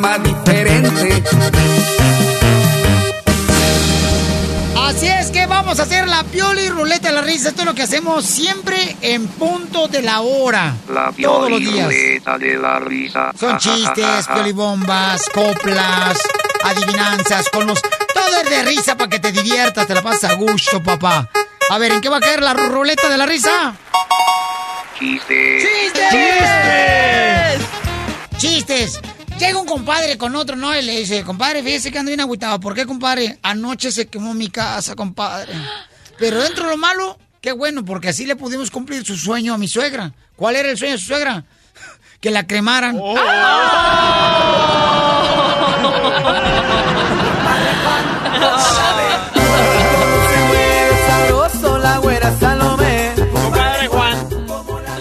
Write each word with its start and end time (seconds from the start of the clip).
programa 0.00 0.18
diferente. 0.18 1.22
Así 4.76 5.06
es 5.06 5.30
que 5.30 5.46
vamos 5.46 5.78
a 5.78 5.82
hacer 5.82 6.08
la 6.08 6.22
pioli 6.24 6.68
ruleta 6.70 7.08
de 7.08 7.14
la 7.14 7.22
risa. 7.22 7.50
Esto 7.50 7.62
es 7.62 7.66
lo 7.66 7.74
que 7.74 7.82
hacemos 7.82 8.24
siempre 8.24 8.96
en 9.02 9.26
punto 9.26 9.88
de 9.88 10.02
la 10.02 10.20
hora. 10.20 10.74
La 10.92 11.12
Todos 11.12 11.50
los 11.50 11.58
pioli 11.60 11.72
días. 11.72 11.86
ruleta 11.86 12.38
de 12.38 12.56
la 12.56 12.78
risa. 12.78 13.30
Son 13.38 13.58
chistes, 13.58 14.26
piolibombas, 14.32 15.28
coplas, 15.30 16.18
adivinanzas, 16.64 17.48
con 17.50 17.66
los... 17.66 17.80
Todo 17.82 18.40
es 18.42 18.50
de 18.50 18.62
risa 18.64 18.96
para 18.96 19.10
que 19.10 19.18
te 19.20 19.30
diviertas, 19.32 19.86
te 19.86 19.94
la 19.94 20.02
pasas 20.02 20.32
a 20.32 20.34
gusto, 20.34 20.82
papá. 20.82 21.28
A 21.70 21.78
ver, 21.78 21.92
¿en 21.92 22.00
qué 22.00 22.08
va 22.08 22.16
a 22.16 22.20
caer 22.20 22.42
la 22.42 22.54
ruleta 22.54 23.08
de 23.08 23.18
la 23.18 23.26
risa? 23.26 23.74
Chistes. 24.98 25.62
¡Chistes! 25.62 27.60
¡Chistes! 28.38 29.00
Llega 29.38 29.60
un 29.60 29.66
compadre 29.66 30.18
con 30.18 30.34
otro, 30.34 30.56
¿no? 30.56 30.76
Y 30.76 30.82
le 30.82 30.98
dice, 30.98 31.22
compadre, 31.22 31.62
fíjese 31.62 31.92
que 31.92 31.98
ando 31.98 32.10
bien 32.10 32.20
agüitado. 32.20 32.58
¿Por 32.58 32.74
qué, 32.74 32.86
compadre? 32.86 33.38
Anoche 33.42 33.92
se 33.92 34.06
quemó 34.08 34.34
mi 34.34 34.48
casa, 34.48 34.96
compadre. 34.96 35.52
Pero 36.18 36.42
dentro 36.42 36.64
de 36.64 36.70
lo 36.72 36.76
malo, 36.76 37.18
qué 37.40 37.52
bueno, 37.52 37.84
porque 37.84 38.08
así 38.08 38.26
le 38.26 38.34
pudimos 38.36 38.70
cumplir 38.70 39.04
su 39.04 39.16
sueño 39.16 39.54
a 39.54 39.58
mi 39.58 39.68
suegra. 39.68 40.12
¿Cuál 40.36 40.56
era 40.56 40.70
el 40.70 40.76
sueño 40.76 40.94
de 40.94 40.98
su 40.98 41.06
suegra? 41.06 41.44
Que 42.20 42.32
la 42.32 42.48
cremaran. 42.48 42.98
sabroso 51.06 51.78
la 51.78 51.98
güera 51.98 52.32
Salomé. 52.40 53.12
Compadre 53.32 53.86
Juan. 53.88 54.28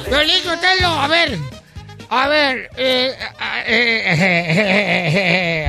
Violín 0.09 0.43
Sotelo, 0.43 0.87
a 0.89 1.07
ver. 1.07 1.39
A 2.09 2.27
ver. 2.27 2.69
eh, 2.77 3.15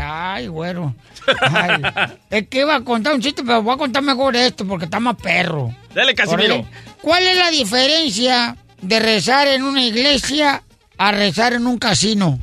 ay, 0.02 0.46
güero. 0.46 0.94
Ay, 1.40 1.82
es 2.30 2.48
que 2.48 2.60
iba 2.60 2.76
a 2.76 2.80
contar 2.82 3.14
un 3.14 3.20
chiste, 3.20 3.42
pero 3.44 3.62
voy 3.62 3.74
a 3.74 3.78
contar 3.78 4.02
mejor 4.02 4.34
esto 4.36 4.66
porque 4.66 4.86
está 4.86 5.00
más 5.00 5.16
perro. 5.16 5.74
Dale, 5.94 6.14
Casimiro. 6.14 6.64
¿Cuál 7.02 7.24
es 7.24 7.36
la 7.36 7.50
diferencia 7.50 8.56
de 8.80 9.00
rezar 9.00 9.48
en 9.48 9.62
una 9.62 9.82
iglesia 9.82 10.62
a 10.96 11.12
rezar 11.12 11.52
en 11.54 11.66
un 11.66 11.78
casino? 11.78 12.38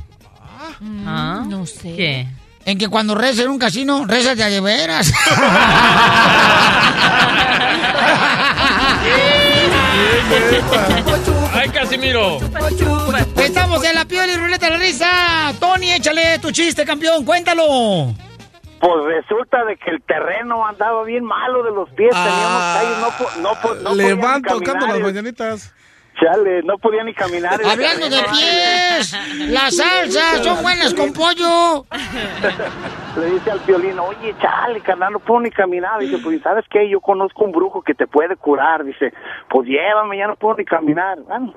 no 0.80 1.66
sé. 1.66 1.94
¿Qué? 1.96 2.26
En 2.64 2.78
que 2.78 2.88
cuando 2.88 3.14
rezas 3.14 3.44
en 3.44 3.50
un 3.50 3.58
casino, 3.58 4.04
rezas 4.06 4.36
de 4.36 4.60
veras. 4.60 5.12
Casimiro. 12.00 12.38
Estamos 13.42 13.84
en 13.84 13.94
la 13.94 14.04
piel 14.04 14.30
y 14.30 14.36
ruleta 14.36 14.66
de 14.66 14.72
la 14.72 14.78
risa. 14.78 15.06
Tony, 15.58 15.92
échale 15.92 16.38
tu 16.40 16.50
chiste, 16.50 16.84
campeón, 16.84 17.24
cuéntalo. 17.24 18.14
Pues 18.80 18.92
resulta 19.06 19.64
de 19.64 19.76
que 19.78 19.90
el 19.90 20.02
terreno 20.02 20.66
andaba 20.66 21.02
bien 21.04 21.24
malo 21.24 21.62
de 21.62 21.70
los 21.70 21.88
pies, 21.90 22.10
teníamos 22.10 22.62
calles, 22.74 22.98
no, 22.98 23.40
no, 23.42 23.60
po- 23.60 23.74
no 23.76 23.90
podía 23.90 23.94
Le 23.94 24.14
ni 24.14 24.20
van 24.22 24.42
caminar, 24.42 24.58
tocando 24.74 24.86
las 24.86 25.00
mañanitas. 25.00 25.72
Chale, 26.20 26.62
no 26.62 26.78
podía 26.78 27.04
ni 27.04 27.12
caminar. 27.12 27.60
Hablando 27.64 28.08
de 28.08 28.22
pies, 28.22 29.50
las 29.50 29.76
salsas 29.76 30.42
son 30.42 30.62
buenas 30.62 30.94
con 30.94 31.12
pollo. 31.12 31.84
Le 33.20 33.30
dice 33.32 33.50
al 33.50 33.60
violín, 33.60 33.98
oye, 33.98 34.34
chale, 34.40 34.80
carnal, 34.80 35.12
no 35.14 35.18
puedo 35.18 35.40
ni 35.40 35.50
caminar. 35.50 36.00
Dice, 36.00 36.18
pues, 36.18 36.40
¿sabes 36.42 36.64
qué? 36.70 36.88
Yo 36.88 37.00
conozco 37.00 37.44
un 37.44 37.52
brujo 37.52 37.82
que 37.82 37.94
te 37.94 38.06
puede 38.06 38.36
curar. 38.36 38.84
Dice, 38.84 39.12
pues 39.48 39.68
llévame, 39.68 40.18
ya 40.18 40.26
no 40.26 40.36
puedo 40.36 40.56
ni 40.56 40.64
caminar. 40.64 41.18
Bueno, 41.20 41.54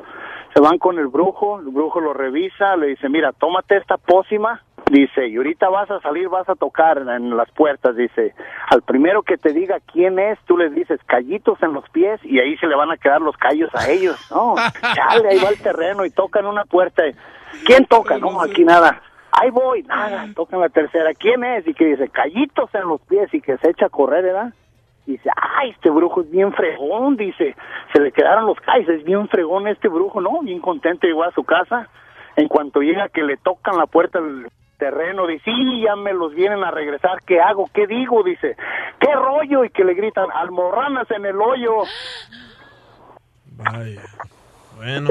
se 0.53 0.61
van 0.61 0.77
con 0.77 0.97
el 0.99 1.07
brujo, 1.07 1.59
el 1.59 1.67
brujo 1.67 1.99
lo 1.99 2.13
revisa, 2.13 2.75
le 2.75 2.87
dice, 2.87 3.07
mira, 3.07 3.31
tómate 3.31 3.77
esta 3.77 3.97
pócima. 3.97 4.63
Dice, 4.89 5.27
y 5.27 5.37
ahorita 5.37 5.69
vas 5.69 5.89
a 5.91 5.99
salir, 6.01 6.29
vas 6.29 6.49
a 6.49 6.55
tocar 6.55 6.97
en 6.97 7.37
las 7.37 7.51
puertas. 7.51 7.95
Dice, 7.95 8.33
al 8.71 8.81
primero 8.81 9.21
que 9.21 9.37
te 9.37 9.53
diga 9.53 9.77
quién 9.91 10.17
es, 10.17 10.39
tú 10.45 10.57
les 10.57 10.73
dices, 10.73 10.99
callitos 11.05 11.61
en 11.61 11.73
los 11.73 11.87
pies, 11.89 12.19
y 12.23 12.39
ahí 12.39 12.57
se 12.57 12.65
le 12.65 12.75
van 12.75 12.89
a 12.89 12.97
quedar 12.97 13.21
los 13.21 13.37
callos 13.37 13.69
a 13.75 13.87
ellos. 13.89 14.17
No, 14.31 14.55
chale, 14.95 15.29
ahí 15.29 15.39
va 15.43 15.49
el 15.49 15.61
terreno 15.61 16.05
y 16.05 16.09
tocan 16.09 16.47
una 16.47 16.65
puerta. 16.65 17.03
¿Quién 17.65 17.85
toca? 17.85 18.17
No, 18.17 18.41
aquí 18.41 18.63
nada. 18.65 18.99
Ahí 19.31 19.51
voy, 19.51 19.83
nada, 19.83 20.27
tocan 20.35 20.59
la 20.59 20.69
tercera. 20.69 21.13
¿Quién 21.13 21.43
es? 21.43 21.67
Y 21.67 21.75
que 21.75 21.85
dice, 21.85 22.09
callitos 22.09 22.73
en 22.73 22.87
los 22.87 22.99
pies 23.01 23.31
y 23.31 23.41
que 23.41 23.57
se 23.57 23.69
echa 23.69 23.85
a 23.85 23.89
correr, 23.89 24.23
¿verdad? 24.23 24.53
Dice, 25.05 25.29
ay, 25.35 25.69
este 25.69 25.91
brujo 25.91 26.21
es 26.21 26.31
bien 26.31 26.51
fregón, 26.51 27.15
dice, 27.15 27.55
se 27.93 28.01
le 28.01 28.11
quedaron 28.11 28.47
los 28.47 28.59
callos, 28.59 28.89
es 28.89 29.03
bien 29.03 29.27
fregón 29.27 29.67
este 29.67 29.87
brujo, 29.87 30.19
¿no? 30.19 30.41
Bien 30.41 30.59
contento, 30.59 31.05
llegó 31.05 31.23
a 31.23 31.31
su 31.31 31.43
casa. 31.43 31.87
En 32.35 32.47
cuanto 32.47 32.81
llega 32.81 33.09
que 33.09 33.21
le 33.21 33.37
tocan 33.37 33.77
la 33.77 33.85
puerta 33.85 34.19
terreno, 34.79 35.27
dice, 35.27 35.43
sí, 35.45 35.81
ya 35.85 35.95
me 35.95 36.13
los 36.13 36.33
vienen 36.33 36.63
a 36.63 36.71
regresar, 36.71 37.21
¿qué 37.27 37.39
hago? 37.39 37.69
¿Qué 37.73 37.85
digo? 37.85 38.23
Dice, 38.23 38.55
¿qué 38.99 39.13
rollo? 39.13 39.63
Y 39.65 39.69
que 39.69 39.83
le 39.83 39.93
gritan, 39.93 40.25
almorranas 40.33 41.11
en 41.11 41.25
el 41.25 41.39
hoyo. 41.39 41.83
Vaya. 43.57 44.01
Bueno. 44.77 45.09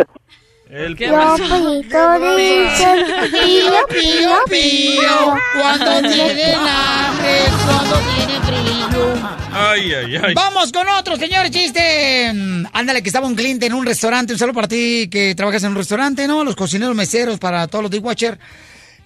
El 0.70 0.96
¿Qué 0.96 1.08
pasó? 1.08 1.42
Pío, 1.44 1.86
pío, 3.88 4.30
pío, 4.50 5.36
cuando 5.54 6.00
tienen 6.10 6.58
hambre, 6.58 7.44
cuando 7.64 7.96
tienen 8.14 8.42
frío. 8.42 9.14
Ay, 9.50 9.94
ay, 9.94 10.16
ay. 10.22 10.34
Vamos 10.34 10.70
con 10.70 10.86
otro, 10.88 11.16
señor 11.16 11.48
chiste. 11.48 12.30
Ándale, 12.72 13.02
que 13.02 13.08
estaba 13.08 13.26
un 13.26 13.34
cliente 13.34 13.64
en 13.64 13.72
un 13.72 13.86
restaurante. 13.86 14.34
Un 14.34 14.38
saludo 14.38 14.54
para 14.54 14.68
ti 14.68 15.08
que 15.10 15.34
trabajas 15.34 15.64
en 15.64 15.70
un 15.70 15.76
restaurante, 15.76 16.28
¿no? 16.28 16.44
Los 16.44 16.54
cocineros 16.54 16.94
meseros 16.94 17.38
para 17.38 17.66
todos 17.66 17.84
los 17.84 17.90
D-Watcher. 17.90 18.38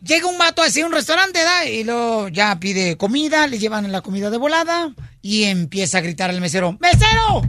Llega 0.05 0.27
un 0.27 0.37
vato 0.37 0.63
así 0.63 0.81
a 0.81 0.87
un 0.87 0.93
restaurante, 0.93 1.45
¿da? 1.45 1.65
Y 1.65 1.85
luego 1.85 2.27
ya 2.29 2.59
pide 2.59 2.97
comida, 2.97 3.47
le 3.47 3.61
llevan 3.61 3.93
la 3.93 4.01
comida 4.01 4.31
de 4.31 4.37
volada 4.37 4.93
y 5.21 5.45
empieza 5.45 5.99
a 5.99 6.01
gritar 6.01 6.29
al 6.31 6.41
mesero: 6.41 6.77
¡Mesero! 6.81 7.43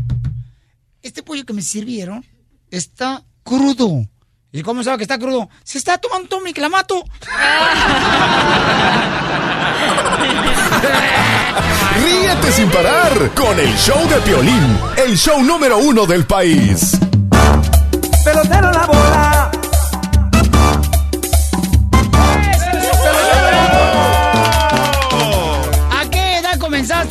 Este 1.01 1.23
pollo 1.23 1.45
que 1.45 1.53
me 1.53 1.63
sirvieron 1.63 2.23
está 2.69 3.23
crudo. 3.43 4.07
¿Y 4.51 4.61
cómo 4.61 4.83
sabe 4.83 4.97
que 4.97 5.03
está 5.03 5.17
crudo? 5.17 5.49
Se 5.63 5.79
está 5.79 5.97
tomando 5.97 6.41
mi 6.41 6.53
clamato. 6.53 7.03
Ríete 12.03 12.51
sin 12.51 12.69
parar 12.69 13.31
con 13.33 13.59
el 13.59 13.75
show 13.77 14.07
de 14.07 14.17
Piolín, 14.17 14.77
el 14.97 15.17
show 15.17 15.41
número 15.41 15.79
uno 15.79 16.05
del 16.05 16.27
país. 16.27 16.99
Pelotero 18.23 18.71
la 18.71 18.85
bola. 18.85 19.32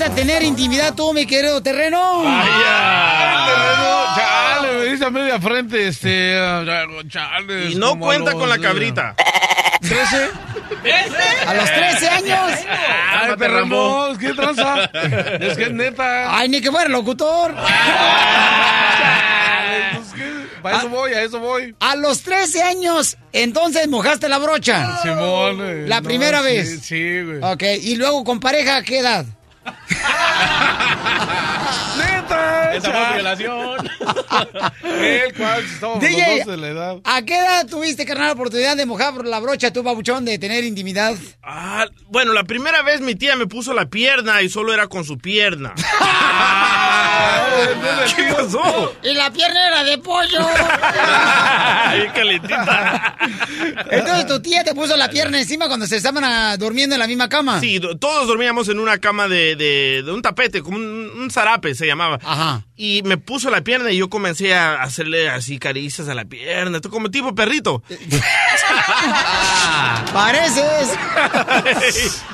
Comenzaste 0.02 0.04
a 0.04 0.14
tener 0.14 0.42
intimidad 0.42 0.94
tú, 0.94 1.12
mi 1.12 1.26
querido 1.26 1.62
terreno? 1.62 2.22
Vaya. 2.22 3.46
Terreno, 3.46 4.14
Chale, 4.16 4.72
me 4.78 4.84
dice 4.92 5.04
a 5.04 5.10
media 5.10 5.40
frente, 5.40 5.88
este. 5.88 6.38
ah, 6.38 6.64
Chale. 7.08 7.70
Y 7.70 7.74
no 7.76 7.98
cuenta 7.98 8.32
con 8.32 8.48
la 8.48 8.56
los, 8.56 8.58
eh, 8.58 8.68
cabrita. 8.68 9.14
¿Trece? 9.80 10.28
A 11.46 11.54
los 11.54 11.64
13 11.64 12.08
años. 12.08 12.50
Ay, 13.10 14.16
¿qué 14.18 14.32
tranza? 14.34 14.84
Es 15.40 15.56
que 15.56 15.64
es 15.64 15.72
neta. 15.72 16.36
Ay, 16.38 16.48
ni 16.48 16.60
que 16.60 16.70
fuera 16.70 16.88
locutor. 16.88 17.54
Para 20.62 20.78
eso 20.78 20.88
voy, 20.90 21.12
a 21.12 21.22
eso 21.22 21.40
voy. 21.40 21.74
A 21.80 21.96
los 21.96 22.22
13 22.22 22.62
años, 22.62 23.16
entonces 23.32 23.88
mojaste 23.88 24.28
la 24.28 24.38
brocha. 24.38 25.00
Simón. 25.02 25.58
eh, 25.60 25.84
La 25.88 26.00
no, 26.00 26.08
primera 26.08 26.38
sí, 26.38 26.44
vez. 26.44 26.80
Sí, 26.82 27.22
güey. 27.22 27.38
Ok, 27.42 27.62
y 27.82 27.96
luego 27.96 28.22
con 28.22 28.38
pareja, 28.38 28.76
¿a 28.76 28.82
qué 28.82 28.98
edad? 29.00 29.26
¡Neta! 31.96 32.74
Esa 32.74 32.90
fue 32.90 33.14
violación. 33.14 33.90
El 34.82 35.34
cual 35.34 35.64
DJ, 36.00 36.38
dos 36.38 36.46
de 36.46 36.56
la 36.56 36.68
edad. 36.68 36.96
¿a 37.04 37.22
qué 37.22 37.38
edad 37.38 37.66
tuviste, 37.66 38.04
carnal, 38.04 38.28
la 38.28 38.32
oportunidad 38.32 38.76
de 38.76 38.86
mojar 38.86 39.14
por 39.14 39.26
la 39.26 39.40
brocha 39.40 39.72
tu 39.72 39.82
babuchón 39.82 40.24
de 40.24 40.38
tener 40.38 40.64
intimidad? 40.64 41.14
Ah, 41.42 41.86
bueno, 42.08 42.32
la 42.32 42.44
primera 42.44 42.82
vez 42.82 43.00
mi 43.00 43.14
tía 43.14 43.36
me 43.36 43.46
puso 43.46 43.74
la 43.74 43.86
pierna 43.90 44.42
y 44.42 44.48
solo 44.48 44.72
era 44.72 44.86
con 44.88 45.04
su 45.04 45.18
pierna. 45.18 45.74
¿Qué 48.16 48.24
pasó? 48.34 48.94
Y 49.02 49.14
la 49.14 49.30
pierna 49.30 49.66
era 49.68 49.84
de 49.84 49.98
pollo. 49.98 50.38
Ay, 51.84 52.08
calentita. 52.14 53.16
Entonces 53.90 54.26
tu 54.26 54.40
tía 54.40 54.64
te 54.64 54.74
puso 54.74 54.96
la 54.96 55.08
pierna 55.10 55.38
encima 55.40 55.66
cuando 55.68 55.86
se 55.86 55.96
estaban 55.96 56.24
ah, 56.24 56.56
durmiendo 56.56 56.94
en 56.94 57.00
la 57.00 57.06
misma 57.06 57.28
cama. 57.28 57.60
Sí, 57.60 57.78
do- 57.78 57.96
todos 57.96 58.26
dormíamos 58.26 58.68
en 58.68 58.78
una 58.78 58.98
cama 58.98 59.28
de, 59.28 59.56
de- 59.56 60.02
de 60.04 60.12
un 60.12 60.22
tapete, 60.22 60.62
como 60.62 60.76
un, 60.76 61.10
un 61.16 61.30
zarape 61.30 61.74
se 61.74 61.86
llamaba. 61.86 62.18
Ajá. 62.24 62.62
Y 62.76 63.02
me 63.04 63.16
puso 63.16 63.50
la 63.50 63.60
pierna 63.62 63.90
y 63.92 63.98
yo 63.98 64.08
comencé 64.10 64.54
a 64.54 64.82
hacerle 64.82 65.28
así 65.28 65.58
caricias 65.58 66.08
a 66.08 66.14
la 66.14 66.24
pierna, 66.24 66.80
tú 66.80 66.90
como 66.90 67.10
tipo 67.10 67.34
perrito. 67.34 67.82
Pareces. 70.12 70.98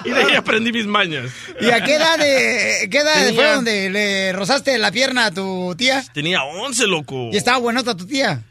y 0.04 0.10
de 0.10 0.22
ahí 0.24 0.34
aprendí 0.34 0.72
mis 0.72 0.86
mañas. 0.86 1.30
¿Y 1.60 1.70
a 1.70 1.82
qué 1.82 1.94
edad, 1.94 2.18
de, 2.18 2.88
qué 2.90 2.98
edad 2.98 3.14
Tenía- 3.14 3.34
fue 3.34 3.52
donde 3.54 3.90
le 3.90 4.32
rozaste 4.32 4.77
la 4.78 4.90
pierna 4.92 5.26
a 5.26 5.30
tu 5.30 5.74
tía? 5.76 6.04
Tenía 6.12 6.42
11, 6.42 6.86
loco. 6.86 7.30
¿Y 7.32 7.36
estaba 7.36 7.58
buenota 7.58 7.96
tu 7.96 8.06
tía? 8.06 8.42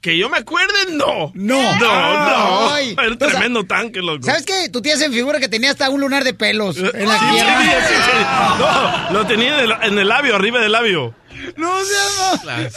Que 0.00 0.18
yo 0.18 0.28
me 0.28 0.38
acuerde, 0.38 0.74
no. 0.90 1.30
No. 1.34 1.62
No, 1.78 1.78
no. 1.78 2.76
Era 2.76 3.02
un 3.06 3.14
O 3.14 3.18
sea, 3.18 3.28
tremendo 3.28 3.64
tanque, 3.64 4.00
loco. 4.00 4.24
¿Sabes 4.26 4.44
qué? 4.44 4.68
Tu 4.68 4.82
tía 4.82 4.96
se 4.96 5.08
me 5.08 5.14
figura 5.14 5.38
que 5.38 5.48
tenía 5.48 5.70
hasta 5.70 5.88
un 5.90 6.00
lunar 6.00 6.24
de 6.24 6.34
pelos 6.34 6.76
en 6.76 7.08
la 7.08 7.18
Sí, 7.20 7.24
pierna. 7.32 7.62
sí, 7.62 7.70
sí, 7.88 7.94
sí. 8.04 8.24
No, 8.58 9.12
lo 9.12 9.26
tenía 9.28 9.60
en 9.60 9.70
el, 9.70 9.72
en 9.82 9.98
el 9.98 10.08
labio, 10.08 10.34
arriba 10.34 10.60
del 10.60 10.72
labio. 10.72 11.14
No 11.56 11.72
seas 11.84 12.44
mal. 12.44 12.70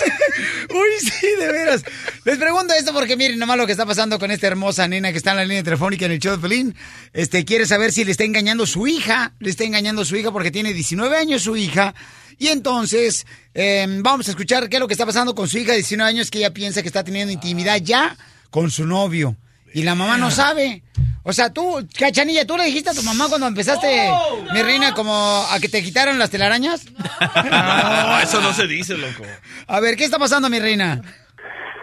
Uy, 0.69 1.09
sí, 1.09 1.27
de 1.39 1.51
veras. 1.51 1.83
Les 2.25 2.37
pregunto 2.37 2.73
esto 2.75 2.93
porque 2.93 3.17
miren 3.17 3.39
nomás 3.39 3.57
lo 3.57 3.65
que 3.65 3.71
está 3.71 3.87
pasando 3.87 4.19
con 4.19 4.29
esta 4.29 4.45
hermosa 4.47 4.87
nena 4.87 5.11
que 5.11 5.17
está 5.17 5.31
en 5.31 5.37
la 5.37 5.45
línea 5.45 5.63
telefónica 5.63 6.05
en 6.05 6.11
el 6.11 6.19
show 6.19 6.35
de 6.35 6.41
Pelín. 6.47 6.75
Este, 7.11 7.43
quiere 7.43 7.65
saber 7.65 7.91
si 7.91 8.05
le 8.05 8.11
está 8.11 8.23
engañando 8.23 8.67
su 8.67 8.85
hija. 8.87 9.33
Le 9.39 9.49
está 9.49 9.63
engañando 9.63 10.05
su 10.05 10.15
hija 10.15 10.31
porque 10.31 10.51
tiene 10.51 10.73
19 10.73 11.17
años 11.17 11.41
su 11.41 11.57
hija. 11.57 11.95
Y 12.37 12.47
entonces, 12.47 13.25
eh, 13.53 13.85
vamos 14.01 14.27
a 14.27 14.31
escuchar 14.31 14.69
qué 14.69 14.77
es 14.77 14.79
lo 14.79 14.87
que 14.87 14.93
está 14.93 15.05
pasando 15.05 15.35
con 15.35 15.47
su 15.47 15.57
hija 15.57 15.71
de 15.71 15.77
19 15.77 16.09
años 16.09 16.31
que 16.31 16.39
ella 16.39 16.53
piensa 16.53 16.81
que 16.81 16.87
está 16.87 17.03
teniendo 17.03 17.31
intimidad 17.31 17.77
ya 17.81 18.15
con 18.49 18.71
su 18.71 18.85
novio. 18.85 19.35
Y 19.73 19.83
la 19.83 19.95
mamá 19.95 20.17
no 20.17 20.31
sabe. 20.31 20.83
O 21.23 21.33
sea, 21.33 21.51
tú, 21.51 21.85
Cachanilla, 21.97 22.45
¿tú 22.45 22.55
le 22.55 22.65
dijiste 22.65 22.91
a 22.91 22.93
tu 22.93 23.01
mamá 23.01 23.25
cuando 23.27 23.47
empezaste, 23.47 24.09
mi 24.53 24.61
reina, 24.61 24.93
como 24.93 25.11
a 25.11 25.59
que 25.59 25.67
te 25.67 25.81
quitaran 25.83 26.19
las 26.19 26.29
telarañas? 26.29 26.85
No, 26.89 28.19
eso 28.23 28.41
no 28.41 28.53
se 28.53 28.67
dice, 28.67 28.95
loco. 28.95 29.23
A 29.67 29.79
ver, 29.79 29.97
¿qué 29.97 30.05
está 30.05 30.19
pasando, 30.19 30.49
mi 30.49 30.59
reina? 30.59 31.01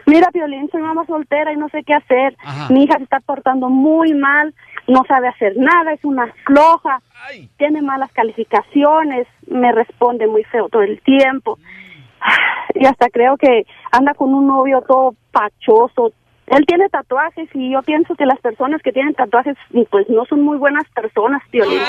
Mira, 0.06 0.28
Violín, 0.32 0.68
soy 0.70 0.80
mamá 0.80 1.04
soltera 1.06 1.52
y 1.52 1.56
no 1.56 1.68
sé 1.70 1.82
qué 1.86 1.94
hacer. 1.94 2.36
Ajá. 2.44 2.68
Mi 2.70 2.84
hija 2.84 2.96
se 2.98 3.04
está 3.04 3.20
portando 3.20 3.68
muy 3.68 4.14
mal, 4.14 4.54
no 4.86 5.04
sabe 5.06 5.28
hacer 5.28 5.56
nada, 5.56 5.92
es 5.92 6.04
una 6.04 6.32
floja, 6.44 7.00
tiene 7.56 7.82
malas 7.82 8.12
calificaciones, 8.12 9.26
me 9.46 9.72
responde 9.72 10.26
muy 10.26 10.44
feo 10.44 10.68
todo 10.68 10.82
el 10.82 11.00
tiempo. 11.02 11.58
Y 12.74 12.86
hasta 12.86 13.08
creo 13.10 13.36
que 13.36 13.66
anda 13.90 14.14
con 14.14 14.32
un 14.32 14.46
novio 14.46 14.82
todo 14.86 15.14
pachoso. 15.30 16.12
Él 16.46 16.64
tiene 16.66 16.88
tatuajes 16.88 17.48
y 17.54 17.72
yo 17.72 17.82
pienso 17.82 18.14
que 18.14 18.26
las 18.26 18.38
personas 18.40 18.82
que 18.82 18.92
tienen 18.92 19.14
tatuajes 19.14 19.56
pues 19.90 20.08
no 20.08 20.24
son 20.26 20.42
muy 20.42 20.58
buenas 20.58 20.88
personas, 20.90 21.42
Violín. 21.50 21.80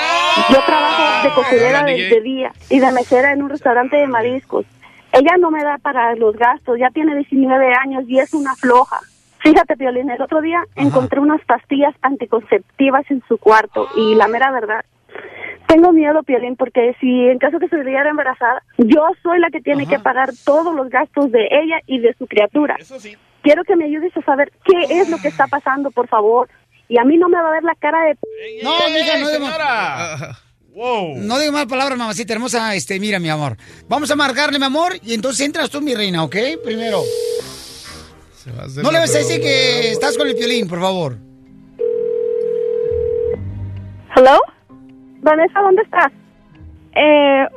Yo 0.50 0.60
trabajo 0.64 1.28
de 1.28 1.34
costurera 1.34 1.84
de, 1.84 2.08
de 2.08 2.20
día 2.20 2.52
y 2.70 2.80
de 2.80 2.92
mesera 2.92 3.32
en 3.32 3.42
un 3.42 3.50
restaurante 3.50 3.96
de 3.96 4.06
mariscos. 4.06 4.66
Ella 5.12 5.36
no 5.38 5.50
me 5.50 5.62
da 5.62 5.78
para 5.78 6.14
los 6.16 6.36
gastos, 6.36 6.78
ya 6.78 6.90
tiene 6.90 7.14
19 7.14 7.72
años 7.74 8.04
y 8.08 8.18
es 8.18 8.34
una 8.34 8.54
floja. 8.54 8.98
Fíjate, 9.44 9.74
Violín, 9.76 10.10
el 10.10 10.22
otro 10.22 10.40
día 10.40 10.64
encontré 10.74 11.20
unas 11.20 11.44
pastillas 11.44 11.94
anticonceptivas 12.00 13.04
en 13.10 13.22
su 13.28 13.36
cuarto 13.36 13.86
y 13.94 14.14
la 14.14 14.26
mera 14.26 14.50
verdad, 14.50 14.84
tengo 15.66 15.92
miedo, 15.92 16.22
Piolín, 16.22 16.56
porque 16.56 16.96
si 16.98 17.28
en 17.28 17.38
caso 17.38 17.58
que 17.58 17.68
se 17.68 17.76
viera 17.84 18.08
embarazada, 18.08 18.62
yo 18.78 19.06
soy 19.22 19.38
la 19.40 19.50
que 19.50 19.60
tiene 19.60 19.86
que 19.86 19.98
pagar 19.98 20.30
todos 20.44 20.74
los 20.74 20.88
gastos 20.88 21.30
de 21.30 21.46
ella 21.50 21.76
y 21.86 21.98
de 21.98 22.14
su 22.18 22.26
criatura. 22.26 22.76
Quiero 23.42 23.64
que 23.64 23.76
me 23.76 23.84
ayudes 23.84 24.16
a 24.16 24.22
saber 24.22 24.50
qué 24.64 25.00
es 25.00 25.10
lo 25.10 25.18
que 25.18 25.28
está 25.28 25.46
pasando, 25.46 25.90
por 25.90 26.08
favor. 26.08 26.48
Y 26.88 26.98
a 26.98 27.04
mí 27.04 27.18
no 27.18 27.28
me 27.28 27.40
va 27.40 27.48
a 27.48 27.52
ver 27.52 27.64
la 27.64 27.74
cara 27.74 28.02
de... 28.04 28.18
No, 28.62 28.72
mija, 28.94 29.18
no 29.18 29.28
digo 29.28 29.46
señora. 29.46 30.38
Wow. 30.74 31.16
No 31.16 31.38
digo 31.38 31.52
mal 31.52 31.68
palabras, 31.68 31.98
mamacita 31.98 32.32
hermosa. 32.32 32.74
Este, 32.74 32.98
mira, 32.98 33.18
mi 33.18 33.28
amor. 33.28 33.56
Vamos 33.88 34.10
a 34.10 34.16
marcarle, 34.16 34.58
mi 34.58 34.64
amor, 34.64 34.94
y 35.02 35.14
entonces 35.14 35.44
entras 35.46 35.68
tú, 35.70 35.82
mi 35.82 35.94
reina, 35.94 36.24
¿ok? 36.24 36.36
Primero. 36.64 37.02
No 38.82 38.92
le 38.92 38.98
vas 38.98 39.14
a 39.14 39.18
decir 39.18 39.40
que 39.40 39.90
estás 39.90 40.18
con 40.18 40.28
el 40.28 40.34
piolín, 40.34 40.68
por 40.68 40.80
favor. 40.80 41.16
¿Hello? 44.16 44.38
Vanessa, 45.22 45.60
¿dónde 45.60 45.82
estás? 45.82 46.12
Eh, 46.94 47.48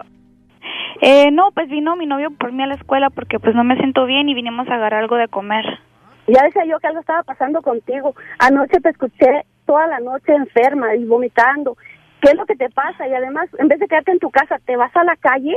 eh, 1.01 1.31
no, 1.31 1.51
pues 1.54 1.69
vino 1.69 1.95
mi 1.95 2.06
novio 2.06 2.31
por 2.31 2.51
mí 2.51 2.63
a 2.63 2.68
la 2.68 2.75
escuela 2.75 3.10
porque 3.10 3.39
pues 3.39 3.54
no 3.56 3.63
me 3.63 3.75
siento 3.78 4.06
bien 4.06 4.30
y 4.30 4.34
vinimos 4.34 4.68
a 4.69 4.75
agarrar 4.75 5.01
algo 5.01 5.18
de 5.18 5.28
comer. 5.28 5.66
Ya 6.28 6.44
decía 6.44 6.66
yo 6.66 6.80
que 6.80 6.88
algo 6.88 7.01
estaba 7.01 7.24
pasando 7.24 7.62
contigo. 7.62 8.16
Anoche 8.39 8.80
te 8.81 8.89
escuché 8.89 9.45
toda 9.66 9.88
la 9.88 10.00
noche 10.00 10.34
enferma 10.34 10.95
y 10.95 11.06
vomitando. 11.06 11.78
¿Qué 12.22 12.31
es 12.31 12.36
lo 12.36 12.45
que 12.45 12.56
te 12.56 12.69
pasa? 12.69 13.07
Y 13.07 13.13
además, 13.13 13.50
en 13.60 13.68
vez 13.68 13.80
de 13.80 13.88
quedarte 13.88 14.12
en 14.12 14.19
tu 14.19 14.31
casa, 14.31 14.60
¿te 14.66 14.75
vas 14.75 14.95
a 14.95 15.04
la 15.04 15.16
calle? 15.18 15.56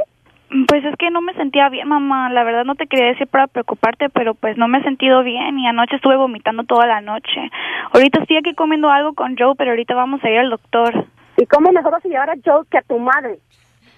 Pues 0.66 0.84
es 0.84 0.96
que 0.96 1.10
no 1.10 1.20
me 1.20 1.32
sentía 1.34 1.68
bien, 1.68 1.86
mamá. 1.86 2.28
La 2.30 2.42
verdad 2.42 2.64
no 2.64 2.74
te 2.74 2.88
quería 2.88 3.06
decir 3.06 3.28
para 3.28 3.46
preocuparte, 3.46 4.08
pero 4.08 4.34
pues 4.34 4.56
no 4.56 4.66
me 4.66 4.78
he 4.78 4.82
sentido 4.82 5.22
bien 5.22 5.58
y 5.58 5.68
anoche 5.68 5.96
estuve 5.96 6.16
vomitando 6.16 6.64
toda 6.64 6.86
la 6.86 7.00
noche. 7.00 7.50
Ahorita 7.92 8.20
estoy 8.20 8.38
aquí 8.38 8.54
comiendo 8.54 8.90
algo 8.90 9.14
con 9.14 9.36
Joe, 9.38 9.54
pero 9.56 9.70
ahorita 9.70 9.94
vamos 9.94 10.22
a 10.24 10.28
ir 10.28 10.38
al 10.38 10.50
doctor. 10.50 11.06
¿Y 11.36 11.46
cómo 11.46 11.70
mejor 11.70 11.92
vas 11.92 12.04
a 12.04 12.08
llevar 12.08 12.30
a 12.30 12.34
Joe 12.44 12.64
que 12.68 12.78
a 12.78 12.82
tu 12.82 12.98
madre? 12.98 13.38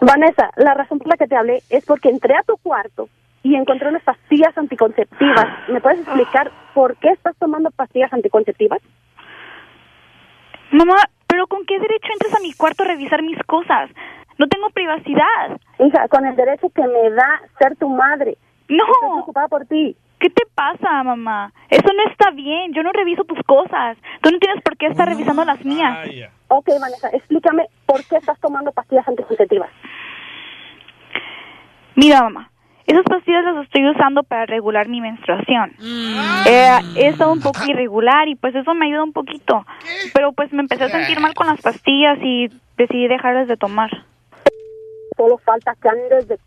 Vanessa, 0.00 0.50
la 0.56 0.74
razón 0.74 0.98
por 0.98 1.08
la 1.08 1.16
que 1.16 1.26
te 1.26 1.36
hablé 1.36 1.62
es 1.70 1.86
porque 1.86 2.10
entré 2.10 2.34
a 2.34 2.42
tu 2.42 2.56
cuarto 2.58 3.08
y 3.42 3.54
encontré 3.54 3.88
unas 3.88 4.02
pastillas 4.02 4.56
anticonceptivas. 4.58 5.46
¿Me 5.68 5.80
puedes 5.80 6.00
explicar 6.00 6.50
por 6.74 6.96
qué 6.96 7.08
estás 7.08 7.34
tomando 7.38 7.70
pastillas 7.70 8.12
anticonceptivas? 8.12 8.80
Mamá, 10.70 10.96
pero 11.26 11.46
¿con 11.46 11.64
qué 11.64 11.78
derecho 11.78 12.08
entras 12.12 12.34
a 12.34 12.42
mi 12.42 12.52
cuarto 12.52 12.82
a 12.82 12.88
revisar 12.88 13.22
mis 13.22 13.42
cosas? 13.44 13.90
No 14.38 14.46
tengo 14.48 14.70
privacidad. 14.70 15.60
Hija, 15.78 16.08
con 16.08 16.26
el 16.26 16.36
derecho 16.36 16.68
que 16.74 16.82
me 16.82 17.10
da 17.10 17.42
ser 17.58 17.76
tu 17.76 17.88
madre. 17.88 18.36
No. 18.68 18.84
Estoy 18.84 19.10
preocupada 19.10 19.48
por 19.48 19.66
ti. 19.66 19.96
¿Qué 20.18 20.30
te 20.30 20.42
pasa, 20.54 21.02
mamá? 21.02 21.52
Eso 21.68 21.88
no 21.92 22.10
está 22.10 22.30
bien. 22.30 22.72
Yo 22.72 22.82
no 22.82 22.92
reviso 22.92 23.24
tus 23.24 23.42
cosas. 23.44 23.98
Tú 24.20 24.30
no 24.30 24.38
tienes 24.38 24.62
por 24.62 24.76
qué 24.76 24.86
estar 24.86 25.08
revisando 25.08 25.44
las 25.44 25.64
mías. 25.64 26.08
Ok, 26.48 26.68
Vanessa, 26.80 27.08
explícame 27.08 27.66
por 27.86 28.04
qué 28.04 28.16
estás 28.16 28.38
tomando 28.40 28.70
pastillas 28.70 29.06
anticonceptivas. 29.08 29.68
Mira, 31.96 32.22
mamá, 32.22 32.50
esas 32.86 33.04
pastillas 33.04 33.44
las 33.44 33.64
estoy 33.64 33.88
usando 33.88 34.22
para 34.22 34.46
regular 34.46 34.88
mi 34.88 35.00
menstruación. 35.00 35.72
Eh, 36.46 36.78
he 36.96 37.08
estado 37.08 37.32
un 37.32 37.40
poco 37.40 37.58
irregular 37.66 38.28
y 38.28 38.34
pues 38.34 38.54
eso 38.54 38.74
me 38.74 38.86
ayuda 38.86 39.04
un 39.04 39.12
poquito. 39.12 39.64
Pero 40.14 40.32
pues 40.32 40.52
me 40.52 40.62
empecé 40.62 40.84
a 40.84 40.88
sentir 40.88 41.20
mal 41.20 41.34
con 41.34 41.46
las 41.46 41.60
pastillas 41.60 42.18
y 42.22 42.48
decidí 42.76 43.08
dejarlas 43.08 43.48
de 43.48 43.56
tomar. 43.56 43.90
Solo 45.16 45.38
falta 45.38 45.74
que 45.80 45.88
andes 45.88 46.28
de... 46.28 46.38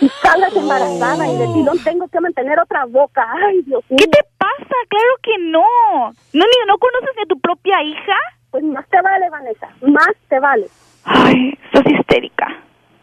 Y 0.00 0.08
salgas 0.08 0.54
embarazada 0.56 1.26
y 1.28 1.36
de 1.38 1.46
ti 1.46 1.62
no 1.62 1.72
tengo 1.84 2.08
que 2.08 2.20
mantener 2.20 2.58
otra 2.58 2.84
boca. 2.86 3.26
Ay, 3.46 3.62
Dios 3.62 3.82
mío. 3.88 3.96
¿Qué 3.98 4.06
te 4.06 4.18
pasa? 4.38 4.74
Claro 4.88 5.14
que 5.22 5.38
no. 5.38 5.62
¿No, 6.32 6.44
ni, 6.44 6.66
no 6.66 6.78
conoces 6.78 7.10
ni 7.16 7.22
a 7.22 7.26
tu 7.26 7.38
propia 7.40 7.82
hija? 7.82 8.16
Pues 8.50 8.64
más 8.64 8.86
te 8.88 9.00
vale, 9.00 9.30
Vanessa. 9.30 9.68
Más 9.82 10.10
te 10.28 10.38
vale. 10.40 10.66
Ay, 11.04 11.58
estás 11.64 11.86
histérica. 11.92 12.48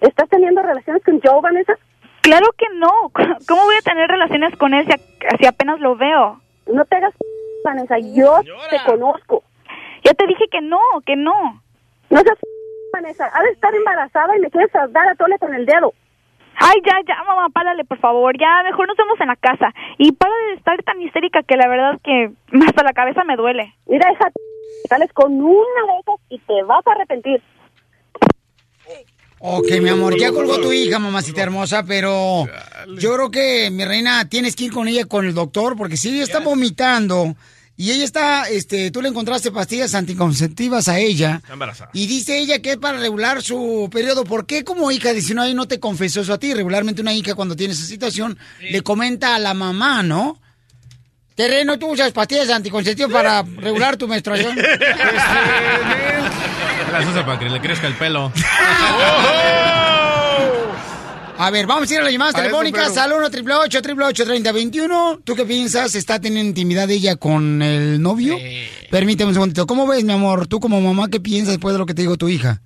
¿Estás 0.01 0.29
teniendo 0.29 0.61
relaciones 0.61 1.03
con 1.03 1.19
Joe, 1.21 1.41
Vanessa? 1.41 1.73
Claro 2.21 2.47
que 2.57 2.65
no. 2.75 2.91
¿Cómo 3.47 3.63
voy 3.63 3.75
a 3.75 3.81
tener 3.81 4.09
relaciones 4.09 4.55
con 4.57 4.73
él 4.73 4.85
si, 4.85 4.93
a- 4.93 5.37
si 5.37 5.45
apenas 5.45 5.79
lo 5.79 5.95
veo? 5.95 6.39
No 6.71 6.85
te 6.85 6.97
hagas, 6.97 7.13
Vanessa. 7.63 7.97
Yo 7.99 8.41
te 8.69 8.77
conozco. 8.85 9.43
Ya 10.03 10.13
te 10.13 10.27
dije 10.27 10.45
que 10.51 10.61
no, 10.61 10.79
que 11.05 11.15
no. 11.15 11.61
No 12.09 12.19
seas, 12.21 12.37
Vanessa. 13.01 13.29
Ha 13.33 13.43
de 13.43 13.51
estar 13.51 13.73
embarazada 13.73 14.37
y 14.37 14.41
me 14.41 14.49
quieres 14.49 14.71
dar 14.73 15.07
a 15.07 15.15
tole 15.15 15.37
con 15.39 15.53
el 15.53 15.65
dedo. 15.65 15.93
Ay, 16.55 16.81
ya, 16.85 16.99
ya, 17.07 17.23
mamá, 17.23 17.47
párale, 17.49 17.85
por 17.85 17.99
favor. 17.99 18.35
Ya, 18.37 18.63
mejor 18.63 18.87
nos 18.87 18.97
vemos 18.97 19.19
en 19.21 19.27
la 19.27 19.35
casa. 19.37 19.73
Y 19.97 20.11
para 20.11 20.33
de 20.49 20.53
estar 20.55 20.81
tan 20.83 21.01
histérica 21.01 21.41
que 21.43 21.55
la 21.55 21.69
verdad 21.69 21.99
que 22.03 22.31
hasta 22.67 22.83
la 22.83 22.93
cabeza 22.93 23.23
me 23.23 23.37
duele. 23.37 23.73
Mira, 23.87 24.11
esa 24.11 24.29
sales 24.87 25.11
con 25.13 25.33
una 25.41 25.81
de 25.87 25.99
esas 26.01 26.19
y 26.29 26.39
te 26.39 26.63
vas 26.63 26.85
a 26.85 26.91
arrepentir. 26.91 27.41
Ok, 29.41 29.67
mi 29.81 29.89
amor, 29.89 30.19
ya 30.19 30.33
colgó 30.33 30.59
tu 30.59 30.73
hija, 30.73 30.99
mamacita 30.99 31.41
hermosa, 31.41 31.83
pero 31.87 32.45
yo 32.97 33.15
creo 33.15 33.31
que, 33.31 33.69
mi 33.71 33.85
reina, 33.85 34.27
tienes 34.27 34.53
que 34.53 34.65
ir 34.65 34.73
con 34.73 34.89
ella 34.89 35.05
con 35.05 35.25
el 35.25 35.33
doctor, 35.33 35.77
porque 35.77 35.95
si 35.95 36.09
ella 36.09 36.23
está 36.23 36.41
vomitando 36.41 37.35
Y 37.81 37.91
ella 37.91 38.03
está, 38.03 38.49
este, 38.49 38.91
tú 38.91 39.01
le 39.01 39.07
encontraste 39.07 39.53
pastillas 39.53 39.95
anticonceptivas 39.95 40.89
a 40.89 40.99
ella. 40.99 41.35
Está 41.37 41.53
embarazada. 41.53 41.91
Y 41.93 42.07
dice 42.07 42.37
ella 42.37 42.59
que 42.59 42.71
es 42.71 42.77
para 42.77 42.99
regular 42.99 43.41
su 43.41 43.87
periodo. 43.89 44.25
¿Por 44.25 44.45
qué 44.45 44.65
como 44.65 44.91
hija 44.91 45.07
de 45.07 45.13
19 45.13 45.47
años 45.47 45.55
no 45.55 45.65
te 45.65 45.79
confesó 45.79 46.19
eso 46.19 46.33
a 46.33 46.37
ti? 46.37 46.53
Regularmente 46.53 47.01
una 47.01 47.13
hija 47.13 47.35
cuando 47.35 47.55
tiene 47.55 47.73
esa 47.73 47.85
situación 47.85 48.37
le 48.59 48.81
comenta 48.81 49.33
a 49.33 49.39
la 49.39 49.53
mamá, 49.53 50.03
¿no? 50.03 50.41
Terreno, 51.35 51.79
tú 51.79 51.87
usas 51.87 52.11
pastillas 52.11 52.49
anticonceptivas 52.49 53.13
para 53.13 53.43
regular 53.43 53.95
tu 53.95 54.09
menstruación. 54.09 54.57
Las 56.91 57.07
usa 57.07 57.25
para 57.25 57.39
que 57.39 57.49
le 57.49 57.61
crezca 57.61 57.87
el 57.87 57.93
pelo. 57.93 58.33
A 61.41 61.51
ver, 61.51 61.67
vamos 61.67 61.89
a 61.89 61.93
ir 61.93 61.99
a 62.01 62.03
las 62.03 62.11
llamadas 62.11 62.35
A 62.35 62.39
eso, 62.39 62.43
telefónicas 62.47 62.89
pero- 62.89 63.01
al 63.01 63.13
1 63.13 63.25
888 63.27 64.23
3021 64.25 65.19
¿Tú 65.23 65.35
qué 65.35 65.45
piensas? 65.45 65.95
¿Está 65.95 66.19
teniendo 66.19 66.49
intimidad 66.49 66.89
ella 66.89 67.15
con 67.15 67.61
el 67.61 68.01
novio? 68.01 68.35
Permíteme 68.91 69.29
un 69.29 69.35
segundito. 69.35 69.65
¿Cómo 69.65 69.87
ves, 69.87 70.03
mi 70.03 70.11
amor? 70.11 70.47
Tú 70.47 70.59
como 70.59 70.81
mamá, 70.81 71.07
¿qué 71.09 71.21
piensas 71.21 71.53
después 71.53 71.71
de 71.73 71.79
lo 71.79 71.85
que 71.85 71.93
te 71.93 72.01
dijo 72.01 72.17
tu 72.17 72.27
hija? 72.27 72.61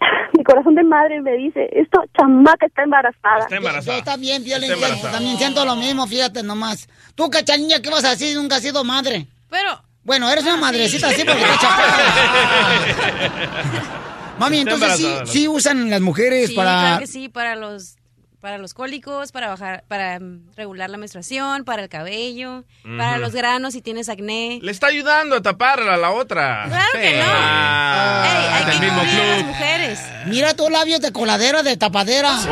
Mi 0.36 0.42
corazón 0.42 0.74
de 0.74 0.82
madre 0.82 1.20
me 1.22 1.30
dice, 1.36 1.68
esta 1.72 2.00
chamaca 2.18 2.66
está 2.66 2.82
embarazada. 2.82 3.46
Yo, 3.48 3.60
yo 3.98 4.02
también, 4.04 4.42
Violín, 4.42 4.72
Está 4.72 4.86
embarazada. 4.86 5.12
también 5.12 5.38
siento 5.38 5.64
lo 5.64 5.76
mismo, 5.76 6.04
fíjate 6.08 6.42
nomás. 6.42 6.88
Tú, 7.14 7.30
cachanilla, 7.30 7.80
¿qué 7.80 7.88
vas 7.90 8.04
a 8.04 8.10
decir? 8.10 8.36
Nunca 8.36 8.56
has 8.56 8.62
sido 8.62 8.82
madre. 8.82 9.28
Pero... 9.48 9.80
Bueno, 10.02 10.28
eres 10.30 10.42
una 10.44 10.56
madrecita 10.56 11.08
así 11.08 11.22
porque 11.22 11.42
estás 11.42 11.60
chapada. 11.60 11.98
Mami, 14.38 14.58
Está 14.60 14.72
entonces 14.72 14.96
sí, 14.98 15.04
embarazada, 15.04 15.32
sí 15.32 15.48
usan 15.48 15.90
las 15.90 16.00
mujeres 16.00 16.48
Sí, 16.48 16.54
para... 16.54 16.70
claro 16.80 16.98
que 17.00 17.06
sí, 17.06 17.28
para 17.28 17.56
los 17.56 17.96
para 18.40 18.58
los 18.58 18.72
cólicos, 18.74 19.32
para 19.32 19.48
bajar, 19.48 19.84
para 19.88 20.20
mm, 20.20 20.50
regular 20.56 20.88
la 20.90 20.96
menstruación, 20.96 21.64
para 21.64 21.82
el 21.82 21.88
cabello, 21.88 22.64
para 22.84 23.12
Ujú. 23.14 23.20
los 23.20 23.32
granos 23.32 23.72
si 23.74 23.82
tienes 23.82 24.08
acné. 24.08 24.60
Le 24.62 24.70
está 24.70 24.86
ayudando 24.86 25.36
a 25.36 25.42
tapar 25.42 25.80
a 25.80 25.96
la 25.96 26.10
otra. 26.12 26.64
Claro 26.68 26.86
que 26.92 27.16
no. 27.18 27.24
Ah, 27.26 28.56
Hay 28.58 28.64
que 28.78 28.80
mismo 28.86 29.02
incluir 29.02 29.20
a 29.20 29.26
las 29.26 29.36
club. 29.38 29.46
mujeres. 29.48 29.98
Mira 30.26 30.54
tus 30.54 30.70
labios 30.70 31.00
de 31.00 31.12
coladera, 31.12 31.62
de 31.62 31.76
tapadera. 31.76 32.32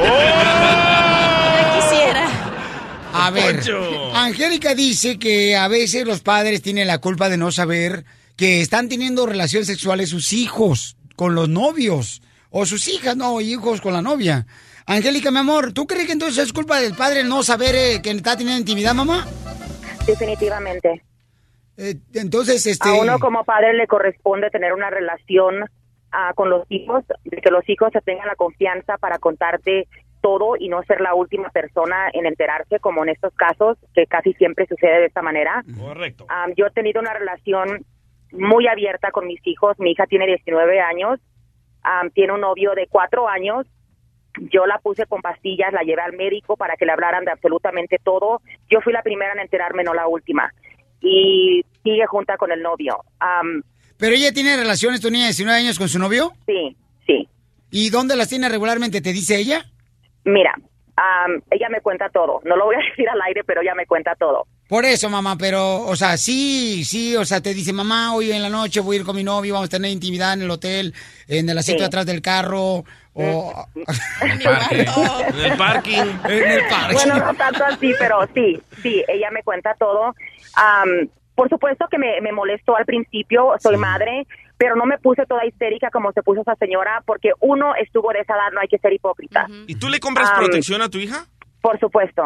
Ya 1.57 1.81
quisiera. 1.81 2.29
A 3.13 3.31
ver, 3.31 3.57
Poncho. 3.57 4.15
Angélica 4.15 4.75
dice 4.75 5.19
que 5.19 5.57
a 5.57 5.69
veces 5.69 6.07
los 6.07 6.21
padres 6.21 6.61
tienen 6.63 6.87
la 6.87 6.99
culpa 6.99 7.29
de 7.29 7.37
no 7.39 7.51
saber 7.51 8.05
que 8.37 8.61
están 8.61 8.89
teniendo 8.89 9.25
relaciones 9.27 9.67
sexuales 9.67 10.11
sus 10.11 10.33
hijos 10.33 10.97
con 11.17 11.35
los 11.35 11.49
novios 11.49 12.21
o 12.51 12.67
sus 12.67 12.89
hijas, 12.89 13.17
no, 13.17 13.41
hijos 13.41 13.81
con 13.81 13.93
la 13.95 14.03
novia. 14.03 14.47
Angélica, 14.87 15.33
mi 15.33 15.39
amor, 15.39 15.73
¿tú 15.73 15.87
crees 15.87 16.07
que 16.07 16.13
entonces 16.13 16.45
es 16.45 16.53
culpa 16.53 16.81
del 16.81 16.95
padre 16.95 17.25
no 17.25 17.43
saber 17.43 17.75
eh, 17.75 18.01
que 18.03 18.11
está 18.11 18.37
teniendo 18.37 18.61
intimidad, 18.61 18.95
mamá? 18.95 19.27
Definitivamente. 20.07 21.03
Eh, 21.77 21.97
entonces, 22.15 22.65
este... 22.67 22.89
A 22.89 22.95
uno 22.95 23.19
como 23.19 23.45
padre 23.45 23.75
le 23.75 23.89
corresponde 23.89 24.49
tener 24.51 24.73
una 24.73 24.89
relación 24.89 25.65
ah, 26.13 26.33
con 26.37 26.51
los 26.51 26.65
hijos, 26.71 27.05
de 27.25 27.37
que 27.39 27.51
los 27.51 27.69
hijos 27.69 27.91
se 27.93 28.01
tengan 28.01 28.29
la 28.29 28.37
confianza 28.37 28.97
para 28.99 29.19
contarte 29.19 29.89
todo 30.21 30.55
y 30.57 30.69
no 30.69 30.83
ser 30.85 31.01
la 31.01 31.15
última 31.15 31.51
persona 31.51 32.09
en 32.13 32.27
enterarse, 32.27 32.79
como 32.79 33.03
en 33.03 33.11
estos 33.11 33.35
casos, 33.35 33.79
que 33.93 34.07
casi 34.07 34.35
siempre 34.35 34.67
sucede 34.67 35.01
de 35.01 35.07
esta 35.07 35.23
manera. 35.23 35.65
Correcto. 35.79 36.27
Yo 36.57 36.67
he 36.67 36.71
tenido 36.71 37.01
una 37.01 37.13
relación 37.13 37.85
muy 38.33 38.67
abierta 38.69 39.11
con 39.11 39.27
mis 39.27 39.45
hijos. 39.47 39.79
Mi 39.79 39.93
hija 39.93 40.07
tiene 40.07 40.27
19 40.27 40.81
años, 40.81 41.21
tiene 42.15 42.33
un 42.33 42.41
novio 42.41 42.73
de 42.75 42.87
cuatro 42.89 43.29
años. 43.29 43.67
Yo 44.53 44.67
la 44.67 44.79
puse 44.79 45.07
con 45.07 45.23
pastillas, 45.23 45.73
la 45.73 45.83
llevé 45.83 46.03
al 46.03 46.13
médico 46.17 46.57
para 46.57 46.77
que 46.77 46.85
le 46.87 46.93
hablaran 46.93 47.25
de 47.25 47.31
absolutamente 47.33 47.99
todo. 48.03 48.41
Yo 48.71 48.81
fui 48.81 48.93
la 48.93 49.03
primera 49.03 49.33
en 49.33 49.41
enterarme, 49.41 49.83
no 49.85 49.95
la 49.95 50.07
última. 50.09 50.53
Y 51.01 51.65
sigue 51.83 52.07
junta 52.07 52.37
con 52.37 52.53
el 52.53 52.63
novio. 52.63 52.99
Am, 53.19 53.63
¿Pero 53.99 54.15
ella 54.15 54.33
tiene 54.33 54.57
relaciones, 54.57 55.01
tu 55.01 55.11
niña 55.11 55.25
de 55.25 55.29
19 55.31 55.59
años, 55.59 55.79
con 55.79 55.89
su 55.89 55.99
novio? 55.99 56.33
Sí, 56.47 56.77
sí. 57.07 57.29
¿Y 57.71 57.91
dónde 57.91 58.17
las 58.17 58.29
tiene 58.29 58.49
regularmente, 58.49 59.01
te 59.01 59.13
dice 59.13 59.37
ella? 59.39 59.65
mira, 60.25 60.55
ella 61.51 61.69
me 61.71 61.81
cuenta 61.81 62.09
todo. 62.09 62.41
No 62.45 62.57
lo 62.57 62.65
voy 62.67 62.75
a 62.77 62.79
decir 62.91 63.09
al 63.09 63.21
aire, 63.23 63.45
pero 63.45 63.61
ella 63.63 63.75
me 63.75 63.87
cuenta 63.87 64.15
todo. 64.17 64.47
Por 64.69 64.85
eso, 64.85 65.09
mamá, 65.09 65.37
pero, 65.39 65.83
o 65.83 65.95
sea, 65.95 66.17
sí, 66.17 66.83
sí, 66.85 67.15
o 67.17 67.25
sea, 67.25 67.41
te 67.41 67.55
dice, 67.55 67.73
mamá, 67.73 68.15
hoy 68.15 68.33
en 68.33 68.43
la 68.43 68.49
noche 68.49 68.81
voy 68.81 68.97
a 68.97 69.01
ir 69.01 69.05
con 69.07 69.15
mi 69.15 69.23
novio, 69.23 69.55
vamos 69.55 69.69
a 69.69 69.71
tener 69.71 69.91
intimidad 69.93 70.33
en 70.35 70.43
el 70.43 70.51
hotel, 70.51 70.93
en 71.29 71.49
el 71.49 71.57
asiento 71.59 71.79
Sí. 71.79 71.83
de 71.85 71.87
atrás 71.87 72.07
del 72.07 72.21
carro, 72.21 72.85
o... 73.17 73.67
En 74.23 74.31
el 74.31 75.57
parking. 75.57 76.03
En 76.25 76.51
el 76.51 76.69
parking. 76.69 76.95
Bueno, 76.95 77.27
no 77.27 77.35
tanto 77.35 77.65
así, 77.65 77.93
pero 77.99 78.27
sí, 78.35 78.61
sí, 78.83 79.05
ella 79.09 79.31
me 79.31 79.43
cuenta 79.43 79.75
todo. 79.75 80.15
Am, 80.55 81.09
por 81.35 81.49
supuesto 81.49 81.87
que 81.91 81.99
me, 81.99 82.21
me 82.21 82.33
molestó 82.33 82.77
al 82.77 82.85
principio, 82.85 83.55
soy 83.61 83.77
madre, 83.77 84.27
pero 84.57 84.75
no 84.77 84.87
me 84.87 84.99
puse 84.99 85.27
toda 85.27 85.45
histérica 85.45 85.91
como 85.91 86.13
se 86.13 86.23
puso 86.23 86.41
esa 86.41 86.55
señora, 86.57 87.03
porque 87.05 87.33
uno 87.41 87.75
estuvo 87.75 88.13
de 88.13 88.21
esa 88.21 88.35
edad, 88.35 88.53
no 88.53 88.61
hay 88.61 88.69
que 88.69 88.79
ser 88.79 88.93
hipócrita. 88.93 89.47
¿Y 89.67 89.75
tú 89.77 89.89
le 89.89 90.01
compras 90.01 90.31
protección 90.33 90.83
a 90.83 90.89
tu 90.89 90.99
hija? 90.99 91.27
Por 91.61 91.79
supuesto. 91.79 92.25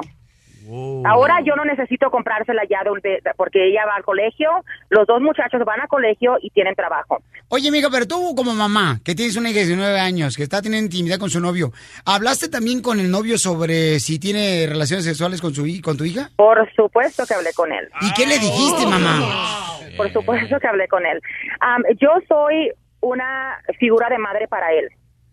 Ahora 1.05 1.41
yo 1.45 1.57
no 1.57 1.65
necesito 1.65 2.11
comprársela 2.11 2.63
ya 2.69 2.81
de 3.03 3.21
porque 3.37 3.69
ella 3.69 3.87
va 3.87 3.97
al 3.97 4.05
colegio, 4.05 4.51
los 4.89 5.07
dos 5.07 5.21
muchachos 5.21 5.63
van 5.65 5.81
al 5.81 5.89
colegio 5.89 6.37
y 6.41 6.51
tienen 6.51 6.75
trabajo. 6.75 7.23
Oye, 7.49 7.69
amiga, 7.69 7.89
pero 7.91 8.07
tú 8.07 8.35
como 8.37 8.55
mamá, 8.55 9.01
que 9.05 9.15
tienes 9.15 9.37
una 9.37 9.51
hija 9.51 9.61
de 9.61 9.67
19 9.67 9.99
años, 9.99 10.37
que 10.37 10.45
está 10.45 10.63
teniendo 10.63 10.87
intimidad 10.87 11.19
con 11.19 11.31
su 11.31 11.41
novio, 11.41 11.73
¿hablaste 12.05 12.49
también 12.49 12.83
con 12.83 13.01
el 13.01 13.11
novio 13.11 13.39
sobre 13.39 13.99
si 14.01 14.19
tiene 14.19 14.67
relaciones 14.69 15.05
sexuales 15.05 15.41
con, 15.41 15.55
su, 15.55 15.65
con 15.83 15.97
tu 15.97 16.05
hija? 16.05 16.31
Por 16.37 16.71
supuesto 16.75 17.25
que 17.27 17.35
hablé 17.35 17.53
con 17.55 17.73
él. 17.73 17.89
¿Y 18.01 18.13
qué 18.15 18.27
le 18.27 18.39
dijiste, 18.39 18.87
mamá? 18.87 19.79
Por 19.97 20.13
supuesto 20.13 20.59
que 20.61 20.69
hablé 20.69 20.89
con 20.89 21.05
él. 21.05 21.21
Am, 21.61 21.83
yo 22.01 22.11
soy 22.29 22.71
una 23.01 23.59
figura 23.79 24.09
de 24.09 24.19
madre 24.19 24.49
para 24.49 24.73
él. 24.73 24.89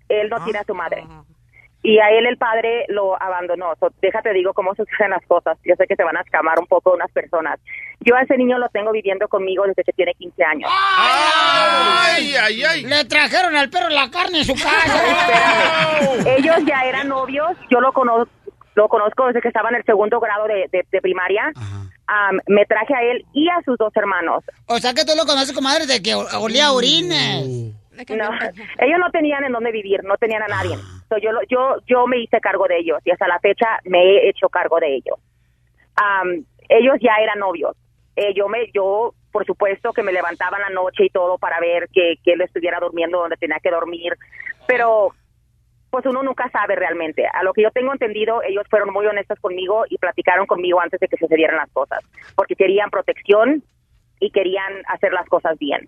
Él 0.09 0.29
no 0.29 0.43
tiene 0.43 0.59
a 0.59 0.63
su 0.63 0.73
madre. 0.73 1.05
Y 1.83 1.99
a 1.99 2.09
él 2.09 2.25
el 2.25 2.37
padre 2.37 2.85
lo 2.89 3.21
abandonó. 3.21 3.73
So, 3.79 3.89
déjate 4.01 4.33
digo 4.33 4.53
cómo 4.53 4.73
suceden 4.75 5.11
las 5.11 5.25
cosas. 5.27 5.57
Yo 5.63 5.75
sé 5.77 5.85
que 5.87 5.95
se 5.95 6.03
van 6.03 6.17
a 6.17 6.21
escamar 6.21 6.59
un 6.59 6.65
poco 6.67 6.93
unas 6.93 7.09
personas. 7.11 7.59
Yo 8.01 8.15
a 8.15 8.21
ese 8.23 8.35
niño 8.37 8.57
lo 8.57 8.67
tengo 8.69 8.91
viviendo 8.91 9.27
conmigo 9.27 9.63
desde 9.67 9.83
que 9.83 9.93
tiene 9.93 10.13
15 10.15 10.43
años. 10.43 10.71
¡Ay, 10.73 12.35
ay, 12.35 12.63
ay! 12.63 12.83
Le 12.83 13.05
trajeron 13.05 13.55
al 13.55 13.69
perro 13.69 13.89
la 13.89 14.09
carne 14.09 14.39
en 14.39 14.45
su 14.45 14.53
casa. 14.55 15.01
Ellos 16.37 16.55
ya 16.65 16.81
eran 16.85 17.07
novios. 17.09 17.51
Yo 17.69 17.79
lo 17.79 17.93
conozco, 17.93 18.31
lo 18.75 18.87
conozco 18.89 19.27
desde 19.27 19.41
que 19.41 19.47
estaba 19.49 19.69
en 19.69 19.75
el 19.75 19.83
segundo 19.85 20.19
grado 20.19 20.47
de, 20.47 20.67
de- 20.71 20.85
de 20.91 21.01
primaria. 21.01 21.51
Am, 22.07 22.39
me 22.47 22.65
traje 22.65 22.95
a 22.95 23.01
él 23.03 23.25
y 23.33 23.49
a 23.49 23.61
sus 23.65 23.77
dos 23.77 23.91
hermanos. 23.95 24.43
O 24.65 24.77
sea 24.79 24.93
que 24.93 25.03
tú 25.05 25.11
lo 25.15 25.25
conoces, 25.25 25.53
comadre, 25.53 25.85
de 25.85 26.01
que 26.01 26.15
olía 26.15 26.67
a 26.67 26.71
orines. 26.71 27.45
No, 28.09 28.29
ellos 28.79 28.99
no 28.99 29.09
tenían 29.11 29.43
en 29.43 29.51
dónde 29.51 29.71
vivir, 29.71 30.03
no 30.03 30.15
tenían 30.17 30.43
a 30.43 30.47
nadie. 30.47 30.77
So, 31.09 31.17
yo, 31.17 31.31
yo, 31.49 31.77
yo 31.85 32.07
me 32.07 32.19
hice 32.19 32.39
cargo 32.41 32.67
de 32.67 32.79
ellos 32.79 32.99
y 33.05 33.11
hasta 33.11 33.27
la 33.27 33.39
fecha 33.39 33.79
me 33.85 34.01
he 34.01 34.29
hecho 34.29 34.49
cargo 34.49 34.79
de 34.79 34.95
ellos. 34.95 35.17
Am, 35.95 36.45
ellos 36.69 36.95
ya 37.01 37.15
eran 37.21 37.39
novios. 37.39 37.75
Eh, 38.15 38.33
yo 38.33 38.49
me, 38.49 38.69
yo, 38.73 39.13
por 39.31 39.45
supuesto, 39.45 39.93
que 39.93 40.03
me 40.03 40.11
levantaba 40.11 40.57
en 40.57 40.63
la 40.63 40.81
noche 40.81 41.05
y 41.05 41.09
todo 41.09 41.37
para 41.37 41.59
ver 41.59 41.87
que, 41.93 42.15
que 42.23 42.33
él 42.33 42.41
estuviera 42.41 42.79
durmiendo 42.79 43.19
donde 43.19 43.37
tenía 43.37 43.59
que 43.61 43.71
dormir, 43.71 44.13
pero 44.67 45.13
pues 45.89 46.05
uno 46.05 46.23
nunca 46.23 46.49
sabe 46.49 46.75
realmente. 46.75 47.25
A 47.27 47.43
lo 47.43 47.53
que 47.53 47.61
yo 47.61 47.71
tengo 47.71 47.93
entendido, 47.93 48.41
ellos 48.43 48.65
fueron 48.69 48.91
muy 48.91 49.05
honestos 49.05 49.39
conmigo 49.39 49.85
y 49.89 49.97
platicaron 49.97 50.45
conmigo 50.45 50.81
antes 50.81 50.99
de 50.99 51.07
que 51.07 51.17
sucedieran 51.17 51.57
las 51.57 51.71
cosas, 51.71 52.03
porque 52.35 52.55
querían 52.55 52.89
protección 52.89 53.63
y 54.19 54.31
querían 54.31 54.83
hacer 54.87 55.13
las 55.13 55.27
cosas 55.27 55.57
bien. 55.57 55.87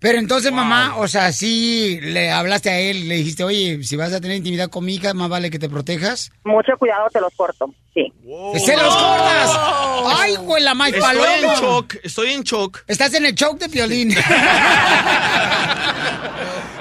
Pero 0.00 0.18
entonces, 0.18 0.52
mamá, 0.52 0.96
o 0.98 1.08
sea, 1.08 1.32
sí 1.32 1.98
le 2.00 2.30
hablaste 2.30 2.70
a 2.70 2.78
él, 2.78 3.08
le 3.08 3.16
dijiste, 3.16 3.42
oye, 3.42 3.82
si 3.82 3.96
vas 3.96 4.12
a 4.12 4.20
tener 4.20 4.36
intimidad 4.36 4.70
con 4.70 4.84
mi 4.84 4.94
hija, 4.94 5.12
más 5.12 5.28
vale 5.28 5.50
que 5.50 5.58
te 5.58 5.68
protejas. 5.68 6.30
Mucho 6.44 6.72
cuidado, 6.78 7.08
te 7.12 7.20
los 7.20 7.34
corto, 7.34 7.74
sí. 7.92 8.12
¡Se 8.64 8.76
los 8.76 8.96
cortas! 8.96 9.58
¡Ay, 10.18 10.36
güey, 10.36 10.62
la 10.62 10.74
más 10.74 10.92
Estoy 10.92 11.42
en 11.42 11.50
shock, 11.60 11.96
estoy 12.02 12.32
en 12.32 12.42
shock. 12.42 12.84
Estás 12.86 13.12
en 13.14 13.26
el 13.26 13.34
shock 13.34 13.58
de 13.58 13.68
violín. 13.68 14.10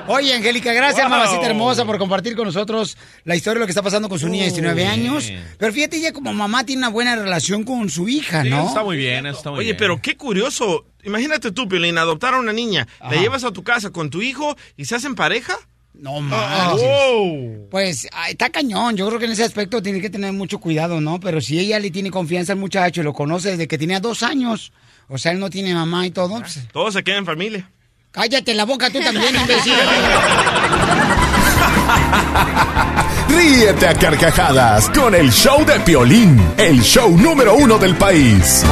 Oye, 0.08 0.34
Angélica, 0.34 0.74
gracias, 0.74 1.08
Wow. 1.08 1.18
mamacita 1.18 1.46
hermosa, 1.46 1.86
por 1.86 1.98
compartir 1.98 2.36
con 2.36 2.46
nosotros 2.46 2.98
la 3.26 3.36
historia 3.36 3.56
de 3.56 3.60
lo 3.62 3.66
que 3.66 3.72
está 3.72 3.82
pasando 3.82 4.08
con 4.10 4.18
su 4.20 4.28
niña 4.30 4.46
de 4.46 4.52
19 4.52 4.86
años. 4.88 5.32
Pero 5.58 5.74
fíjate, 5.74 5.98
ella 5.98 6.14
como 6.14 6.34
mamá 6.34 6.66
tiene 6.66 6.80
una 6.80 6.90
buena 6.90 7.16
relación 7.16 7.64
con 7.64 7.90
su 7.90 8.08
hija, 8.08 8.44
Sí, 8.44 8.50
¿no? 8.50 8.60
eso 8.60 8.68
está 8.70 8.84
muy 8.84 8.98
bien, 8.98 9.26
eso 9.26 9.38
está 9.38 9.50
muy 9.52 9.60
Oye, 9.60 9.66
bien. 9.70 9.78
pero 9.78 10.02
qué 10.02 10.16
curioso. 10.16 10.86
Imagínate 11.04 11.52
tú, 11.52 11.68
Piolín, 11.68 11.98
adoptar 11.98 12.34
a 12.34 12.40
una 12.40 12.54
niña, 12.54 12.88
la 13.02 13.16
llevas 13.16 13.44
a 13.44 13.52
tu 13.52 13.64
casa 13.64 13.90
con 13.92 14.10
tu 14.10 14.22
hijo 14.22 14.56
y 14.78 14.86
se 14.86 14.96
hacen 14.96 15.16
pareja. 15.16 15.56
No 15.94 16.22
manches. 16.22 16.88
Pues 17.72 18.08
ay, 18.14 18.32
está 18.34 18.50
cañón. 18.50 18.96
Yo 18.96 19.08
creo 19.08 19.20
que 19.20 19.26
en 19.26 19.32
ese 19.32 19.44
aspecto 19.44 19.82
tiene 19.82 20.00
que 20.00 20.10
tener 20.10 20.32
mucho 20.32 20.60
cuidado, 20.60 21.02
¿no? 21.02 21.20
Pero 21.20 21.42
si 21.42 21.60
ella 21.60 21.80
le 21.80 21.90
tiene 21.92 22.12
confianza 22.12 22.54
al 22.54 22.60
muchacho 22.60 23.02
y 23.02 23.04
lo 23.04 23.14
conoce 23.14 23.52
desde 23.52 23.68
que 23.68 23.78
tenía 23.78 24.00
dos 24.00 24.22
años, 24.24 24.72
o 25.08 25.18
sea, 25.18 25.32
él 25.32 25.40
no 25.40 25.50
tiene 25.50 25.74
mamá 25.74 26.06
y 26.06 26.12
todo, 26.12 26.40
pues, 26.40 26.60
Todo 26.72 26.92
se 26.92 27.04
queda 27.04 27.18
en 27.18 27.26
familia. 27.26 27.72
Cállate 28.18 28.54
la 28.56 28.66
boca 28.66 28.90
tú 28.90 29.00
también, 29.00 29.36
imbécil. 29.36 29.74
Ríete 33.30 33.88
a 33.88 33.94
carcajadas 33.94 34.90
con 34.90 35.14
el 35.14 35.32
show 35.32 35.64
de 35.64 35.80
Piolín, 35.82 36.42
el 36.58 36.82
show 36.82 37.16
número 37.16 37.54
uno 37.54 37.78
del 37.78 37.96
país. 37.96 38.64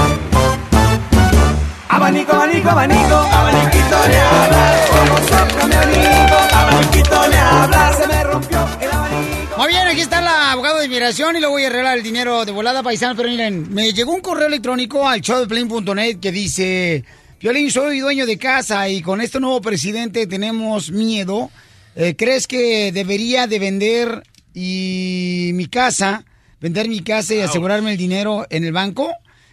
Abanico, 1.89 2.33
abanico, 2.33 2.69
abanico, 2.69 3.15
abaniquito 3.15 4.07
le 4.07 4.19
habla. 4.19 4.85
Como 4.89 5.17
sopla 5.19 5.67
mi 5.67 5.75
amigo, 5.75 6.37
abaniquito 6.51 7.27
le 7.27 7.37
habla. 7.37 7.93
Se 7.93 8.07
me 8.07 8.23
rompió 8.23 8.67
el 8.81 8.91
abanico. 8.91 9.57
Muy 9.57 9.67
bien, 9.67 9.87
aquí 9.87 10.01
está 10.01 10.19
el 10.21 10.27
abogado 10.27 10.79
de 10.79 10.85
inmigración 10.85 11.35
y 11.35 11.39
le 11.39 11.45
voy 11.45 11.65
a 11.65 11.67
arreglar 11.67 11.97
el 11.97 12.03
dinero 12.03 12.45
de 12.45 12.51
volada 12.51 12.81
paisano. 12.81 13.15
Pero 13.15 13.29
miren, 13.29 13.71
me 13.71 13.93
llegó 13.93 14.11
un 14.11 14.21
correo 14.21 14.47
electrónico 14.47 15.07
al 15.07 15.21
showdeplane.net 15.21 16.19
que 16.19 16.31
dice: 16.31 17.05
Violín, 17.45 17.69
soy 17.69 17.99
dueño 17.99 18.25
de 18.25 18.39
casa 18.39 18.89
y 18.89 19.03
con 19.03 19.21
este 19.21 19.39
nuevo 19.39 19.61
presidente 19.61 20.25
tenemos 20.25 20.89
miedo. 20.89 21.51
Eh, 21.95 22.15
¿Crees 22.17 22.47
que 22.47 22.91
debería 22.91 23.45
de 23.45 23.59
vender 23.59 24.23
y 24.55 25.51
mi 25.53 25.67
casa, 25.67 26.25
vender 26.59 26.89
mi 26.89 27.01
casa 27.01 27.35
y 27.35 27.41
asegurarme 27.41 27.91
el 27.91 27.97
dinero 27.97 28.47
en 28.49 28.63
el 28.65 28.71
banco? 28.71 29.11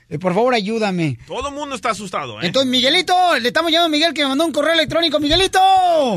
Eh, 0.08 0.18
por 0.18 0.32
favor, 0.32 0.54
ayúdame. 0.54 1.18
Todo 1.26 1.50
el 1.50 1.54
mundo 1.54 1.74
está 1.76 1.90
asustado, 1.90 2.40
¿eh? 2.40 2.46
Entonces, 2.46 2.70
Miguelito, 2.70 3.14
le 3.38 3.48
estamos 3.48 3.70
llamando 3.70 3.94
a 3.94 3.98
Miguel 3.98 4.14
que 4.14 4.22
me 4.22 4.28
mandó 4.30 4.46
un 4.46 4.52
correo 4.52 4.72
electrónico. 4.72 5.20
¡Miguelito! 5.20 5.60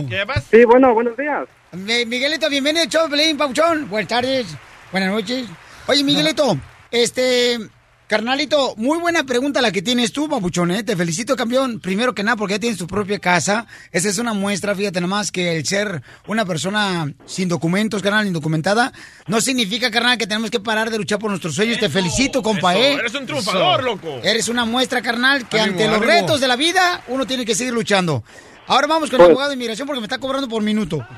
¿Qué 0.10 0.25
pasa? 0.25 0.46
Sí, 0.50 0.63
bueno, 0.63 0.94
buenos 0.94 1.17
días. 1.17 1.44
Mi- 1.74 2.05
Miguelito, 2.05 2.50
bienvenido 2.50 2.86
de 2.86 3.10
Pelín, 3.10 3.36
Pauchón. 3.36 3.89
Buenas 3.89 4.08
tardes, 4.08 4.48
buenas 4.94 5.12
noches. 5.12 5.46
Oye, 5.88 6.05
Miguelito, 6.05 6.58
este, 6.89 7.60
carnalito, 8.07 8.75
muy 8.77 9.00
buena 9.00 9.24
pregunta 9.24 9.62
la 9.62 9.71
que 9.71 9.81
tienes 9.81 10.12
tú, 10.12 10.29
Papuchón, 10.29 10.71
¿eh? 10.71 10.83
Te 10.83 10.95
felicito, 10.95 11.35
campeón, 11.35 11.79
primero 11.79 12.13
que 12.13 12.24
nada, 12.24 12.38
porque 12.38 12.55
ya 12.55 12.59
tienes 12.59 12.77
tu 12.77 12.88
propia 12.88 13.19
casa. 13.19 13.67
Esa 13.91 14.09
es 14.09 14.17
una 14.17 14.33
muestra, 14.33 14.75
fíjate 14.75 15.01
nomás, 15.01 15.31
que 15.31 15.55
el 15.57 15.65
ser 15.65 16.01
una 16.27 16.45
persona 16.45 17.12
sin 17.25 17.50
documentos, 17.50 18.01
carnal, 18.01 18.27
indocumentada, 18.27 18.93
no 19.27 19.41
significa, 19.41 19.91
carnal, 19.91 20.17
que 20.17 20.27
tenemos 20.27 20.51
que 20.51 20.59
parar 20.59 20.89
de 20.89 20.97
luchar 20.97 21.19
por 21.19 21.29
nuestros 21.29 21.55
sueños. 21.55 21.79
Te 21.79 21.89
felicito, 21.89 22.41
compa, 22.41 22.75
eso, 22.75 22.83
¿eh? 22.83 22.93
eres 23.00 23.13
un 23.15 23.25
triunfador, 23.25 23.79
Eso. 23.81 23.89
loco. 23.89 24.19
Eres 24.24 24.47
una 24.47 24.65
muestra, 24.65 25.01
carnal, 25.01 25.47
que 25.47 25.59
Ánimo, 25.59 25.79
ante 25.79 25.88
los 25.89 26.05
retos 26.05 26.39
de 26.39 26.47
la 26.47 26.55
vida, 26.55 27.03
uno 27.07 27.25
tiene 27.25 27.45
que 27.45 27.55
seguir 27.55 27.74
luchando. 27.74 28.24
Ahora 28.67 28.88
vamos 28.88 29.10
con 29.10 29.19
el 29.19 29.25
Pues- 29.25 29.29
abogado 29.31 29.50
de 29.50 29.55
inmigración 29.55 29.86
porque 29.88 30.01
me 30.01 30.05
está 30.05 30.17
cobrando 30.17 30.48
por 30.48 30.62
minuto. 30.63 31.05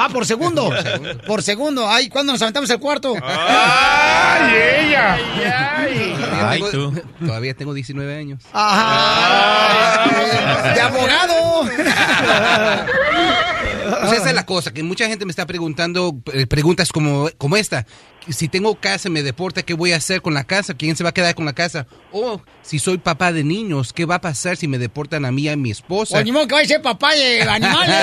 Ah, 0.00 0.08
por 0.12 0.24
segundo. 0.26 0.70
Por 1.26 1.42
segundo. 1.42 1.88
Ay, 1.88 2.08
¿cuándo 2.08 2.32
nos 2.32 2.40
aventamos 2.40 2.70
el 2.70 2.78
cuarto? 2.78 3.14
¡Ay, 3.20 4.54
ella! 4.86 5.18
Ay, 6.50 6.62
tú. 6.70 6.92
Todavía 7.26 7.54
tengo 7.54 7.74
19 7.74 8.16
años. 8.16 8.44
Ajá. 8.52 10.04
De 10.74 10.80
abogado. 10.80 11.64
Pues 14.02 14.12
esa 14.12 14.28
es 14.28 14.34
la 14.34 14.46
cosa, 14.46 14.72
que 14.72 14.82
mucha 14.84 15.06
gente 15.08 15.24
me 15.24 15.30
está 15.30 15.46
preguntando 15.46 16.14
eh, 16.32 16.46
preguntas 16.46 16.92
como, 16.92 17.28
como 17.38 17.56
esta. 17.56 17.84
Si 18.28 18.48
tengo 18.48 18.74
casa, 18.74 19.08
me 19.08 19.22
deporta, 19.22 19.62
¿qué 19.62 19.74
voy 19.74 19.92
a 19.92 19.96
hacer 19.96 20.20
con 20.22 20.34
la 20.34 20.44
casa? 20.44 20.74
¿Quién 20.74 20.96
se 20.96 21.04
va 21.04 21.10
a 21.10 21.14
quedar 21.14 21.34
con 21.34 21.44
la 21.46 21.52
casa? 21.54 21.86
O 22.12 22.40
si 22.62 22.78
soy 22.78 22.98
papá 22.98 23.32
de 23.32 23.44
niños, 23.44 23.92
¿qué 23.92 24.04
va 24.04 24.16
a 24.16 24.20
pasar 24.20 24.56
si 24.56 24.68
me 24.68 24.78
deportan 24.78 25.24
a 25.24 25.32
mí 25.32 25.42
y 25.42 25.48
a 25.48 25.56
mi 25.56 25.70
esposa? 25.70 26.14
Pues 26.16 26.24
ni 26.24 26.32
modo 26.32 26.46
que 26.46 26.54
vaya 26.54 26.64
a 26.66 26.68
ser 26.68 26.82
papá 26.82 27.14
de 27.14 27.42
animales. 27.42 27.88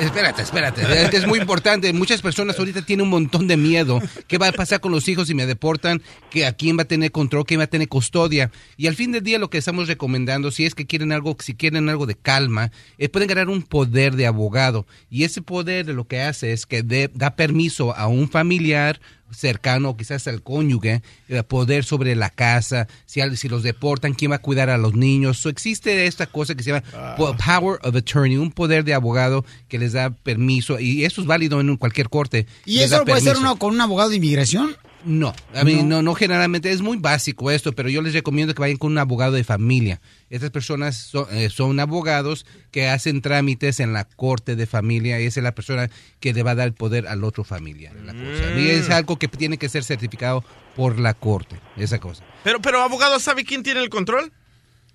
Espérate, 0.00 0.42
espérate. 0.42 1.16
Es 1.16 1.26
muy 1.26 1.38
importante. 1.40 1.92
Muchas 1.92 2.22
personas 2.22 2.58
ahorita 2.58 2.82
tienen 2.82 3.04
un 3.04 3.10
montón 3.10 3.46
de 3.46 3.56
miedo. 3.56 4.00
¿Qué 4.28 4.38
va 4.38 4.48
a 4.48 4.52
pasar 4.52 4.80
con 4.80 4.92
los 4.92 5.06
hijos 5.08 5.28
si 5.28 5.34
me 5.34 5.44
deportan? 5.46 6.00
¿Que 6.30 6.46
¿A 6.46 6.52
quién 6.52 6.78
va 6.78 6.82
a 6.82 6.86
tener 6.86 7.10
control? 7.12 7.44
¿Quién 7.44 7.60
va 7.60 7.64
a 7.64 7.66
tener 7.66 7.88
custodia? 7.88 8.50
Y 8.78 8.86
al 8.86 8.94
fin 8.96 9.12
del 9.12 9.22
día 9.22 9.38
lo 9.38 9.50
que 9.50 9.58
estamos 9.58 9.88
recomendando, 9.88 10.50
si 10.52 10.64
es 10.64 10.74
que 10.74 10.86
quieren 10.86 11.12
algo, 11.12 11.36
si 11.40 11.54
quieren 11.54 11.88
algo 11.90 12.06
de 12.06 12.14
calma, 12.14 12.70
eh, 12.98 13.08
pueden 13.10 13.28
ganar 13.28 13.48
un 13.50 13.62
poder 13.62 14.14
de 14.16 14.26
abogado. 14.26 14.86
Y 15.10 15.24
ese 15.24 15.42
poder 15.42 15.86
lo 15.88 16.06
que 16.06 16.22
hace 16.22 16.52
es 16.52 16.64
que 16.64 16.82
de- 16.82 17.10
da 17.12 17.36
permiso 17.36 17.89
a 17.96 18.06
un 18.06 18.28
familiar 18.28 19.00
cercano, 19.32 19.96
quizás 19.96 20.26
al 20.26 20.42
cónyuge, 20.42 21.02
eh, 21.28 21.42
poder 21.44 21.84
sobre 21.84 22.16
la 22.16 22.30
casa, 22.30 22.88
si, 23.06 23.20
si 23.36 23.48
los 23.48 23.62
deportan, 23.62 24.14
quién 24.14 24.32
va 24.32 24.36
a 24.36 24.40
cuidar 24.40 24.70
a 24.70 24.78
los 24.78 24.94
niños. 24.94 25.38
So, 25.38 25.48
existe 25.48 26.06
esta 26.06 26.26
cosa 26.26 26.54
que 26.56 26.62
se 26.64 26.70
llama 26.70 26.82
po- 27.16 27.36
Power 27.36 27.78
of 27.82 27.94
Attorney, 27.94 28.36
un 28.36 28.50
poder 28.50 28.82
de 28.84 28.92
abogado 28.94 29.44
que 29.68 29.78
les 29.78 29.92
da 29.92 30.10
permiso, 30.10 30.80
y 30.80 31.04
eso 31.04 31.20
es 31.20 31.26
válido 31.28 31.60
en 31.60 31.76
cualquier 31.76 32.08
corte. 32.08 32.46
¿Y 32.64 32.80
eso 32.80 32.98
lo 32.98 33.04
puede 33.04 33.18
hacer 33.18 33.36
uno 33.40 33.56
con 33.56 33.72
un 33.74 33.80
abogado 33.80 34.10
de 34.10 34.16
inmigración? 34.16 34.76
No, 35.04 35.34
a 35.54 35.64
mí 35.64 35.82
no. 35.82 36.02
no, 36.02 36.14
generalmente 36.14 36.70
es 36.70 36.82
muy 36.82 36.98
básico 36.98 37.50
esto, 37.50 37.72
pero 37.72 37.88
yo 37.88 38.02
les 38.02 38.12
recomiendo 38.12 38.54
que 38.54 38.60
vayan 38.60 38.76
con 38.76 38.92
un 38.92 38.98
abogado 38.98 39.32
de 39.32 39.44
familia. 39.44 40.00
Estas 40.28 40.50
personas 40.50 40.96
son, 40.96 41.26
eh, 41.30 41.50
son 41.50 41.80
abogados 41.80 42.46
que 42.70 42.88
hacen 42.88 43.22
trámites 43.22 43.80
en 43.80 43.92
la 43.92 44.04
corte 44.04 44.56
de 44.56 44.66
familia 44.66 45.20
y 45.20 45.26
esa 45.26 45.40
es 45.40 45.44
la 45.44 45.54
persona 45.54 45.90
que 46.20 46.32
le 46.32 46.42
va 46.42 46.52
a 46.52 46.54
dar 46.54 46.66
el 46.66 46.74
poder 46.74 47.08
al 47.08 47.24
otro 47.24 47.44
familiar. 47.44 47.94
la 48.04 48.12
cosa. 48.12 48.58
Y 48.58 48.68
es 48.68 48.90
algo 48.90 49.18
que 49.18 49.28
tiene 49.28 49.58
que 49.58 49.68
ser 49.68 49.84
certificado 49.84 50.44
por 50.76 50.98
la 50.98 51.14
corte, 51.14 51.56
esa 51.76 51.98
cosa. 51.98 52.24
Pero, 52.44 52.60
pero, 52.60 52.82
abogado, 52.82 53.18
¿sabe 53.20 53.44
quién 53.44 53.62
tiene 53.62 53.80
el 53.80 53.90
control? 53.90 54.32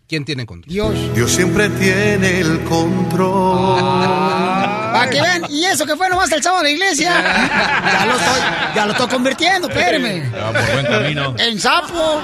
¿Quién 0.08 0.24
tiene 0.24 0.46
control? 0.46 0.72
Dios. 0.72 1.16
Dios 1.16 1.32
siempre 1.32 1.70
tiene 1.70 2.40
el 2.40 2.60
control. 2.62 4.62
Para 5.00 5.10
que 5.10 5.22
vean, 5.22 5.44
y 5.50 5.66
eso 5.66 5.86
que 5.86 5.96
fue 5.96 6.10
nomás 6.10 6.32
el 6.32 6.42
sábado 6.42 6.62
a 6.62 6.64
la 6.64 6.70
iglesia. 6.70 7.12
Ya 7.96 8.06
lo 8.06 8.18
estoy, 8.18 8.42
ya 8.76 8.86
lo 8.86 8.92
estoy 8.92 9.08
convirtiendo, 9.08 9.70
espérame. 9.70 10.32
Ya, 10.32 10.52
por 10.52 10.74
buen 10.74 10.86
camino. 10.86 11.36
En 11.38 11.60
sapo. 11.60 12.22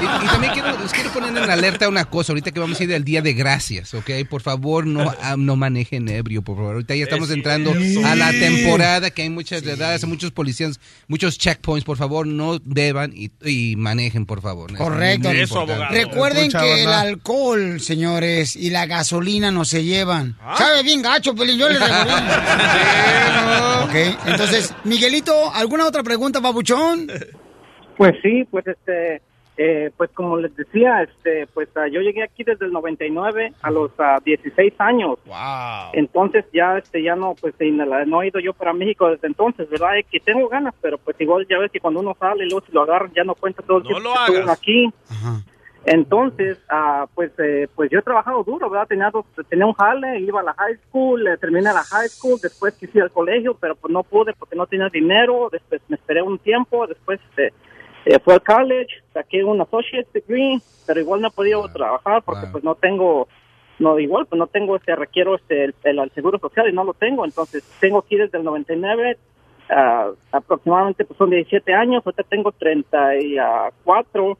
Y, 0.00 0.24
y 0.24 0.28
también 0.28 0.52
quiero, 0.52 0.78
les 0.78 0.92
quiero 0.92 1.10
poner 1.12 1.36
en 1.42 1.50
alerta 1.50 1.88
una 1.88 2.04
cosa, 2.04 2.32
ahorita 2.32 2.50
que 2.50 2.60
vamos 2.60 2.78
a 2.80 2.82
ir 2.82 2.88
del 2.88 3.04
Día 3.04 3.22
de 3.22 3.32
Gracias, 3.32 3.94
¿ok? 3.94 4.10
Por 4.28 4.42
favor, 4.42 4.86
no, 4.86 5.12
ah, 5.22 5.36
no 5.38 5.56
manejen 5.56 6.08
ebrio, 6.08 6.42
por 6.42 6.56
favor. 6.56 6.74
Ahorita 6.74 6.94
ya 6.94 7.04
estamos 7.04 7.30
entrando 7.30 7.72
a 7.72 8.14
la 8.14 8.30
temporada 8.32 9.10
que 9.10 9.22
hay 9.22 9.30
muchas 9.30 9.62
edades, 9.62 10.04
muchos 10.06 10.30
policías, 10.32 10.80
muchos 11.06 11.38
checkpoints, 11.38 11.84
por 11.84 11.96
favor, 11.96 12.26
no 12.26 12.58
beban 12.64 13.12
y, 13.14 13.30
y 13.44 13.76
manejen, 13.76 14.26
por 14.26 14.42
favor. 14.42 14.76
Correcto. 14.76 15.30
Recuerden 15.90 16.46
Escucha, 16.46 16.60
que 16.60 16.82
el 16.82 16.88
alcohol, 16.88 17.80
señores, 17.80 18.56
y 18.56 18.70
la 18.70 18.86
gasolina 18.86 19.50
no 19.50 19.64
se 19.64 19.84
llevan. 19.84 20.36
Sabe 20.56 20.82
bien 20.82 21.02
gacho, 21.02 21.34
Pelín, 21.34 21.58
yo 21.58 21.68
les 21.68 21.80
devolví. 21.80 22.03
ok, 23.84 23.94
entonces, 24.26 24.74
Miguelito, 24.84 25.32
¿alguna 25.54 25.86
otra 25.86 26.02
pregunta, 26.02 26.40
babuchón? 26.40 27.08
Pues 27.96 28.14
sí, 28.22 28.44
pues 28.50 28.66
este, 28.66 29.22
eh, 29.56 29.92
pues 29.96 30.10
como 30.10 30.36
les 30.36 30.54
decía, 30.56 31.02
este, 31.02 31.46
pues 31.54 31.68
ah, 31.76 31.86
yo 31.86 32.00
llegué 32.00 32.24
aquí 32.24 32.42
desde 32.42 32.66
el 32.66 32.72
99 32.72 33.52
a 33.62 33.70
los 33.70 33.92
ah, 33.98 34.18
16 34.24 34.72
años. 34.78 35.18
Wow. 35.26 35.92
Entonces 35.92 36.44
ya, 36.52 36.78
este, 36.78 37.02
ya 37.02 37.14
no, 37.14 37.34
pues 37.40 37.54
no 37.60 38.04
no 38.04 38.22
he 38.22 38.28
ido 38.28 38.40
yo 38.40 38.52
para 38.52 38.72
México 38.72 39.08
desde 39.08 39.28
entonces, 39.28 39.68
¿verdad? 39.70 39.98
Es 39.98 40.06
que 40.10 40.18
tengo 40.18 40.48
ganas, 40.48 40.74
pero 40.80 40.98
pues 40.98 41.16
igual 41.20 41.46
ya 41.48 41.58
ves 41.58 41.70
que 41.70 41.78
cuando 41.78 42.00
uno 42.00 42.16
sale 42.18 42.44
y 42.44 42.48
luego 42.48 42.66
si 42.66 42.72
lo 42.72 42.82
agarran 42.82 43.12
ya 43.14 43.22
no 43.22 43.36
cuenta 43.36 43.62
todo 43.62 43.78
el 43.78 43.84
tiempo 43.84 44.00
lo 44.00 44.12
que 44.12 44.20
estuvo 44.20 44.38
hagas. 44.38 44.58
aquí. 44.58 44.92
Entonces, 45.86 46.56
ah, 46.70 47.06
pues, 47.14 47.30
eh, 47.38 47.68
pues 47.74 47.90
yo 47.90 47.98
he 47.98 48.02
trabajado 48.02 48.42
duro, 48.42 48.70
¿verdad? 48.70 48.86
Tenía, 48.88 49.10
dos- 49.10 49.26
tenía 49.48 49.66
un 49.66 49.74
jale, 49.74 50.18
iba 50.20 50.40
a 50.40 50.44
la 50.44 50.54
high 50.54 50.76
school, 50.88 51.26
eh, 51.26 51.36
terminé 51.36 51.62
la 51.72 51.84
high 51.84 52.08
school, 52.10 52.38
después 52.42 52.74
quise 52.74 52.98
ir 52.98 53.02
al 53.04 53.10
colegio, 53.12 53.54
pero 53.60 53.74
pues 53.76 53.92
no 53.92 54.02
pude 54.02 54.32
porque 54.32 54.56
no 54.56 54.66
tenía 54.66 54.88
dinero, 54.88 55.48
después 55.52 55.82
me 55.88 55.96
esperé 55.96 56.22
un 56.22 56.38
tiempo, 56.38 56.86
después 56.86 57.20
este, 57.30 57.52
eh, 58.06 58.18
fui 58.24 58.32
al 58.32 58.42
college, 58.42 58.88
saqué 59.12 59.44
un 59.44 59.60
associate 59.60 60.08
degree, 60.14 60.60
pero 60.86 61.00
igual 61.00 61.20
no 61.20 61.28
he 61.28 61.32
podido 61.32 61.68
trabajar 61.72 62.22
porque 62.22 62.46
pues 62.52 62.64
no 62.64 62.74
tengo, 62.76 63.28
no 63.78 63.98
igual 63.98 64.24
pues 64.26 64.38
no 64.38 64.46
tengo, 64.46 64.76
este, 64.76 64.96
requiero 64.96 65.34
este, 65.34 65.64
el, 65.64 65.74
el- 65.84 65.98
el 65.98 66.10
seguro 66.12 66.38
social 66.38 66.66
y 66.68 66.72
no 66.72 66.84
lo 66.84 66.94
tengo, 66.94 67.24
entonces 67.26 67.62
tengo 67.80 67.98
aquí 67.98 68.16
desde 68.16 68.38
el 68.38 68.44
99, 68.44 69.18
ah, 69.68 70.10
aproximadamente 70.32 71.04
pues 71.04 71.18
son 71.18 71.28
17 71.30 71.74
años, 71.74 72.02
ahorita 72.06 72.22
tengo 72.22 72.52
34 72.52 74.38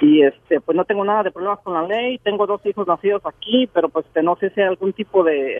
y 0.00 0.22
este 0.22 0.60
pues 0.60 0.76
no 0.76 0.84
tengo 0.84 1.04
nada 1.04 1.24
de 1.24 1.30
problemas 1.32 1.58
con 1.64 1.74
la 1.74 1.82
ley 1.82 2.18
tengo 2.22 2.46
dos 2.46 2.60
hijos 2.64 2.86
nacidos 2.86 3.22
aquí 3.26 3.68
pero 3.72 3.88
pues 3.88 4.06
no 4.22 4.36
sé 4.40 4.50
si 4.54 4.60
hay 4.60 4.68
algún 4.68 4.92
tipo 4.92 5.24
de 5.24 5.58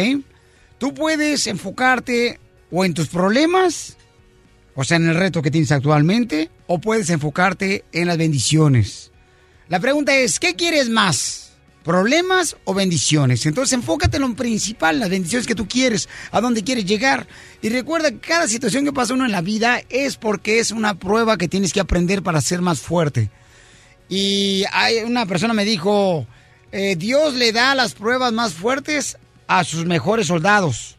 Tú 0.79 0.95
puedes 0.95 1.45
enfocarte 1.45 2.39
o 2.71 2.83
en 2.83 2.95
tus 2.95 3.09
problemas, 3.09 3.97
o 4.73 4.83
sea, 4.83 4.97
en 4.97 5.09
el 5.09 5.15
reto 5.15 5.43
que 5.43 5.51
tienes 5.51 5.71
actualmente, 5.71 6.49
o 6.65 6.81
puedes 6.81 7.11
enfocarte 7.11 7.85
en 7.91 8.07
las 8.07 8.17
bendiciones. 8.17 9.11
La 9.69 9.79
pregunta 9.79 10.15
es, 10.15 10.39
¿qué 10.39 10.55
quieres 10.55 10.89
más? 10.89 11.50
¿Problemas 11.83 12.57
o 12.65 12.73
bendiciones? 12.75 13.45
Entonces 13.45 13.73
enfócate 13.73 14.17
en 14.17 14.23
lo 14.23 14.35
principal, 14.35 14.99
las 14.99 15.09
bendiciones 15.09 15.47
que 15.47 15.55
tú 15.55 15.67
quieres, 15.67 16.07
a 16.31 16.39
dónde 16.39 16.63
quieres 16.63 16.85
llegar. 16.85 17.27
Y 17.61 17.69
recuerda 17.69 18.11
que 18.11 18.19
cada 18.19 18.47
situación 18.47 18.85
que 18.85 18.93
pasa 18.93 19.15
uno 19.15 19.25
en 19.25 19.31
la 19.31 19.41
vida 19.41 19.81
es 19.89 20.17
porque 20.17 20.59
es 20.59 20.71
una 20.71 20.99
prueba 20.99 21.37
que 21.37 21.47
tienes 21.47 21.73
que 21.73 21.79
aprender 21.79 22.21
para 22.21 22.41
ser 22.41 22.61
más 22.61 22.79
fuerte. 22.79 23.31
Y 24.09 24.63
hay 24.71 24.99
una 24.99 25.25
persona 25.25 25.53
me 25.53 25.65
dijo, 25.65 26.27
eh, 26.71 26.95
Dios 26.97 27.33
le 27.33 27.51
da 27.51 27.73
las 27.73 27.93
pruebas 27.93 28.31
más 28.31 28.53
fuertes 28.53 29.17
a 29.47 29.63
sus 29.63 29.85
mejores 29.85 30.27
soldados. 30.27 30.97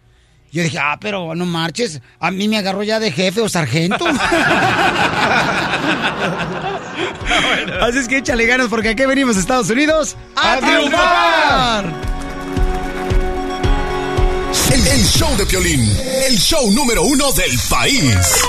Yo 0.52 0.62
dije, 0.62 0.78
ah, 0.78 0.98
pero 1.00 1.34
no 1.34 1.46
marches, 1.46 2.02
a 2.20 2.30
mí 2.30 2.46
me 2.46 2.58
agarró 2.58 2.82
ya 2.82 3.00
de 3.00 3.10
jefe 3.10 3.40
o 3.40 3.48
sargento. 3.48 4.04
Así 7.80 7.98
es 7.98 8.06
que 8.06 8.18
échale 8.18 8.44
ganas 8.44 8.68
porque 8.68 8.90
aquí 8.90 9.06
venimos 9.06 9.38
a 9.38 9.40
Estados 9.40 9.70
Unidos 9.70 10.14
a, 10.36 10.58
triunfar. 10.58 11.86
El, 14.74 14.86
el 14.88 15.04
show 15.06 15.34
de 15.38 15.46
Piolín, 15.46 15.90
el 16.28 16.36
show 16.38 16.70
número 16.70 17.02
uno 17.02 17.32
del 17.32 17.58
país. 17.70 18.42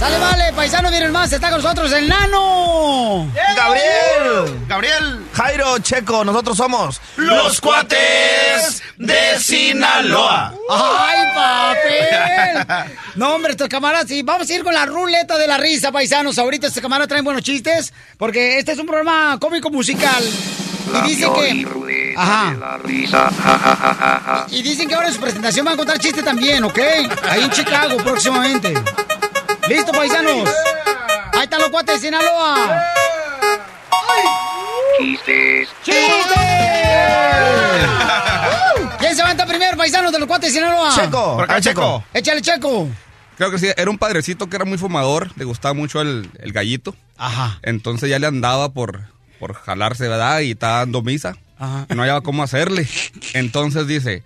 Sale, 0.00 0.18
vale, 0.18 0.52
paisano, 0.54 0.90
miren 0.90 1.12
más, 1.12 1.30
está 1.30 1.50
con 1.50 1.60
nosotros 1.62 1.92
el 1.92 2.08
nano. 2.08 3.30
Gabriel, 3.54 4.58
Gabriel, 4.66 5.26
Jairo, 5.34 5.78
Checo, 5.80 6.24
nosotros 6.24 6.56
somos 6.56 6.98
Los 7.16 7.60
cuates 7.60 8.82
de 8.96 9.38
Sinaloa. 9.38 10.54
¡Ay, 10.70 11.18
papel! 11.34 12.90
No, 13.16 13.34
hombre, 13.34 13.50
estos 13.50 13.68
camaradas, 13.68 14.06
sí, 14.08 14.22
vamos 14.22 14.48
a 14.48 14.54
ir 14.54 14.62
con 14.64 14.72
la 14.72 14.86
ruleta 14.86 15.36
de 15.36 15.46
la 15.46 15.58
risa, 15.58 15.92
paisanos. 15.92 16.38
Ahorita 16.38 16.68
estos 16.68 16.80
camaradas 16.80 17.08
traen 17.08 17.24
buenos 17.24 17.42
chistes, 17.42 17.92
porque 18.16 18.58
este 18.58 18.72
es 18.72 18.78
un 18.78 18.86
programa 18.86 19.36
cómico 19.38 19.68
musical. 19.68 20.24
La 20.92 21.00
Y 21.06 21.10
dice 21.10 21.26
que... 21.34 21.62
ruleta 21.68 22.22
Ajá. 22.22 22.50
de 22.52 22.56
la 22.56 22.78
risa. 22.78 23.18
Ja, 23.30 23.58
ja, 23.58 23.76
ja, 23.76 23.94
ja, 23.94 24.22
ja. 24.24 24.46
Y 24.50 24.62
dicen 24.62 24.88
que 24.88 24.94
ahora 24.94 25.08
en 25.08 25.14
su 25.14 25.20
presentación 25.20 25.66
van 25.66 25.74
a 25.74 25.76
contar 25.76 25.98
chistes 25.98 26.24
también, 26.24 26.64
¿ok? 26.64 26.78
Ahí 27.28 27.42
en 27.42 27.50
Chicago 27.50 27.96
próximamente. 27.98 28.72
¿Listo, 29.70 29.92
paisanos? 29.92 30.50
Ahí 31.32 31.44
están 31.44 31.60
los 31.60 31.70
cuates 31.70 31.94
de 31.94 32.08
Sinaloa. 32.08 32.82
Chistes. 34.98 35.68
¿Quién 38.98 39.14
se 39.14 39.22
levanta 39.22 39.46
primero, 39.46 39.76
paisanos 39.76 40.10
de 40.10 40.18
los 40.18 40.26
cuates 40.26 40.52
de 40.52 40.58
Sinaloa? 40.58 40.92
Checo, 40.92 41.36
Por 41.36 41.44
acá, 41.44 41.54
ah, 41.54 41.60
Checo. 41.60 42.04
Échale, 42.12 42.42
Checo. 42.42 42.88
Creo 43.36 43.52
que 43.52 43.60
sí, 43.60 43.68
era 43.76 43.88
un 43.88 43.96
padrecito 43.96 44.48
que 44.48 44.56
era 44.56 44.64
muy 44.64 44.76
fumador, 44.76 45.30
le 45.36 45.44
gustaba 45.44 45.72
mucho 45.72 46.00
el, 46.00 46.28
el 46.40 46.52
gallito. 46.52 46.96
Ajá. 47.16 47.60
Entonces 47.62 48.10
ya 48.10 48.18
le 48.18 48.26
andaba 48.26 48.72
por, 48.72 49.02
por 49.38 49.54
jalarse, 49.54 50.08
¿verdad? 50.08 50.40
Y 50.40 50.50
estaba 50.50 50.78
dando 50.78 51.00
misa. 51.02 51.36
Ajá. 51.60 51.86
Y 51.88 51.94
no 51.94 52.02
hallaba 52.02 52.22
cómo 52.22 52.42
hacerle. 52.42 52.88
Entonces 53.34 53.86
dice, 53.86 54.24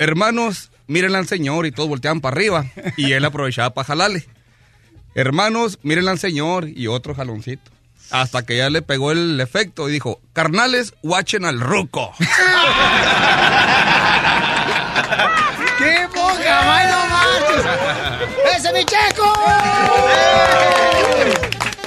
hermanos, 0.00 0.72
mírenle 0.88 1.18
al 1.18 1.28
Señor. 1.28 1.64
Y 1.66 1.70
todos 1.70 1.88
volteaban 1.88 2.20
para 2.20 2.34
arriba. 2.34 2.64
Y 2.96 3.12
él 3.12 3.24
aprovechaba 3.24 3.70
para 3.72 3.86
jalarle. 3.86 4.26
Hermanos, 5.14 5.78
mírenle 5.82 6.10
al 6.10 6.18
Señor. 6.18 6.68
Y 6.68 6.86
otro 6.86 7.14
jaloncito. 7.14 7.70
Hasta 8.10 8.44
que 8.44 8.56
ya 8.56 8.70
le 8.70 8.82
pegó 8.82 9.12
el 9.12 9.40
efecto 9.40 9.88
y 9.88 9.92
dijo, 9.92 10.20
carnales, 10.32 10.94
watchen 11.02 11.44
al 11.44 11.60
ruco. 11.60 12.12
¡Qué 15.78 16.08
poca, 16.12 16.62
may, 16.66 16.86
no 16.90 17.06
marches! 17.06 17.64
¡Ese 18.56 18.68
es 18.68 18.74
mi 18.74 18.84
Checo! 18.84 19.32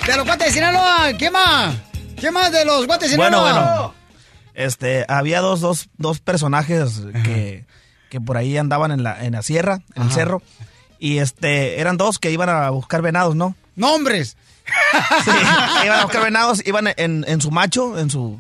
De 0.08 0.16
los 0.18 0.26
cuates 0.26 0.48
de 0.48 0.54
Sinaloa, 0.54 1.14
¿qué 1.18 1.32
más? 1.32 1.76
¿Qué 2.20 2.30
más 2.32 2.52
de 2.52 2.66
los 2.66 2.86
cuates 2.86 3.12
de 3.12 3.18
Bueno, 3.18 3.46
Sinaloa? 3.48 3.76
bueno. 3.78 3.94
Este, 4.54 5.06
había 5.08 5.40
dos, 5.40 5.62
dos, 5.62 5.88
dos 5.98 6.20
personajes 6.20 7.02
que, 7.24 7.66
que 8.10 8.20
por 8.22 8.36
ahí 8.38 8.58
andaban 8.58 8.92
en 8.92 9.02
la, 9.04 9.24
en 9.24 9.32
la 9.34 9.42
sierra, 9.44 9.80
en 9.96 10.04
el 10.04 10.12
cerro. 10.12 10.42
Y 11.04 11.18
este, 11.18 11.82
eran 11.82 11.98
dos 11.98 12.18
que 12.18 12.32
iban 12.32 12.48
a 12.48 12.70
buscar 12.70 13.02
venados, 13.02 13.36
¿no? 13.36 13.56
¡Nombres! 13.76 14.38
Sí, 15.26 15.32
iban 15.86 16.00
a 16.00 16.04
buscar 16.04 16.24
venados, 16.24 16.66
iban 16.66 16.88
en, 16.96 17.26
en 17.28 17.42
su 17.42 17.52
macho, 17.52 18.00
en 18.00 18.10
su, 18.10 18.40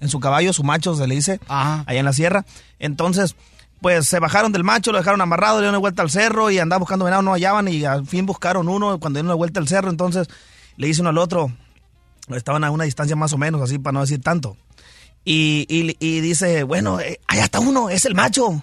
en 0.00 0.08
su 0.08 0.20
caballo, 0.20 0.52
su 0.52 0.62
macho 0.62 0.94
se 0.94 1.08
le 1.08 1.16
dice, 1.16 1.40
allá 1.88 1.98
en 1.98 2.04
la 2.04 2.12
sierra. 2.12 2.44
Entonces, 2.78 3.34
pues 3.80 4.06
se 4.06 4.20
bajaron 4.20 4.52
del 4.52 4.62
macho, 4.62 4.92
lo 4.92 4.98
dejaron 4.98 5.20
amarrado, 5.22 5.56
le 5.56 5.62
dieron 5.62 5.74
una 5.74 5.80
vuelta 5.80 6.02
al 6.02 6.10
cerro 6.10 6.50
y 6.52 6.60
andaban 6.60 6.80
buscando 6.80 7.04
venado, 7.04 7.22
no 7.22 7.32
hallaban 7.32 7.66
y 7.66 7.84
al 7.84 8.06
fin 8.06 8.26
buscaron 8.26 8.68
uno 8.68 9.00
cuando 9.00 9.16
dieron 9.18 9.26
una 9.26 9.34
vuelta 9.34 9.58
al 9.58 9.66
cerro. 9.66 9.90
Entonces 9.90 10.28
le 10.76 10.86
dice 10.86 11.00
uno 11.00 11.10
al 11.10 11.18
otro, 11.18 11.50
estaban 12.28 12.62
a 12.62 12.70
una 12.70 12.84
distancia 12.84 13.16
más 13.16 13.32
o 13.32 13.38
menos, 13.38 13.60
así 13.60 13.78
para 13.80 13.94
no 13.94 14.02
decir 14.02 14.20
tanto. 14.22 14.56
Y, 15.24 15.66
y- 15.68 15.96
y 15.98 16.20
dice, 16.20 16.62
bueno, 16.62 17.00
eh, 17.00 17.18
allá 17.26 17.42
está 17.42 17.58
uno, 17.58 17.90
es 17.90 18.04
el 18.04 18.14
macho. 18.14 18.62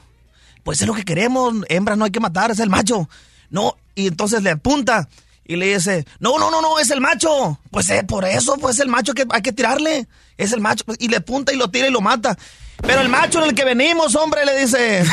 Pues 0.64 0.80
es 0.80 0.88
lo 0.88 0.94
que 0.94 1.04
queremos, 1.04 1.54
hembras 1.68 1.98
no 1.98 2.06
hay 2.06 2.12
que 2.12 2.20
matar, 2.22 2.50
es 2.52 2.60
el 2.60 2.70
macho. 2.70 3.10
No, 3.52 3.78
y 3.94 4.08
entonces 4.08 4.42
le 4.42 4.50
apunta 4.50 5.08
y 5.46 5.58
le 5.58 5.74
dice, 5.76 6.06
no, 6.20 6.40
no, 6.40 6.50
no, 6.50 6.62
no, 6.62 6.80
es 6.80 6.90
el 6.92 7.02
macho. 7.02 7.60
Pues 7.70 7.90
eh, 7.90 8.04
por 8.04 8.26
eso, 8.26 8.58
pues 8.58 8.76
es 8.76 8.82
el 8.82 8.88
macho 8.88 9.14
que 9.14 9.26
hay 9.30 9.42
que 9.42 9.52
tirarle. 9.52 10.08
Es 10.38 10.54
el 10.54 10.62
macho. 10.62 10.86
pues, 10.86 10.98
Y 11.02 11.10
le 11.10 11.18
apunta 11.18 11.54
y 11.54 11.58
lo 11.58 11.70
tira 11.70 11.88
y 11.88 11.92
lo 11.92 12.02
mata. 12.02 12.38
Pero 12.82 13.02
el 13.02 13.10
macho 13.10 13.44
en 13.44 13.50
el 13.50 13.56
que 13.56 13.66
venimos, 13.66 14.16
hombre, 14.16 14.46
le 14.46 14.60
dice. 14.60 15.04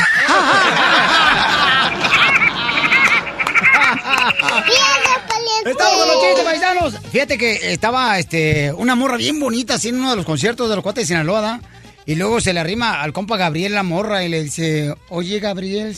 Estamos 5.65 5.97
con 5.97 6.07
los 6.07 6.21
chistes, 6.23 6.43
paisanos. 6.45 6.95
Fíjate 7.11 7.37
que 7.37 7.73
estaba 7.73 8.17
este, 8.17 8.71
una 8.73 8.95
morra 8.95 9.17
bien 9.17 9.39
bonita 9.39 9.75
así 9.75 9.89
en 9.89 9.99
uno 9.99 10.11
de 10.11 10.15
los 10.15 10.25
conciertos 10.25 10.69
de 10.69 10.75
los 10.75 10.83
cuates 10.83 11.03
de 11.03 11.07
Sinaloa, 11.07 11.41
¿da? 11.41 11.61
Y 12.05 12.15
luego 12.15 12.39
se 12.41 12.53
le 12.53 12.59
arrima 12.59 13.01
al 13.01 13.13
compa 13.13 13.37
Gabriel 13.37 13.73
la 13.75 13.83
morra 13.83 14.23
y 14.23 14.29
le 14.29 14.43
dice, 14.43 14.95
oye, 15.09 15.39
Gabriel, 15.39 15.95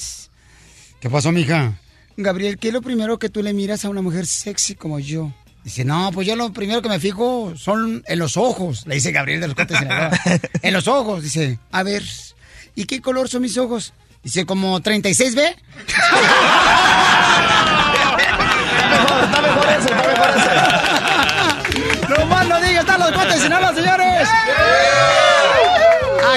¿qué 1.00 1.10
pasó, 1.10 1.32
mija? 1.32 1.74
Gabriel, 2.24 2.58
¿qué 2.58 2.70
es 2.70 2.74
lo 2.74 2.82
primero 2.82 3.20
que 3.20 3.30
tú 3.30 3.44
le 3.44 3.54
miras 3.54 3.86
a 3.86 3.90
una 3.90 4.02
mujer 4.02 4.26
sexy 4.26 4.76
como 4.76 5.00
yo? 5.00 5.32
Dice, 5.64 5.86
no, 5.86 6.12
pues 6.12 6.26
yo 6.28 6.36
lo 6.36 6.52
primero 6.52 6.82
que 6.82 6.90
me 6.90 7.00
fijo 7.00 7.54
son 7.56 8.04
en 8.08 8.20
los 8.20 8.36
ojos, 8.36 8.88
le 8.88 8.96
dice 8.96 9.12
Gabriel 9.12 9.42
de 9.42 9.48
los 9.48 9.56
Sinaloa. 9.56 10.12
en 10.62 10.74
los 10.74 10.88
ojos, 10.88 11.22
dice, 11.24 11.60
a 11.72 11.84
ver, 11.84 12.04
¿y 12.76 12.86
qué 12.86 13.00
color 13.02 13.30
son 13.30 13.44
mis 13.44 13.58
ojos? 13.58 13.94
Dice, 14.24 14.46
como 14.46 14.80
36B. 14.80 15.56
Está 19.22 19.42
mejor 19.42 19.68
ese, 19.70 19.90
está 19.90 20.04
mejor 20.08 20.30
ese. 20.36 20.50
No 22.10 22.26
más 22.26 22.48
no 22.48 22.58
están 22.58 23.00
los 23.00 23.12
cuates 23.12 23.36
de 23.36 23.42
Sinaloa, 23.42 23.74
señores. 23.74 24.28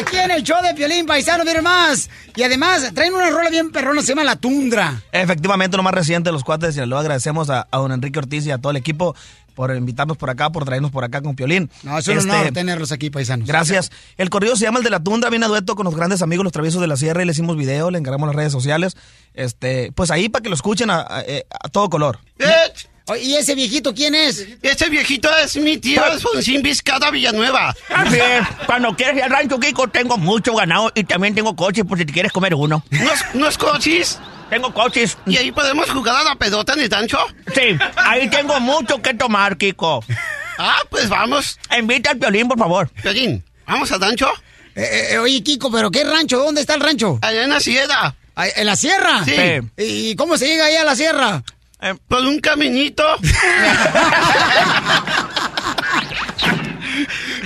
Aquí 0.06 0.16
en 0.18 0.30
el 0.30 0.42
show 0.42 0.62
de 0.62 0.74
Piolín 0.74 1.06
Paisano, 1.06 1.44
miren 1.44 1.62
más. 1.64 2.10
Y 2.36 2.42
además, 2.42 2.90
traen 2.94 3.14
una 3.14 3.30
rola 3.30 3.48
bien 3.50 3.70
perrona, 3.70 4.02
se 4.02 4.08
llama 4.08 4.24
La 4.24 4.36
Tundra. 4.36 5.00
Efectivamente, 5.12 5.76
lo 5.76 5.82
más 5.82 5.94
reciente 5.94 6.28
de 6.28 6.32
los 6.32 6.44
cuates 6.44 6.68
de 6.68 6.72
Sinaloa. 6.74 7.00
Agradecemos 7.00 7.48
a, 7.50 7.66
a 7.70 7.78
don 7.78 7.92
Enrique 7.92 8.18
Ortiz 8.18 8.44
y 8.46 8.50
a 8.50 8.58
todo 8.58 8.70
el 8.70 8.76
equipo 8.76 9.14
por 9.54 9.74
invitarnos 9.74 10.16
por 10.16 10.30
acá, 10.30 10.50
por 10.50 10.64
traernos 10.64 10.90
por 10.90 11.04
acá 11.04 11.22
con 11.22 11.36
Piolín. 11.36 11.70
No, 11.84 11.96
es 11.96 12.08
un 12.08 12.18
Este, 12.18 12.30
honor 12.30 12.52
tenerlos 12.52 12.90
aquí, 12.92 13.08
paisanos. 13.10 13.46
Gracias. 13.46 13.92
El 14.16 14.28
corrido 14.30 14.56
se 14.56 14.64
llama 14.64 14.78
El 14.78 14.84
de 14.84 14.90
la 14.90 15.00
Tundra, 15.00 15.30
viene 15.30 15.46
a 15.46 15.48
dueto 15.48 15.76
con 15.76 15.84
los 15.84 15.94
grandes 15.94 16.22
amigos, 16.22 16.42
los 16.44 16.52
traviesos 16.52 16.80
de 16.80 16.88
la 16.88 16.96
sierra, 16.96 17.22
y 17.22 17.26
le 17.26 17.32
hicimos 17.32 17.56
video, 17.56 17.90
le 17.90 17.98
encargamos 17.98 18.26
las 18.26 18.34
redes 18.36 18.52
sociales. 18.52 18.96
Este, 19.32 19.92
pues 19.94 20.10
ahí 20.10 20.28
para 20.28 20.42
que 20.42 20.48
lo 20.48 20.54
escuchen 20.56 20.90
a, 20.90 21.00
a- 21.00 21.20
a 21.60 21.68
todo 21.68 21.88
color. 21.88 22.18
Oye, 22.40 22.48
¿Y 23.20 23.34
ese 23.34 23.54
viejito 23.54 23.94
quién 23.94 24.14
es? 24.14 24.46
Ese 24.62 24.88
viejito 24.88 25.28
es 25.36 25.56
mi 25.56 25.76
tío 25.76 26.02
Alfonsín 26.02 26.62
Vizcada 26.62 27.10
Villanueva. 27.10 27.74
Es, 28.10 28.46
cuando 28.64 28.96
quieres 28.96 29.16
ir 29.18 29.22
al 29.24 29.30
rancho, 29.30 29.60
Kiko, 29.60 29.88
tengo 29.88 30.16
mucho 30.16 30.54
ganado 30.54 30.90
y 30.94 31.04
también 31.04 31.34
tengo 31.34 31.54
coches 31.54 31.84
por 31.84 31.98
si 31.98 32.06
te 32.06 32.12
quieres 32.14 32.32
comer 32.32 32.54
uno. 32.54 32.82
¿Unos, 32.90 33.20
unos 33.34 33.58
coches? 33.58 34.18
Tengo 34.48 34.72
coches. 34.72 35.18
¿Y 35.26 35.36
ahí 35.36 35.52
podemos 35.52 35.90
jugar 35.90 36.16
a 36.16 36.24
la 36.24 36.36
pedota 36.36 36.72
en 36.72 36.80
el 36.80 36.90
rancho? 36.90 37.18
Sí, 37.54 37.76
ahí 37.96 38.30
tengo 38.30 38.58
mucho 38.60 39.02
que 39.02 39.12
tomar, 39.12 39.58
Kiko. 39.58 40.02
Ah, 40.56 40.78
pues 40.88 41.08
vamos. 41.10 41.58
Invita 41.76 42.10
al 42.12 42.18
violín, 42.18 42.48
por 42.48 42.58
favor. 42.58 42.90
Violín, 43.02 43.44
¿vamos 43.66 43.92
al 43.92 44.00
rancho? 44.00 44.30
Eh, 44.74 45.08
eh, 45.10 45.18
oye, 45.18 45.42
Kiko, 45.42 45.70
¿pero 45.70 45.90
qué 45.90 46.04
rancho? 46.04 46.38
¿Dónde 46.38 46.62
está 46.62 46.74
el 46.74 46.80
rancho? 46.80 47.18
Allá 47.20 47.44
en 47.44 47.50
la 47.50 47.60
sierra. 47.60 48.14
¿En 48.36 48.66
la 48.66 48.76
sierra? 48.76 49.24
Sí. 49.24 49.34
¿Y 49.76 50.16
cómo 50.16 50.38
se 50.38 50.46
llega 50.46 50.64
ahí 50.64 50.76
a 50.76 50.84
la 50.84 50.96
sierra? 50.96 51.42
Eh, 51.84 51.94
por 52.08 52.20
un 52.22 52.40
caminito. 52.40 53.04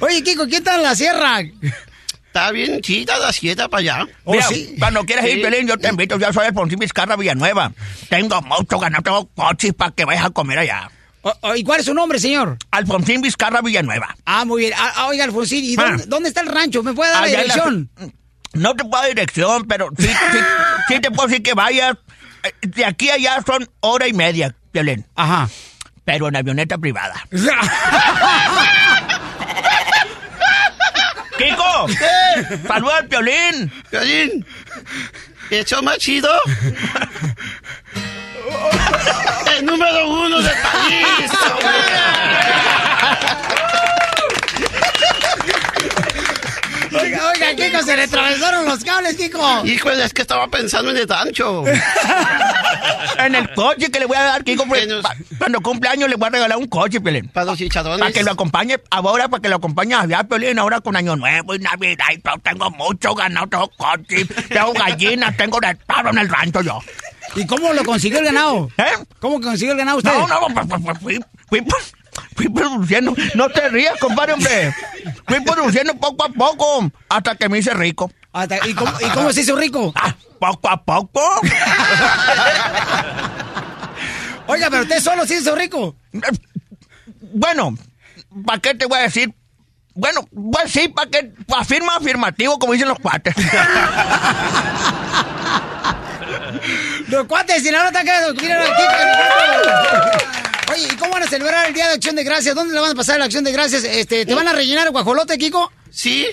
Oye, 0.00 0.22
Kiko, 0.22 0.44
¿quién 0.44 0.58
está 0.58 0.76
en 0.76 0.82
la 0.84 0.94
sierra? 0.94 1.40
Está 2.26 2.52
bien 2.52 2.80
chida 2.80 3.18
la 3.18 3.32
sierra 3.32 3.68
para 3.68 3.80
allá. 3.80 4.06
Mira, 4.26 4.46
cuando 4.78 5.04
quieras 5.04 5.24
ir, 5.26 5.32
Sí. 5.32 5.38
Violín, 5.40 5.66
yo 5.66 5.76
te 5.76 5.88
invito. 5.88 6.18
Yo 6.18 6.32
soy 6.32 6.46
Alfonsín 6.46 6.78
Vizcarra 6.78 7.16
Villanueva. 7.16 7.72
Tengo 8.08 8.40
mucho 8.42 8.78
ganado, 8.78 9.02
tengo 9.02 9.26
coches 9.34 9.74
para 9.74 9.90
que 9.90 10.04
vayas 10.04 10.26
a 10.26 10.30
comer 10.30 10.58
allá. 10.60 10.88
¿Y 11.56 11.64
cuál 11.64 11.80
es 11.80 11.86
su 11.86 11.94
nombre, 11.94 12.20
señor? 12.20 12.58
Alfonsín 12.70 13.20
Vizcarra 13.22 13.60
Villanueva. 13.60 14.14
Ah, 14.24 14.44
muy 14.44 14.62
bien. 14.62 14.74
Ah, 14.76 15.06
oiga, 15.08 15.24
Alfonsín, 15.24 15.64
¿y 15.64 15.74
dónde, 15.74 16.04
Ah. 16.04 16.06
dónde 16.06 16.28
está 16.28 16.42
el 16.42 16.46
rancho? 16.48 16.82
¿Me 16.84 16.92
puede 16.92 17.10
dar 17.10 17.22
la 17.22 17.26
Allá 17.26 17.42
en 17.42 17.48
la- 17.48 17.54
dirección? 17.54 17.90
No 18.54 18.74
te 18.76 18.84
puedo 18.84 19.02
dar 19.02 19.08
dirección, 19.08 19.66
pero 19.66 19.88
sí, 19.98 20.06
sí, 20.06 20.38
sí 20.88 21.00
te 21.00 21.10
puedo 21.10 21.26
decir 21.28 21.42
que 21.42 21.54
vayas. 21.54 21.96
De 22.62 22.84
aquí 22.84 23.10
a 23.10 23.14
allá 23.14 23.42
son 23.46 23.68
hora 23.80 24.06
y 24.06 24.12
media, 24.12 24.54
Violín. 24.72 25.06
Ajá. 25.14 25.48
Pero 26.04 26.28
en 26.28 26.36
avioneta 26.36 26.78
privada. 26.78 27.26
¡Kiko! 31.38 31.86
¡Saluda 32.66 32.96
al 32.98 33.06
Piolín! 33.06 33.70
Piolín, 33.90 34.44
¿hecho 35.50 35.80
más 35.82 35.98
chido? 35.98 36.30
El 39.58 39.66
número 39.66 40.08
uno 40.08 40.40
del 40.40 40.56
país. 40.56 41.30
Oiga, 47.08 47.30
oiga, 47.34 47.54
Kiko, 47.56 47.82
se 47.82 47.96
le 47.96 48.02
atravesaron 48.04 48.64
los 48.66 48.84
cables, 48.84 49.16
Kiko. 49.16 49.64
Híjole, 49.64 50.04
es 50.04 50.12
que 50.12 50.22
estaba 50.22 50.46
pensando 50.48 50.90
en 50.90 50.96
el 50.98 51.08
rancho. 51.08 51.64
En 53.18 53.34
el 53.34 53.52
coche 53.54 53.90
que 53.90 53.98
le 53.98 54.06
voy 54.06 54.16
a 54.16 54.22
dar, 54.22 54.44
Kiko, 54.44 54.64
pues, 54.66 54.86
pa- 55.02 55.16
cuando 55.38 55.60
cumple 55.60 55.88
años 55.88 56.08
le 56.08 56.16
voy 56.16 56.26
a 56.28 56.30
regalar 56.30 56.56
un 56.58 56.66
coche, 56.68 57.00
Piolín. 57.00 57.28
Para 57.28 57.46
los 57.46 57.58
chicharones. 57.58 57.98
Para 57.98 58.12
que 58.12 58.22
lo 58.22 58.30
acompañe, 58.32 58.78
ahora 58.90 59.28
para 59.28 59.40
que 59.42 59.48
lo 59.48 59.56
acompañe 59.56 59.94
allá, 59.94 60.22
Piolín, 60.24 60.58
ahora 60.58 60.80
con 60.80 60.94
Año 60.94 61.16
Nuevo 61.16 61.54
y 61.54 61.58
Navidad 61.58 62.06
y 62.12 62.18
todo. 62.18 62.36
Tengo 62.42 62.70
mucho 62.70 63.14
ganado, 63.14 63.46
tengo 63.48 63.68
coche, 63.76 64.24
tengo 64.48 64.72
gallinas, 64.72 65.36
tengo 65.36 65.58
de 65.60 65.74
todo 65.74 66.10
en 66.10 66.18
el 66.18 66.28
rancho 66.28 66.60
yo. 66.60 66.78
¿Y 67.34 67.46
cómo 67.46 67.72
lo 67.72 67.82
consiguió 67.84 68.18
el 68.20 68.26
ganado? 68.26 68.68
¿Eh? 68.78 68.84
¿Cómo 69.20 69.40
consiguió 69.40 69.72
el 69.72 69.78
ganado 69.78 69.98
usted? 69.98 70.12
No, 70.12 70.26
no, 70.28 70.40
pues, 70.54 70.66
pues, 70.68 70.80
pues, 70.84 70.98
fui, 71.00 71.20
fui, 71.48 71.62
fui 72.36 72.48
produciendo. 72.48 73.14
No 73.34 73.48
te 73.48 73.68
rías, 73.68 73.98
compadre, 74.00 74.32
hombre. 74.34 74.74
Fui 75.26 75.40
produciendo 75.40 75.94
poco 75.96 76.24
a 76.24 76.28
poco 76.28 76.90
hasta 77.08 77.34
que 77.36 77.48
me 77.48 77.58
hice 77.58 77.72
rico. 77.74 78.10
Hasta- 78.32 78.66
¿y, 78.66 78.74
cómo, 78.74 78.92
¿Y 79.00 79.08
cómo 79.10 79.32
se 79.32 79.40
hizo 79.42 79.56
rico? 79.56 79.92
Ah, 79.96 80.14
poco 80.38 80.68
a 80.68 80.82
poco. 80.82 81.20
Oiga, 84.46 84.68
pero 84.70 84.82
usted 84.82 85.00
solo 85.00 85.26
se 85.26 85.36
hizo 85.36 85.54
rico. 85.54 85.94
Bueno, 87.34 87.74
¿para 88.46 88.58
qué 88.60 88.74
te 88.74 88.86
voy 88.86 88.98
a 88.98 89.02
decir? 89.02 89.34
Bueno, 89.94 90.20
pues 90.52 90.70
sí, 90.72 90.88
para 90.88 91.10
que 91.10 91.32
afirma 91.56 91.96
afirmativo, 91.96 92.58
como 92.58 92.72
dicen 92.72 92.88
los 92.88 92.98
cuates. 92.98 93.34
Los 97.08 97.26
cuates, 97.26 97.62
si 97.62 97.70
no 97.70 97.78
quedando. 97.90 98.34
Miren 98.40 98.58
aquí. 98.58 98.82
Oye, 100.72 100.88
¿y 100.92 100.96
cómo 100.96 101.12
van 101.12 101.22
a 101.22 101.28
celebrar 101.28 101.66
el 101.66 101.74
Día 101.74 101.88
de 101.88 101.94
Acción 101.94 102.16
de 102.16 102.24
Gracias? 102.24 102.54
¿Dónde 102.54 102.74
le 102.74 102.80
van 102.80 102.92
a 102.92 102.94
pasar 102.94 103.18
la 103.18 103.24
Acción 103.24 103.44
de 103.44 103.52
Gracias? 103.52 103.84
Este, 103.84 104.26
¿Te 104.26 104.34
van 104.34 104.48
a 104.48 104.52
rellenar 104.52 104.86
el 104.86 104.92
guajolote, 104.92 105.38
Kiko? 105.38 105.72
Sí. 105.90 106.26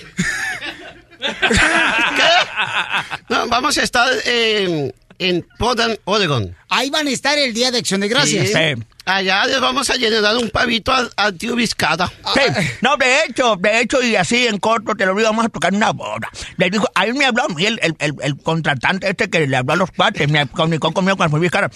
No, 3.28 3.48
vamos 3.48 3.78
a 3.78 3.82
estar 3.82 4.08
eh, 4.24 4.92
en 5.18 5.46
Portland, 5.58 5.98
Oregon. 6.04 6.54
Ahí 6.68 6.90
van 6.90 7.06
a 7.06 7.10
estar 7.10 7.38
el 7.38 7.54
Día 7.54 7.70
de 7.70 7.78
Acción 7.78 8.00
de 8.00 8.08
Gracias. 8.08 8.48
Sí. 8.48 8.82
Allá 9.06 9.46
les 9.46 9.60
vamos 9.60 9.88
a 9.88 9.94
llenar 9.94 10.36
un 10.36 10.50
pavito 10.50 10.92
al, 10.92 11.10
al 11.16 11.38
tío 11.38 11.54
Vizcada. 11.54 12.12
Sí, 12.34 12.40
no, 12.82 12.96
de 12.96 13.22
hecho, 13.22 13.54
de 13.56 13.80
hecho, 13.80 14.02
y 14.02 14.16
así 14.16 14.48
en 14.48 14.58
corto 14.58 14.96
te 14.96 15.06
lo 15.06 15.14
digo, 15.14 15.28
vamos 15.28 15.46
a 15.46 15.48
tocar 15.48 15.72
una 15.72 15.92
boda. 15.92 16.28
Le 16.56 16.70
dijo, 16.70 16.90
a 16.94 17.04
él 17.06 17.14
me 17.14 17.24
habló 17.24 17.44
a 17.44 17.48
mí, 17.48 17.64
el, 17.64 17.78
el, 17.82 17.94
el, 18.00 18.14
el 18.20 18.36
contratante 18.42 19.08
este 19.08 19.30
que 19.30 19.46
le 19.46 19.56
habló 19.56 19.74
a 19.74 19.76
los 19.76 19.92
cuates, 19.92 20.28
me 20.28 20.46
comunicó 20.48 20.92
conmigo 20.92 21.16
cuando 21.16 21.38
fui 21.38 21.48
cara. 21.48 21.70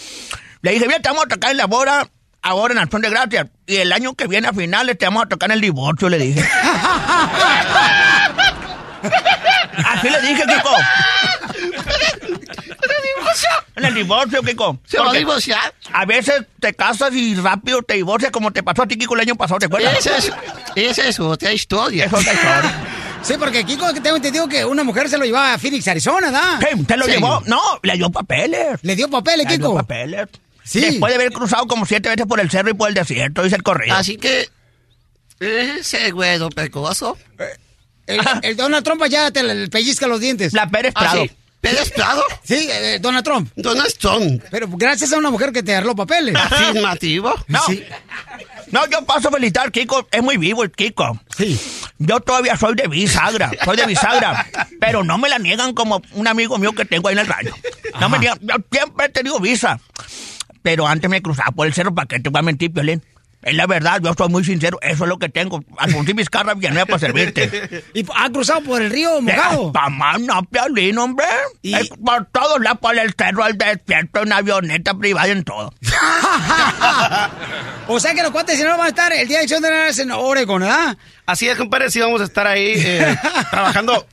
Le 0.63 0.73
dije, 0.73 0.87
mira, 0.89 0.99
te 1.01 1.09
vamos 1.09 1.25
a 1.27 1.29
tocar 1.29 1.53
en 1.53 1.57
la 1.59 1.67
boda 1.67 2.11
ahora 2.43 2.73
en 2.73 2.79
Acción 2.79 3.03
de 3.03 3.11
Gracias. 3.11 3.47
Y 3.67 3.77
el 3.77 3.93
año 3.93 4.15
que 4.15 4.27
viene 4.27 4.49
a 4.49 4.53
finales 4.53 4.97
te 4.99 5.05
vamos 5.07 5.25
a 5.25 5.29
tocar 5.29 5.51
en 5.51 5.55
el 5.55 5.61
divorcio, 5.61 6.09
le 6.09 6.19
dije. 6.19 6.43
Así 9.85 10.11
le 10.11 10.21
dije, 10.21 10.43
Kiko. 10.43 10.71
En 13.77 13.85
el 13.85 13.95
divorcio, 13.95 14.43
Kiko. 14.43 14.79
¿Se 14.85 14.99
va 14.99 15.11
a 15.11 15.15
divorciar? 15.15 15.75
A 15.93 16.05
veces 16.05 16.43
te 16.59 16.75
casas 16.75 17.13
y 17.15 17.35
rápido 17.37 17.83
te 17.83 17.95
divorcias 17.95 18.31
como 18.31 18.51
te 18.53 18.63
pasó 18.63 18.83
a 18.83 18.87
ti, 18.87 18.97
Kiko, 18.99 19.15
el 19.15 19.21
año 19.21 19.37
pasado, 19.37 19.59
¿te 19.61 19.67
acuerdas? 19.67 19.97
Esa 19.99 20.17
es, 20.19 20.33
esa 20.75 21.07
es 21.09 21.21
otra 21.21 21.53
historia. 21.53 22.05
Es 22.07 22.13
otra 22.13 22.33
historia. 22.33 22.75
Sí, 23.23 23.35
porque 23.39 23.65
Kiko, 23.67 23.93
tengo 23.93 24.17
entendido 24.17 24.49
que 24.49 24.65
una 24.65 24.83
mujer 24.83 25.07
se 25.11 25.19
lo 25.19 25.27
llevaba 25.27 25.53
a 25.53 25.59
Phoenix, 25.59 25.87
Arizona, 25.89 26.31
¿da? 26.31 26.59
¿Te 26.87 26.97
lo 26.97 27.05
Sí. 27.05 27.11
llevó? 27.11 27.43
No, 27.45 27.61
le 27.83 27.93
dio 27.99 28.09
papeles. 28.09 28.79
¿Le 28.81 28.97
dio 28.97 29.11
papeles, 29.11 29.45
Le 29.47 29.59
dio 29.59 29.67
Kiko? 29.67 29.75
papeles. 29.77 30.27
Sí. 30.65 30.81
Después 30.81 31.11
de 31.13 31.17
haber 31.17 31.33
cruzado 31.33 31.67
como 31.67 31.87
siete 31.87 32.09
veces 32.09 32.27
por 32.27 32.41
el 32.41 32.51
cerro 32.51 32.71
y 32.71 32.75
por 32.75 32.89
el 32.89 32.95
desierto, 32.95 33.43
dice 33.43 33.57
el 33.57 33.63
correo. 33.63 33.95
Así 33.95 34.17
que 34.17 34.49
ese 35.39 36.11
güero 36.11 36.51
pecoso. 36.51 37.17
El, 38.07 38.21
el 38.43 38.57
Donald 38.57 38.85
Trump 38.85 39.05
ya 39.09 39.31
te 39.31 39.43
le 39.43 39.69
pellizca 39.69 40.07
los 40.07 40.21
dientes. 40.21 40.53
La 40.53 40.69
Pérez 40.69 40.93
Ah, 40.97 41.01
Prado. 41.01 41.23
sí. 41.25 41.31
¿Pérez 41.61 41.91
Prado? 41.91 42.25
Sí, 42.43 42.69
eh, 42.73 42.99
Donald 43.01 43.23
Trump. 43.25 43.53
Donald 43.55 43.93
Trump. 43.99 44.43
Pero 44.51 44.67
gracias 44.71 45.13
a 45.13 45.19
una 45.19 45.31
mujer 45.31 45.53
que 45.53 45.63
te 45.63 45.75
arregló 45.75 45.95
papeles. 45.95 46.35
Afirmativo. 46.35 47.35
No. 47.49 47.61
No, 48.71 48.87
yo 48.89 49.05
paso 49.05 49.29
a 49.29 49.33
felicitar, 49.33 49.71
Kiko. 49.71 50.09
Es 50.11 50.23
muy 50.23 50.37
vivo 50.39 50.63
el 50.65 50.71
Kiko. 50.71 51.21
Sí. 51.37 51.61
Yo 51.99 52.21
todavía 52.21 52.57
soy 52.57 52.75
de 52.77 52.87
bisagra. 52.89 53.51
Soy 53.65 53.77
de 53.77 53.85
bisagra. 53.87 54.47
pero 54.81 55.05
no 55.05 55.19
me 55.19 55.29
la 55.29 55.39
niegan 55.39 55.75
como 55.75 56.01
un 56.13 56.27
amigo 56.29 56.57
mío 56.57 56.73
que 56.73 56.85
tengo 56.87 57.09
ahí 57.09 57.13
en 57.13 57.19
el 57.21 57.27
rancho. 57.27 57.55
No 58.01 58.09
me 58.09 58.19
niegan. 58.19 58.39
Yo 58.41 58.55
siempre 58.73 59.07
he 59.07 59.09
tenido 59.11 59.39
visa. 59.39 59.79
Pero 60.63 60.87
antes 60.87 61.11
me 61.11 61.23
cruzaba 61.23 61.51
por 61.53 61.67
el 61.67 61.75
cerro 61.75 61.95
para 61.95 62.07
que 62.07 62.21
te 62.21 62.31
voy 62.31 62.41
a 62.41 62.43
mentir, 62.43 62.73
Piolín. 62.73 63.03
Es 63.43 63.55
la 63.55 63.67
verdad, 63.67 64.01
yo 64.03 64.13
soy 64.17 64.29
muy 64.29 64.45
sincero. 64.45 64.79
Eso 64.83 65.05
es 65.05 65.09
lo 65.09 65.19
que 65.19 65.31
tengo. 65.31 65.65
Alfonsín 65.79 66.15
Vizcarra 66.15 66.55
Villanueva 66.55 66.85
para 66.85 66.99
servirte. 66.99 67.85
¿Y 67.95 68.05
ha 68.15 68.29
cruzado 68.29 68.63
por 68.63 68.83
el 68.83 68.91
río 68.91 69.19
mojado? 69.23 69.73
Mamá, 69.73 70.19
no, 70.19 70.43
Piolín, 70.45 70.99
hombre. 70.99 71.25
Es 71.63 71.89
por 71.89 72.27
todos 72.27 72.61
lados, 72.61 72.81
por 72.81 72.99
el 72.99 73.15
cerro, 73.17 73.47
el 73.47 73.57
desierto, 73.57 74.23
en 74.23 74.33
avioneta 74.33 74.93
privada, 74.93 75.29
en 75.29 75.45
todo. 75.45 75.73
o 77.89 77.99
sea 77.99 78.15
que 78.15 78.23
los 78.23 78.31
cuates 78.31 78.59
si 78.59 78.65
no 78.65 78.77
van 78.77 78.87
a 78.87 78.89
estar 78.89 79.11
el 79.13 79.27
Día 79.27 79.39
de 79.39 79.45
Acción 79.45 79.63
de 79.63 79.71
Gracias 79.71 80.01
en 80.01 80.11
Oregon, 80.11 80.61
¿verdad? 80.61 80.99
Así 81.25 81.49
es, 81.49 81.57
compadre, 81.57 81.91
sí 81.91 81.99
vamos 81.99 82.21
a 82.21 82.25
estar 82.25 82.47
ahí 82.47 82.75
eh, 82.77 83.17
trabajando 83.51 84.07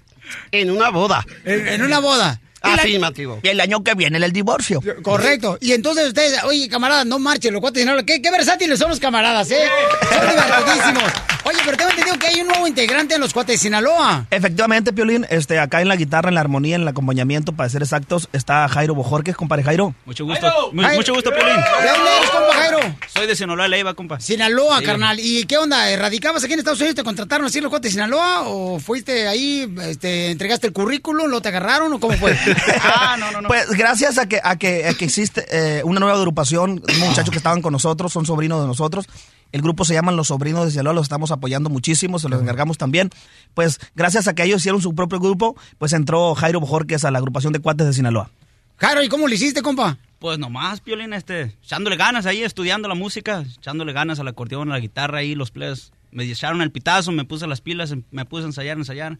en 0.52 0.72
una 0.72 0.90
boda. 0.90 1.26
En, 1.44 1.68
en 1.68 1.82
una 1.82 2.00
boda. 2.00 2.40
Afirmativo. 2.62 3.40
Y 3.44 3.48
el 3.50 3.60
año 3.60 3.84
que 3.84 3.94
viene 3.94 4.18
el 4.18 4.32
divorcio. 4.32 4.82
Correcto. 5.04 5.58
Y 5.62 5.74
entonces 5.74 6.08
ustedes, 6.08 6.44
oye, 6.44 6.68
camaradas, 6.70 7.06
no 7.06 7.20
marchen 7.20 7.54
los 7.54 7.62
cuates. 7.62 7.86
No, 7.86 7.96
¿qué, 8.06 8.22
qué 8.22 8.32
versátiles 8.32 8.80
son 8.80 8.90
los 8.90 9.00
camaradas, 9.00 9.50
¿eh? 9.52 9.68
Son 10.10 10.28
divertidísimos. 10.30 11.12
Oye, 11.44 11.60
pero 11.64 11.78
tengo 11.78 11.90
entendido 11.92 12.20
que 12.20 12.28
hay 12.28 12.42
un 12.42 12.48
nuevo 12.48 12.68
integrante 12.68 13.16
en 13.16 13.22
los 13.22 13.32
cuates 13.32 13.54
de 13.54 13.58
Sinaloa. 13.60 14.26
Efectivamente, 14.32 14.92
Piolín, 14.92 15.26
este, 15.30 15.60
acá 15.60 15.82
en 15.82 15.88
la 15.88 15.96
guitarra, 15.96 16.28
en 16.28 16.36
la 16.36 16.42
armonía, 16.42 16.76
en 16.76 16.82
el 16.82 16.88
acompañamiento, 16.90 17.54
para 17.54 17.70
ser 17.70 17.84
exactos, 17.84 18.28
está 18.34 18.68
Jairo 18.68 18.96
Bojorquez, 18.96 19.36
compadre 19.38 19.64
Jairo. 19.64 19.96
Mucho 20.06 20.26
gusto. 20.26 20.48
Mu- 20.74 20.82
mucho 20.82 21.14
gusto, 21.14 21.30
Piolín. 21.32 21.56
¿De 21.56 21.90
dónde 21.90 22.18
eres, 22.18 22.30
compa 22.32 22.54
Jairo? 22.54 22.80
Soy 23.08 23.28
de 23.28 23.36
Sinaloa, 23.38 23.68
Leiva, 23.70 23.94
compa. 23.94 24.20
Sinaloa, 24.20 24.80
Sí. 24.80 24.86
carnal. 24.86 25.20
¿Y 25.22 25.46
qué 25.46 25.58
onda? 25.58 25.96
¿Radicabas 25.96 26.44
aquí 26.44 26.52
en 26.54 26.60
Estados 26.60 26.80
Unidos? 26.80 26.96
¿Te 26.96 27.04
contrataron 27.06 27.48
así 27.48 27.62
los 27.62 27.70
cuates 27.70 27.92
de 27.92 27.94
Sinaloa? 27.94 28.42
¿O 28.48 28.80
fuiste 28.80 29.28
ahí, 29.30 29.74
este, 29.84 30.32
entregaste 30.32 30.68
el 30.68 30.74
currículum, 30.74 31.28
lo 31.30 31.40
te 31.40 31.48
agarraron 31.48 31.94
o 31.94 32.00
cómo 32.00 32.18
fue? 32.18 32.38
Ah, 32.84 33.16
no, 33.20 33.32
no, 33.32 33.42
no. 33.42 33.48
Pues 33.48 33.70
gracias 33.72 34.18
a 34.18 34.28
que, 34.28 34.40
a 34.44 34.56
que, 34.58 34.88
a 34.88 34.94
que 34.94 35.06
existe 35.06 35.46
eh, 35.52 35.84
una 35.84 36.00
nueva 36.00 36.18
agrupación, 36.18 36.82
muchachos 37.00 37.30
que 37.32 37.38
estaban 37.38 37.62
con 37.62 37.74
nosotros, 37.74 38.12
son 38.14 38.26
sobrinos 38.26 38.62
de 38.62 38.68
nosotros. 38.68 39.08
El 39.52 39.62
grupo 39.62 39.86
se 39.86 39.94
llaman 39.94 40.18
Los 40.18 40.28
Sobrinos 40.28 40.66
de 40.66 40.72
Sinaloa, 40.72 40.94
los 40.94 41.04
estamos 41.04 41.32
apoyando 41.32 41.70
muchísimo, 41.70 42.20
se 42.20 42.28
los 42.28 42.42
encargamos 42.42 42.78
también. 42.78 43.10
Pues 43.54 43.80
gracias 43.96 44.28
a 44.28 44.36
que 44.36 44.44
ellos 44.44 44.60
hicieron 44.60 44.82
su 44.82 44.94
propio 44.94 45.20
grupo, 45.20 45.56
pues 45.78 45.94
entró 45.94 46.36
Jairo 46.36 46.60
Bojorquez 46.60 47.06
a 47.06 47.12
la 47.12 47.20
agrupación 47.20 47.54
de 47.54 47.60
cuates 47.60 47.88
de 47.88 47.94
Sinaloa. 47.94 48.30
Jairo, 48.78 49.02
¿y 49.04 49.08
cómo 49.10 49.28
lo 49.28 49.34
hiciste, 49.34 49.62
compa? 49.62 49.98
Pues 50.20 50.38
nomás, 50.38 50.82
Piolín, 50.82 51.14
este, 51.14 51.56
echándole 51.64 51.96
ganas 51.96 52.26
ahí, 52.26 52.44
estudiando 52.44 52.88
la 52.88 52.96
música, 52.96 53.46
echándole 53.58 53.94
ganas 53.94 54.20
al 54.20 54.28
acordeón, 54.28 54.70
a 54.70 54.74
la 54.74 54.80
guitarra 54.80 55.20
ahí, 55.20 55.34
los 55.34 55.52
plebes. 55.52 55.92
Me 56.12 56.24
echaron 56.26 56.62
el 56.62 56.72
pitazo, 56.72 57.12
me 57.12 57.24
puse 57.24 57.48
las 57.48 57.62
pilas, 57.62 57.92
em- 57.92 58.04
me 58.12 58.26
puse 58.26 58.44
a 58.44 58.48
ensayar, 58.48 58.78
ensayar. 58.78 59.18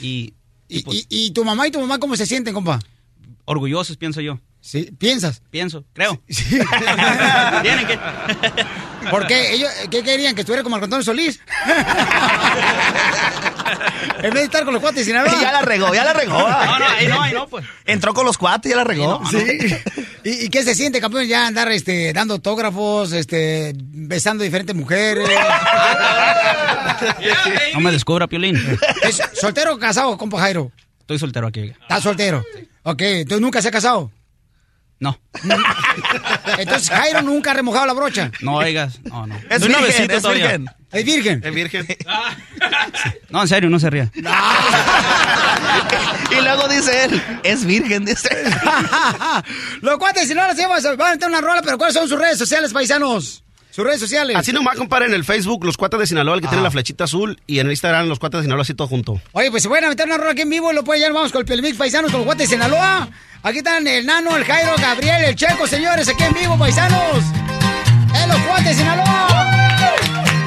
Y, 0.00 0.34
y, 0.78 0.82
pues, 0.82 1.06
¿Y, 1.08 1.26
y 1.26 1.30
tu 1.32 1.44
mamá 1.44 1.66
y 1.66 1.70
tu 1.70 1.80
mamá 1.80 1.98
cómo 1.98 2.16
se 2.16 2.26
sienten, 2.26 2.54
compa? 2.54 2.78
orgullosos, 3.44 3.96
pienso 3.96 4.20
yo. 4.20 4.38
Sí, 4.60 4.92
¿piensas? 4.96 5.42
Pienso, 5.50 5.84
creo. 5.92 6.22
¿Tienen 7.62 7.86
que? 7.86 7.98
¿Por 9.10 9.26
qué? 9.26 9.54
¿Ellos, 9.54 9.70
¿Qué 9.90 10.04
querían? 10.04 10.34
¿Que 10.34 10.42
estuviera 10.42 10.62
como 10.62 10.74
Marco 10.74 10.84
Antonio 10.84 11.02
Solís? 11.02 11.40
en 14.18 14.22
vez 14.22 14.34
de 14.34 14.42
estar 14.44 14.64
con 14.64 14.74
los 14.74 14.82
cuates 14.82 15.04
sin 15.04 15.14
nada. 15.14 15.30
Ya 15.40 15.52
la 15.52 15.62
regó, 15.62 15.94
ya 15.94 16.04
la 16.04 16.12
regó. 16.12 16.38
No, 16.48 16.78
no, 16.78 16.88
ahí 16.88 17.06
no, 17.08 17.22
ahí 17.22 17.32
no, 17.32 17.46
pues. 17.46 17.64
Entró 17.84 18.14
con 18.14 18.26
los 18.26 18.38
cuates 18.38 18.70
y 18.70 18.70
ya 18.70 18.76
la 18.76 18.84
regó. 18.84 19.22
Sí. 19.30 19.38
¿Y, 20.24 20.44
y 20.44 20.48
qué 20.48 20.62
se 20.62 20.74
siente, 20.74 21.00
campeón, 21.00 21.26
ya 21.26 21.46
andar 21.46 21.70
este, 21.72 22.12
dando 22.12 22.34
autógrafos, 22.34 23.12
este, 23.12 23.72
besando 23.76 24.44
diferentes 24.44 24.76
mujeres? 24.76 25.28
No 27.74 27.80
me 27.80 27.92
descubra, 27.92 28.26
Piolín. 28.26 28.56
¿Es 29.02 29.20
¿Soltero 29.34 29.74
o 29.74 29.78
casado, 29.78 30.16
compa 30.18 30.38
Jairo? 30.40 30.70
Estoy 31.00 31.18
soltero 31.18 31.46
aquí. 31.46 31.72
¿Estás 31.82 32.02
soltero? 32.02 32.44
Ok, 32.82 33.00
¿entonces 33.02 33.40
nunca 33.40 33.60
se 33.62 33.68
ha 33.68 33.72
casado? 33.72 34.10
No. 35.00 35.18
Entonces 36.58 36.90
Jairo 36.90 37.22
nunca 37.22 37.50
ha 37.50 37.54
remojado 37.54 37.86
la 37.86 37.94
brocha. 37.94 38.30
No, 38.42 38.56
oigas, 38.56 39.00
no, 39.02 39.26
no. 39.26 39.34
Es 39.48 39.66
virgen, 39.66 40.10
es 40.10 40.22
todavía. 40.22 40.48
virgen. 40.48 40.66
¿Es 40.92 41.04
virgen? 41.04 41.42
Es 41.42 41.54
virgen. 41.54 41.86
No, 43.30 43.42
en 43.42 43.48
serio, 43.48 43.70
no 43.70 43.80
se 43.80 43.90
ría. 43.90 44.10
Y 46.30 46.40
luego 46.42 46.68
dice 46.68 47.04
él, 47.04 47.22
es 47.42 47.64
virgen, 47.64 48.04
dice. 48.04 48.28
Los 49.80 49.98
cuates, 49.98 50.28
si 50.28 50.34
no 50.34 50.46
las 50.46 50.56
llevas, 50.56 50.84
van 50.96 51.00
a 51.08 51.10
meter 51.12 51.28
una 51.28 51.40
rola, 51.40 51.60
pero 51.60 51.76
¿cuáles 51.76 51.94
son 51.94 52.08
sus 52.08 52.18
redes 52.18 52.38
sociales, 52.38 52.72
paisanos? 52.72 53.42
Sus 53.70 53.84
redes 53.84 54.00
sociales. 54.00 54.36
Así 54.36 54.52
nomás, 54.52 54.76
compadre, 54.76 55.06
en 55.06 55.14
el 55.14 55.24
Facebook, 55.24 55.64
los 55.64 55.76
cuates 55.76 56.00
de 56.00 56.06
Sinaloa, 56.06 56.34
el 56.34 56.40
que 56.40 56.48
tiene 56.48 56.62
la 56.62 56.70
flechita 56.70 57.04
azul, 57.04 57.40
y 57.46 57.60
en 57.60 57.66
el 57.66 57.72
Instagram, 57.72 58.08
los 58.08 58.18
cuates 58.18 58.40
de 58.40 58.44
Sinaloa, 58.44 58.62
así 58.62 58.74
todo 58.74 58.88
junto. 58.88 59.20
Oye, 59.32 59.50
pues 59.50 59.62
se 59.62 59.68
pueden 59.68 59.88
meter 59.88 60.06
una 60.06 60.18
rola 60.18 60.32
aquí 60.32 60.42
en 60.42 60.50
vivo, 60.50 60.72
lo 60.72 60.82
pueden 60.84 61.02
ya 61.02 61.12
vamos 61.12 61.32
con 61.32 61.40
el 61.40 61.46
Pelmix 61.46 61.76
Paisanos, 61.76 62.10
con 62.10 62.20
los 62.20 62.26
guates 62.26 62.48
de 62.48 62.56
Sinaloa. 62.56 63.08
Aquí 63.42 63.58
están 63.58 63.86
el 63.86 64.04
Nano, 64.04 64.36
el 64.36 64.44
Jairo, 64.44 64.72
Gabriel, 64.78 65.24
el 65.24 65.34
Checo, 65.34 65.66
señores, 65.66 66.08
aquí 66.08 66.24
en 66.24 66.34
vivo, 66.34 66.58
paisanos. 66.58 67.24
En 68.14 68.28
los 68.28 68.46
guates 68.46 68.64
de 68.66 68.74
Sinaloa. 68.74 69.28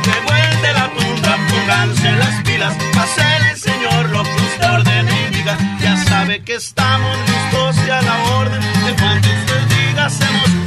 Devuelve 0.03 0.73
la 0.73 0.93
tundra, 0.93 1.37
pónganse 1.49 2.11
las 2.11 2.43
pilas, 2.43 2.75
pase 2.93 3.21
el 3.49 3.57
señor 3.57 4.09
lo 4.09 4.23
que 4.23 4.29
usted 4.29 4.69
ordene 4.69 5.27
y 5.29 5.35
diga. 5.35 5.57
Ya 5.81 5.97
sabe 6.05 6.43
que 6.43 6.55
estamos 6.55 7.17
listos 7.29 7.87
y 7.87 7.89
a 7.89 8.01
la 8.01 8.23
orden 8.35 8.61
de 8.61 8.93
cuanto 9.01 9.27
usted 9.29 9.61
diga, 9.75 10.05
hacemos 10.05 10.62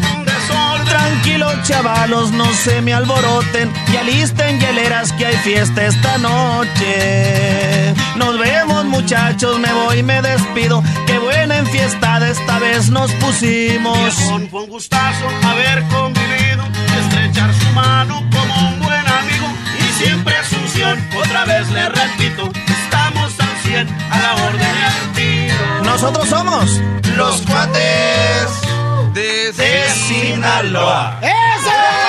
un 1.36 1.48
desorden. 1.48 1.56
Tranquilo, 1.56 1.62
chavalos, 1.62 2.30
no 2.32 2.52
se 2.54 2.82
me 2.82 2.94
alboroten 2.94 3.72
y 3.92 3.96
alisten 3.96 4.60
hieleras 4.60 5.12
que 5.12 5.26
hay 5.26 5.36
fiesta 5.36 5.86
esta 5.86 6.18
noche. 6.18 7.94
Nos 8.16 8.38
vemos, 8.38 8.84
muchachos, 8.86 9.58
me 9.58 9.72
voy, 9.72 10.02
me 10.02 10.22
despido. 10.22 10.82
Qué 11.06 11.18
buena 11.18 11.58
enfiestada 11.58 12.28
esta 12.28 12.58
vez 12.58 12.90
nos 12.90 13.10
pusimos. 13.12 13.98
Viejón, 13.98 14.48
fue 14.50 14.62
un 14.62 14.70
gustazo 14.70 15.26
haber 15.44 15.82
convivido 15.88 16.64
y 16.74 16.98
estrechar 17.00 17.54
su 17.54 17.70
mano 17.72 18.22
como 18.30 18.68
un 18.68 18.80
buen 18.80 19.06
amigo. 19.06 19.46
Y 19.78 20.04
siempre 20.04 20.36
Asunción, 20.36 20.98
otra 21.18 21.44
vez 21.44 21.68
le 21.70 21.88
repito, 21.88 22.50
estamos 22.68 23.40
al 23.40 23.56
100 23.64 23.88
a 24.10 24.18
la 24.18 24.34
orden 24.46 24.60
y 24.60 24.84
al 24.84 25.12
tiro. 25.12 25.84
Nosotros 25.84 26.28
somos 26.28 26.80
los 27.16 27.42
cuates 27.42 28.65
de, 29.16 29.88
Sinaloa. 29.88 31.18
¡Eso! 31.22 32.05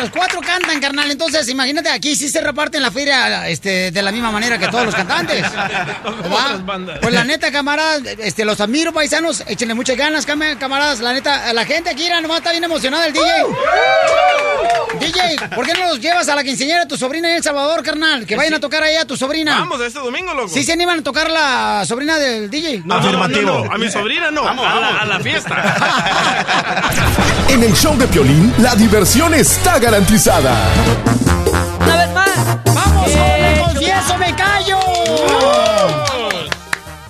Los 0.00 0.10
cuatro 0.10 0.40
cantan, 0.40 0.80
carnal. 0.80 1.10
Entonces, 1.10 1.48
imagínate, 1.48 1.88
aquí 1.90 2.16
sí 2.16 2.28
se 2.28 2.40
reparten 2.40 2.82
la 2.82 2.90
feria 2.90 3.48
este, 3.48 3.90
de 3.90 4.02
la 4.02 4.10
misma 4.12 4.30
manera 4.30 4.58
que 4.58 4.68
todos 4.68 4.86
los 4.86 4.94
cantantes. 4.94 5.44
Pues 7.00 7.14
la 7.14 7.24
neta, 7.24 7.50
camaradas, 7.52 8.02
este, 8.18 8.44
los 8.44 8.60
admiro, 8.60 8.92
paisanos. 8.92 9.42
Échenle 9.46 9.74
muchas 9.74 9.96
ganas, 9.96 10.26
cam- 10.26 10.58
camaradas. 10.58 11.00
La 11.00 11.12
neta, 11.12 11.52
la 11.52 11.64
gente 11.64 11.90
aquí, 11.90 12.08
nomás 12.22 12.38
está 12.38 12.50
bien 12.50 12.64
emocionada 12.64 13.06
el 13.06 13.12
DJ. 13.12 13.24
DJ, 15.00 15.48
¿por 15.54 15.66
qué 15.66 15.72
no 15.74 15.86
los 15.88 16.00
llevas 16.00 16.28
a 16.28 16.34
la 16.34 16.44
quinceañera 16.44 16.80
de 16.80 16.86
tu 16.86 16.96
sobrina 16.96 17.30
en 17.30 17.36
El 17.36 17.42
Salvador, 17.42 17.82
carnal? 17.82 18.26
Que 18.26 18.36
vayan 18.36 18.54
a 18.54 18.60
tocar 18.60 18.82
ahí 18.82 18.96
a 18.96 19.04
tu 19.04 19.16
sobrina. 19.16 19.58
Vamos, 19.58 19.80
este 19.80 19.98
domingo, 19.98 20.32
loco. 20.34 20.48
¿Sí 20.48 20.62
se 20.64 20.72
animan 20.72 21.00
a 21.00 21.02
tocar 21.02 21.30
la 21.30 21.84
sobrina 21.86 22.18
del 22.18 22.50
DJ? 22.50 22.82
No, 22.84 23.00
no, 23.00 23.12
no, 23.12 23.28
no, 23.28 23.42
no, 23.64 23.72
A 23.72 23.78
mi 23.78 23.90
sobrina 23.90 24.30
no. 24.30 24.46
a, 24.46 24.54
la, 24.54 24.88
a 25.00 25.06
la 25.06 25.20
fiesta. 25.20 25.52
En 27.48 27.62
el 27.62 27.74
show 27.74 27.94
de 27.98 28.06
Piolín, 28.06 28.52
la 28.58 28.74
diversión 28.74 29.34
está 29.34 29.78
garantizada. 29.82 30.54
Una 31.80 31.96
vez 31.96 32.14
más. 32.14 32.64
¡Vamos! 32.72 33.10
¡Me 33.14 33.60
confieso, 33.60 34.16
me 34.16 34.36
callo! 34.36 34.78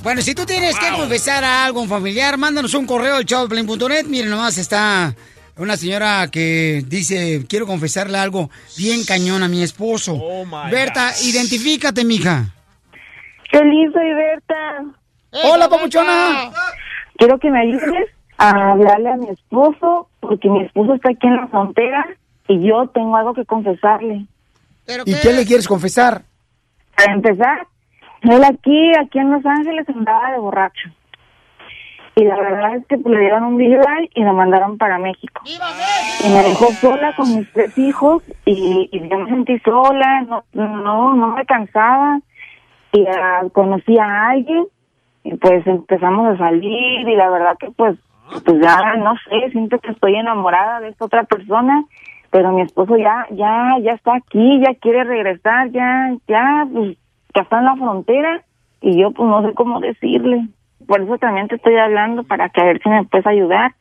Bueno, 0.02 0.22
si 0.22 0.35
tú 0.35 0.46
tienes 0.46 0.78
que 0.78 0.88
confesar 0.96 1.44
a 1.44 1.66
algo, 1.66 1.82
un 1.82 1.88
familiar, 1.88 2.38
mándanos 2.38 2.72
un 2.74 2.87
correo 2.87 3.16
al 3.16 3.24
showplane.net. 3.24 4.06
Miren, 4.06 4.30
nomás 4.30 4.56
está 4.56 5.14
una 5.58 5.76
señora 5.76 6.28
que 6.32 6.82
dice, 6.87 7.44
quiero 7.46 7.66
confesarle 7.66 8.16
algo 8.16 8.48
bien 8.78 9.04
cañón 9.04 9.42
a 9.42 9.48
mi 9.48 9.62
esposo. 9.62 10.18
Berta, 10.70 11.11
identifícate, 11.22 12.06
mija. 12.06 12.46
Feliz, 13.50 13.92
soy 13.92 14.14
Berta. 14.14 14.85
Hola, 15.44 15.68
papuchona. 15.68 16.50
Quiero 17.18 17.38
que 17.38 17.50
me 17.50 17.61
ayudes 17.61 18.08
a 18.38 18.72
hablarle 18.72 19.11
a 19.11 19.16
mi 19.16 19.28
esposo, 19.28 20.08
porque 20.20 20.48
mi 20.48 20.64
esposo 20.64 20.94
está 20.94 21.11
aquí 21.11 21.26
en 21.26 21.37
la 21.37 21.48
frontera 21.48 22.06
y 22.53 22.69
yo 22.69 22.88
tengo 22.88 23.17
algo 23.17 23.35
que 23.35 23.45
confesarle. 23.45 24.27
¿Y 25.07 25.15
qué 25.21 25.33
le 25.33 25.47
quieres 25.47 25.67
confesar? 25.67 26.23
Para 26.97 27.15
empezar, 27.15 27.67
él 28.23 28.45
aquí, 28.45 28.93
aquí 29.01 29.19
en 29.19 29.33
Los 29.33 29.45
Ángeles 29.47 29.88
andaba 29.88 30.33
de 30.33 30.38
borracho. 30.38 30.91
Y 32.15 32.25
la 32.25 32.37
verdad 32.37 32.77
es 32.77 32.87
que 32.87 32.99
pues, 32.99 33.15
le 33.15 33.21
dieron 33.21 33.45
un 33.45 33.57
DUI 33.57 34.11
y 34.15 34.23
lo 34.23 34.35
mandaron 34.35 34.77
para 34.77 34.99
México. 34.99 35.43
Y 35.47 36.29
me 36.29 36.43
dejó 36.43 36.67
sola 36.73 37.15
con 37.17 37.35
mis 37.35 37.51
tres 37.53 37.77
hijos 37.79 38.23
y, 38.45 38.91
y 38.93 39.09
yo 39.09 39.19
me 39.19 39.31
sentí 39.31 39.59
sola, 39.61 40.21
no, 40.29 40.45
no, 40.53 41.15
no 41.15 41.29
me 41.29 41.47
cansaba. 41.47 42.21
Y 42.93 43.07
ah, 43.07 43.45
conocí 43.55 43.99
a 43.99 44.29
alguien 44.29 44.67
y 45.25 45.35
pues 45.37 45.67
empezamos 45.67 46.35
a 46.35 46.37
salir 46.37 47.09
y 47.09 47.17
la 47.17 47.31
verdad 47.31 47.57
que 47.59 47.71
pues, 47.71 47.97
pues 48.45 48.61
ya 48.61 48.97
no 48.97 49.15
sé, 49.29 49.51
siento 49.53 49.79
que 49.79 49.93
estoy 49.93 50.17
enamorada 50.17 50.81
de 50.81 50.91
esta 50.91 51.07
otra 51.07 51.25
persona, 51.25 51.83
pero 52.33 52.51
mi 52.51 52.62
esposo 52.62 52.97
ya, 52.97 53.27
ya, 53.31 53.77
ya 53.83 53.92
está 53.92 54.16
aquí, 54.16 54.59
ya 54.61 54.75
quiere 54.81 55.05
regresar, 55.05 55.71
ya, 55.71 56.16
ya, 56.27 56.66
pues 56.73 56.97
ya 57.35 57.42
está 57.42 57.59
en 57.59 57.66
la 57.66 57.77
frontera 57.77 58.42
y 58.81 58.99
yo 58.99 59.11
pues 59.11 59.29
no 59.29 59.47
sé 59.47 59.53
cómo 59.53 59.81
decirle. 59.81 60.49
Por 60.87 61.03
eso 61.03 61.18
también 61.18 61.49
te 61.49 61.57
estoy 61.57 61.77
hablando 61.77 62.25
para 62.25 62.49
que 62.49 62.62
a 62.62 62.64
ver 62.64 62.81
si 62.83 62.88
me 62.88 63.05
puedes 63.05 63.27
ayudar 63.27 63.75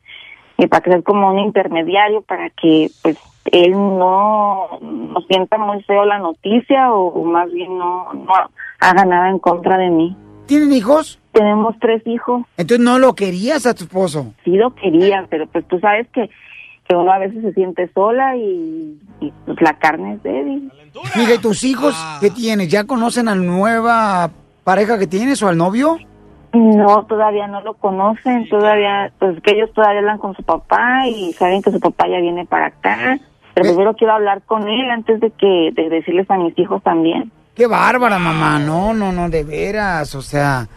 y 0.58 0.66
para 0.66 0.82
que 0.82 0.90
ser 0.90 1.02
como 1.02 1.32
un 1.32 1.38
intermediario 1.38 2.20
para 2.20 2.50
que 2.50 2.90
pues 3.02 3.18
él 3.46 3.72
no, 3.72 4.78
no 4.82 5.20
sienta 5.22 5.56
muy 5.56 5.82
feo 5.84 6.04
la 6.04 6.18
noticia 6.18 6.92
o, 6.92 7.06
o 7.06 7.24
más 7.24 7.50
bien 7.50 7.78
no, 7.78 8.12
no 8.12 8.32
haga 8.80 9.04
nada 9.06 9.30
en 9.30 9.38
contra 9.38 9.78
de 9.78 9.88
mí. 9.88 10.14
¿Tienen 10.44 10.74
hijos? 10.74 11.18
Tenemos 11.32 11.74
tres 11.80 12.06
hijos. 12.06 12.42
Entonces 12.58 12.84
no 12.84 12.98
lo 12.98 13.14
querías 13.14 13.64
a 13.64 13.74
tu 13.74 13.84
esposo. 13.84 14.34
Sí 14.44 14.56
lo 14.56 14.74
quería, 14.74 15.26
pero 15.30 15.46
pues 15.46 15.66
tú 15.68 15.78
sabes 15.78 16.06
que, 16.08 16.28
que 16.92 16.96
uno 16.96 17.10
a 17.10 17.18
veces 17.18 17.40
se 17.40 17.54
siente 17.54 17.90
sola 17.94 18.36
y, 18.36 18.98
y 19.20 19.32
pues 19.46 19.60
la 19.62 19.78
carne 19.78 20.14
es 20.14 20.22
débil. 20.22 20.70
Mira, 21.16 21.34
¿y 21.34 21.38
tus 21.38 21.64
hijos 21.64 21.94
qué 22.20 22.28
tienes? 22.28 22.68
¿Ya 22.68 22.84
conocen 22.84 23.28
a 23.28 23.34
la 23.34 23.40
nueva 23.40 24.30
pareja 24.62 24.98
que 24.98 25.06
tienes 25.06 25.42
o 25.42 25.48
al 25.48 25.56
novio? 25.56 25.96
No, 26.52 27.06
todavía 27.06 27.46
no 27.46 27.62
lo 27.62 27.72
conocen, 27.72 28.46
todavía, 28.50 29.10
pues 29.18 29.40
que 29.42 29.52
ellos 29.52 29.72
todavía 29.72 30.00
hablan 30.00 30.18
con 30.18 30.36
su 30.36 30.42
papá 30.42 31.06
y 31.08 31.32
saben 31.32 31.62
que 31.62 31.70
su 31.70 31.80
papá 31.80 32.06
ya 32.08 32.20
viene 32.20 32.44
para 32.44 32.66
acá. 32.66 33.18
Pero 33.54 33.68
primero 33.68 33.94
quiero 33.94 34.12
hablar 34.12 34.42
con 34.42 34.68
él 34.68 34.90
antes 34.90 35.18
de 35.20 35.30
que 35.30 35.70
de 35.72 35.88
decirles 35.88 36.30
a 36.30 36.36
mis 36.36 36.58
hijos 36.58 36.82
también. 36.82 37.32
Qué 37.54 37.66
bárbara, 37.66 38.18
mamá. 38.18 38.58
No, 38.58 38.92
no, 38.92 39.12
no, 39.12 39.30
de 39.30 39.44
veras. 39.44 40.14
O 40.14 40.20
sea. 40.20 40.68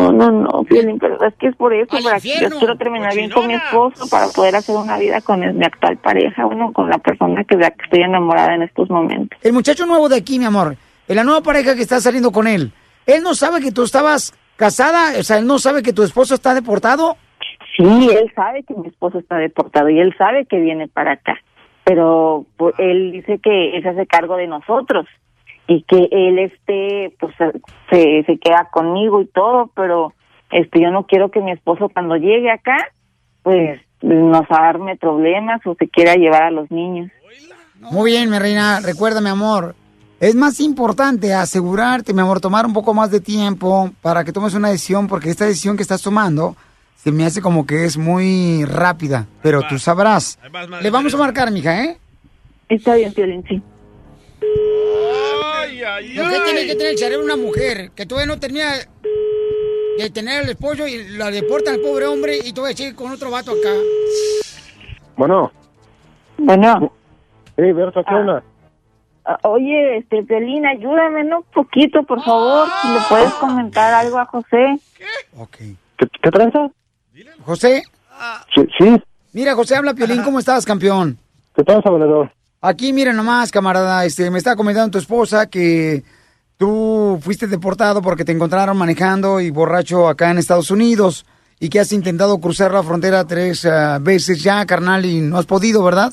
No, 0.00 0.12
no, 0.12 0.30
no, 0.30 0.64
Piolín, 0.64 0.98
pero 0.98 1.22
es 1.24 1.34
que 1.34 1.48
es 1.48 1.56
por 1.56 1.72
eso, 1.74 1.96
para 2.02 2.20
que 2.20 2.28
yo 2.40 2.50
quiero 2.58 2.76
terminar 2.76 3.14
bien 3.14 3.30
con 3.30 3.46
mi 3.46 3.54
esposo 3.54 4.08
para 4.10 4.28
poder 4.28 4.56
hacer 4.56 4.76
una 4.76 4.98
vida 4.98 5.20
con 5.20 5.40
mi 5.40 5.64
actual 5.64 5.96
pareja, 5.98 6.44
bueno, 6.44 6.72
con 6.72 6.88
la 6.88 6.98
persona 6.98 7.44
que, 7.44 7.56
de 7.56 7.62
la 7.62 7.70
que 7.70 7.84
estoy 7.84 8.02
enamorada 8.02 8.54
en 8.54 8.62
estos 8.62 8.88
momentos. 8.88 9.38
El 9.42 9.52
muchacho 9.52 9.86
nuevo 9.86 10.08
de 10.08 10.16
aquí, 10.16 10.38
mi 10.38 10.46
amor, 10.46 10.76
en 11.08 11.16
la 11.16 11.24
nueva 11.24 11.42
pareja 11.42 11.74
que 11.74 11.82
está 11.82 12.00
saliendo 12.00 12.32
con 12.32 12.46
él, 12.46 12.72
¿él 13.06 13.22
no 13.22 13.34
sabe 13.34 13.60
que 13.60 13.72
tú 13.72 13.82
estabas 13.82 14.32
casada? 14.56 15.18
O 15.18 15.22
sea, 15.22 15.38
¿él 15.38 15.46
no 15.46 15.58
sabe 15.58 15.82
que 15.82 15.92
tu 15.92 16.02
esposo 16.02 16.34
está 16.34 16.54
deportado? 16.54 17.16
Sí, 17.76 18.08
él 18.10 18.32
sabe 18.34 18.62
que 18.62 18.74
mi 18.74 18.88
esposo 18.88 19.18
está 19.18 19.36
deportado 19.36 19.88
y 19.88 20.00
él 20.00 20.14
sabe 20.18 20.46
que 20.46 20.58
viene 20.58 20.88
para 20.88 21.12
acá, 21.12 21.38
pero 21.84 22.44
pues, 22.56 22.74
él 22.78 23.12
dice 23.12 23.38
que 23.38 23.76
él 23.76 23.82
se 23.82 23.88
hace 23.90 24.06
cargo 24.06 24.36
de 24.36 24.46
nosotros 24.46 25.06
y 25.70 25.84
que 25.84 26.08
él 26.10 26.40
este 26.40 27.14
pues 27.20 27.32
se, 27.90 28.24
se 28.24 28.38
queda 28.38 28.68
conmigo 28.72 29.22
y 29.22 29.26
todo, 29.28 29.70
pero 29.76 30.12
este, 30.50 30.80
yo 30.82 30.90
no 30.90 31.06
quiero 31.06 31.30
que 31.30 31.40
mi 31.40 31.52
esposo 31.52 31.88
cuando 31.88 32.16
llegue 32.16 32.50
acá, 32.50 32.76
pues 33.44 33.80
nos 34.02 34.50
arme 34.50 34.96
problemas 34.96 35.64
o 35.64 35.76
se 35.78 35.88
quiera 35.88 36.14
llevar 36.14 36.42
a 36.42 36.50
los 36.50 36.68
niños. 36.72 37.12
Muy 37.78 38.10
bien, 38.10 38.28
mi 38.30 38.38
reina. 38.40 38.80
Recuerda, 38.80 39.20
mi 39.20 39.28
amor. 39.28 39.76
Es 40.18 40.34
más 40.34 40.58
importante 40.58 41.32
asegurarte, 41.32 42.12
mi 42.12 42.20
amor, 42.20 42.40
tomar 42.40 42.66
un 42.66 42.72
poco 42.72 42.92
más 42.92 43.12
de 43.12 43.20
tiempo 43.20 43.92
para 44.02 44.24
que 44.24 44.32
tomes 44.32 44.54
una 44.54 44.70
decisión, 44.70 45.06
porque 45.06 45.30
esta 45.30 45.46
decisión 45.46 45.76
que 45.76 45.82
estás 45.84 46.02
tomando 46.02 46.56
se 46.96 47.12
me 47.12 47.24
hace 47.24 47.40
como 47.40 47.64
que 47.64 47.84
es 47.84 47.96
muy 47.96 48.64
rápida. 48.64 49.28
Pero 49.40 49.62
tú 49.68 49.78
sabrás. 49.78 50.36
Le 50.82 50.90
vamos 50.90 51.14
a 51.14 51.16
marcar, 51.16 51.52
mija, 51.52 51.84
¿eh? 51.84 51.96
Está 52.68 52.96
bien, 52.96 53.12
Piolín, 53.14 53.44
sí. 53.48 53.62
Lo 54.40 56.28
que 56.30 56.40
tiene 56.44 56.66
que 56.66 56.74
tener 56.74 56.92
el 56.92 56.98
cerebro 56.98 57.24
una 57.24 57.36
mujer 57.36 57.90
que 57.94 58.06
todavía 58.06 58.34
no 58.34 58.40
termina 58.40 58.72
de 59.98 60.10
tener 60.10 60.42
al 60.44 60.48
esposo 60.50 60.86
y 60.86 61.08
la 61.16 61.30
deportan 61.30 61.74
al 61.74 61.80
pobre 61.80 62.06
hombre 62.06 62.38
y 62.44 62.52
todavía 62.52 62.76
sigue 62.76 62.94
con 62.94 63.10
otro 63.12 63.30
vato 63.30 63.52
acá. 63.52 63.72
Bueno. 65.16 65.52
Bueno. 66.38 66.92
Hey, 67.56 67.72
Berta, 67.72 68.02
¿qué 68.08 68.14
onda? 68.14 68.42
Ah, 69.26 69.38
Oye, 69.44 69.98
este, 69.98 70.22
Piolín, 70.22 70.64
ayúdame 70.64 71.24
¿no? 71.24 71.38
un 71.38 71.44
poquito, 71.52 72.02
por 72.04 72.22
favor. 72.24 72.66
Si 72.82 72.88
le 72.88 73.00
puedes 73.08 73.32
comentar 73.34 73.92
algo 73.92 74.18
a 74.18 74.24
José. 74.24 74.78
¿Qué, 75.58 75.76
qué 76.22 76.30
tranza? 76.30 76.70
José, 77.44 77.82
Sí, 78.54 78.62
sí. 78.78 79.02
mira, 79.32 79.54
José, 79.54 79.76
habla 79.76 79.92
Piolín, 79.94 80.22
¿cómo 80.22 80.38
estás, 80.38 80.64
campeón? 80.64 81.18
¿Qué 81.54 81.62
tranza, 81.62 81.90
valedor? 81.90 82.32
Aquí, 82.62 82.92
mira 82.92 83.14
nomás, 83.14 83.50
camarada, 83.50 84.04
este, 84.04 84.30
me 84.30 84.36
está 84.36 84.54
comentando 84.54 84.90
tu 84.90 84.98
esposa 84.98 85.48
que 85.48 86.02
tú 86.58 87.18
fuiste 87.22 87.46
deportado 87.46 88.02
porque 88.02 88.22
te 88.22 88.32
encontraron 88.32 88.76
manejando 88.76 89.40
y 89.40 89.50
borracho 89.50 90.06
acá 90.06 90.30
en 90.30 90.36
Estados 90.36 90.70
Unidos 90.70 91.24
y 91.58 91.70
que 91.70 91.80
has 91.80 91.90
intentado 91.90 92.38
cruzar 92.38 92.70
la 92.72 92.82
frontera 92.82 93.26
tres 93.26 93.64
ah, 93.64 93.98
veces 93.98 94.44
ya, 94.44 94.66
carnal, 94.66 95.06
y 95.06 95.22
no 95.22 95.38
has 95.38 95.46
podido, 95.46 95.82
¿verdad? 95.82 96.12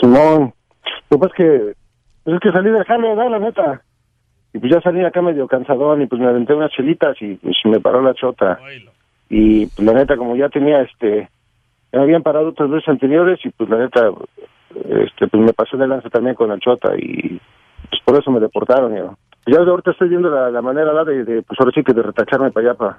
Simón. 0.00 0.54
Lo 1.10 1.18
que 1.18 1.20
pasa 1.20 1.32
es 1.32 1.36
que, 1.36 1.74
pues 2.24 2.36
es 2.36 2.40
que 2.40 2.52
salí 2.52 2.70
del 2.70 2.84
jale, 2.84 3.08
¿verdad? 3.08 3.30
La 3.30 3.38
neta. 3.38 3.82
Y 4.54 4.60
pues 4.60 4.72
ya 4.72 4.80
salí 4.80 5.04
acá 5.04 5.20
medio 5.20 5.46
cansadón 5.46 6.00
y 6.00 6.06
pues 6.06 6.18
me 6.18 6.28
aventé 6.28 6.54
unas 6.54 6.70
chelitas 6.72 7.14
y 7.20 7.34
pues 7.34 7.56
me 7.64 7.78
paró 7.78 8.00
la 8.00 8.14
chota. 8.14 8.58
Y 9.28 9.66
pues 9.66 9.86
la 9.86 9.92
neta, 9.92 10.16
como 10.16 10.34
ya 10.34 10.48
tenía 10.48 10.80
este, 10.80 11.28
me 11.92 12.00
habían 12.00 12.22
parado 12.22 12.48
otras 12.48 12.70
veces 12.70 12.88
anteriores 12.88 13.38
y 13.44 13.50
pues 13.50 13.68
la 13.68 13.76
neta, 13.76 14.10
este, 14.74 15.26
pues 15.28 15.42
me 15.42 15.52
pasé 15.52 15.76
de 15.76 15.86
lanza 15.86 16.08
también 16.10 16.34
con 16.34 16.48
la 16.48 16.58
chota 16.58 16.90
y 16.96 17.40
pues 17.90 18.02
por 18.04 18.18
eso 18.18 18.30
me 18.30 18.40
deportaron. 18.40 18.94
Ya, 18.94 19.16
ya 19.46 19.58
ahorita 19.58 19.92
estoy 19.92 20.08
viendo 20.08 20.30
la, 20.30 20.50
la 20.50 20.62
manera 20.62 20.92
¿verdad? 20.92 21.06
de, 21.06 21.24
de, 21.24 21.42
pues 21.42 21.58
ahora 21.60 21.72
sí 21.74 21.82
que 21.82 21.92
de 21.94 22.02
retacharme 22.02 22.50
para 22.50 22.70
allá, 22.70 22.78
para, 22.78 22.98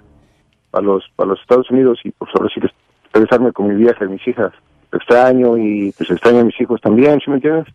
para 0.72 0.86
los, 0.86 1.04
para 1.16 1.30
los 1.30 1.42
Estados 1.42 1.70
Unidos 1.70 2.00
y 2.04 2.12
pues 2.12 2.32
ahora 2.36 2.50
sí 2.54 2.62
que 2.62 2.68
regresarme 3.14 3.52
con 3.52 3.68
mi 3.68 3.76
vieja 3.76 4.06
y 4.06 4.10
mis 4.10 4.28
hijas. 4.28 4.52
Extraño 4.92 5.58
y 5.58 5.92
pues 5.98 6.10
extraño 6.10 6.40
a 6.40 6.44
mis 6.44 6.60
hijos 6.60 6.82
también, 6.82 7.20
¿sí 7.20 7.30
me 7.30 7.36
entiendes? 7.36 7.68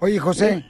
Oye, 0.00 0.18
José, 0.18 0.64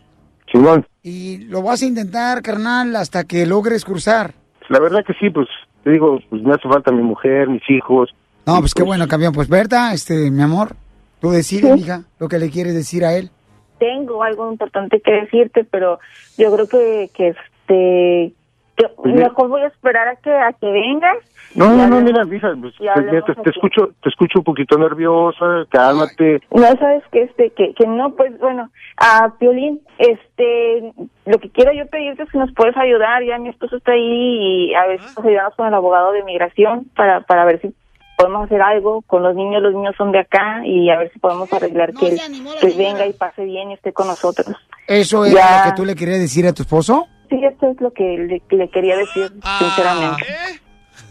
Simón. 0.53 0.87
y 1.03 1.39
lo 1.47 1.63
vas 1.63 1.83
a 1.83 1.87
intentar, 1.87 2.43
carnal, 2.43 2.95
hasta 2.95 3.25
que 3.25 3.45
logres 3.47 3.85
cruzar. 3.85 4.35
La 4.69 4.79
verdad 4.79 5.05
que 5.05 5.15
sí, 5.15 5.31
pues 5.31 5.49
te 5.83 5.91
digo, 5.91 6.21
pues 6.31 6.43
me 6.43 6.55
hace 6.55 6.69
falta 6.69 6.93
mi 6.93 7.03
mujer, 7.03 7.49
mis 7.49 7.69
hijos. 7.69 8.15
No, 8.47 8.61
pues 8.61 8.73
qué 8.75 8.83
bueno, 8.85 9.09
campeón. 9.09 9.33
Pues 9.33 9.49
Berta, 9.49 9.93
este, 9.93 10.31
mi 10.31 10.43
amor, 10.43 10.77
tú 11.25 11.31
decides, 11.31 11.75
mija, 11.75 12.03
lo 12.19 12.29
que 12.29 12.39
le 12.39 12.51
quieres 12.51 12.75
decir 12.75 13.03
a 13.03 13.15
él. 13.15 13.31
Tengo 13.79 14.23
algo 14.23 14.53
importante 14.53 15.01
que 15.01 15.11
decirte, 15.11 15.65
pero 15.65 15.99
yo 16.37 16.55
creo 16.55 16.69
que, 16.69 17.11
que 17.15 17.29
este, 17.29 18.35
yo 18.77 18.95
Pues 18.97 19.15
mejor 19.15 19.49
voy 19.49 19.63
a 19.63 19.69
esperar 19.69 20.07
a 20.07 20.17
que, 20.17 20.31
a 20.31 20.53
que 20.53 20.71
vengas. 20.71 21.17
No, 21.55 21.75
no, 21.75 21.87
no, 21.87 22.03
mira, 22.03 22.25
hija, 22.31 22.53
pues, 22.61 22.75
y 22.79 23.43
te, 23.43 23.51
escucho, 23.51 23.93
te 24.03 24.11
escucho 24.11 24.41
un 24.41 24.45
poquito 24.45 24.77
nerviosa, 24.77 25.65
cálmate. 25.71 26.43
No, 26.51 26.67
sabes 26.77 27.03
que 27.11 27.23
este, 27.23 27.51
que, 27.51 27.73
que 27.73 27.87
no, 27.87 28.15
pues 28.15 28.39
bueno, 28.39 28.71
a 28.99 29.33
Piolín, 29.39 29.81
este, 29.97 30.93
lo 31.25 31.39
que 31.39 31.49
quiero 31.49 31.73
yo 31.73 31.87
pedirte 31.87 32.25
es 32.25 32.31
que 32.31 32.39
nos 32.39 32.53
puedes 32.53 32.77
ayudar, 32.77 33.25
ya 33.25 33.39
mi 33.39 33.49
esposo 33.49 33.77
está 33.77 33.93
ahí 33.93 34.69
y 34.71 34.75
a 34.75 34.87
ver 34.89 35.01
si 35.01 35.07
nos 35.07 35.25
ayudamos 35.25 35.55
con 35.55 35.69
el 35.69 35.75
abogado 35.75 36.13
de 36.13 36.25
migración 36.25 36.85
para, 36.95 37.23
para 37.23 37.47
ver 37.47 37.63
si 37.63 37.73
podemos 38.17 38.45
hacer 38.45 38.63
algo 38.63 39.03
con 39.03 39.23
los 39.23 39.35
niños, 39.35 39.63
los 39.63 39.75
niños 39.75 39.95
son 39.97 40.13
de 40.13 40.21
acá 40.21 40.63
y 40.65 40.91
a 40.91 40.99
ver 40.99 41.13
si 41.13 41.19
podemos 41.19 41.53
arreglar 41.53 41.93
que 41.95 42.09
él 42.09 42.21
pues 42.61 42.77
venga 42.77 43.07
y 43.07 43.13
pase 43.13 43.45
bien 43.45 43.71
y 43.71 43.75
esté 43.75 43.93
con 43.93 44.07
nosotros. 44.07 44.57
¿Eso 44.87 45.27
Ya. 45.27 45.65
lo 45.65 45.71
que 45.71 45.77
tú 45.77 45.85
le 45.85 45.95
querías 45.95 46.19
decir 46.21 46.47
a 46.47 46.53
tu 46.53 46.63
esposo? 46.63 47.07
Sí, 47.31 47.41
esto 47.45 47.71
es 47.71 47.81
lo 47.81 47.91
que 47.93 48.03
le, 48.05 48.57
le 48.57 48.69
quería 48.69 48.97
decir, 48.97 49.33
sinceramente. 49.59 50.25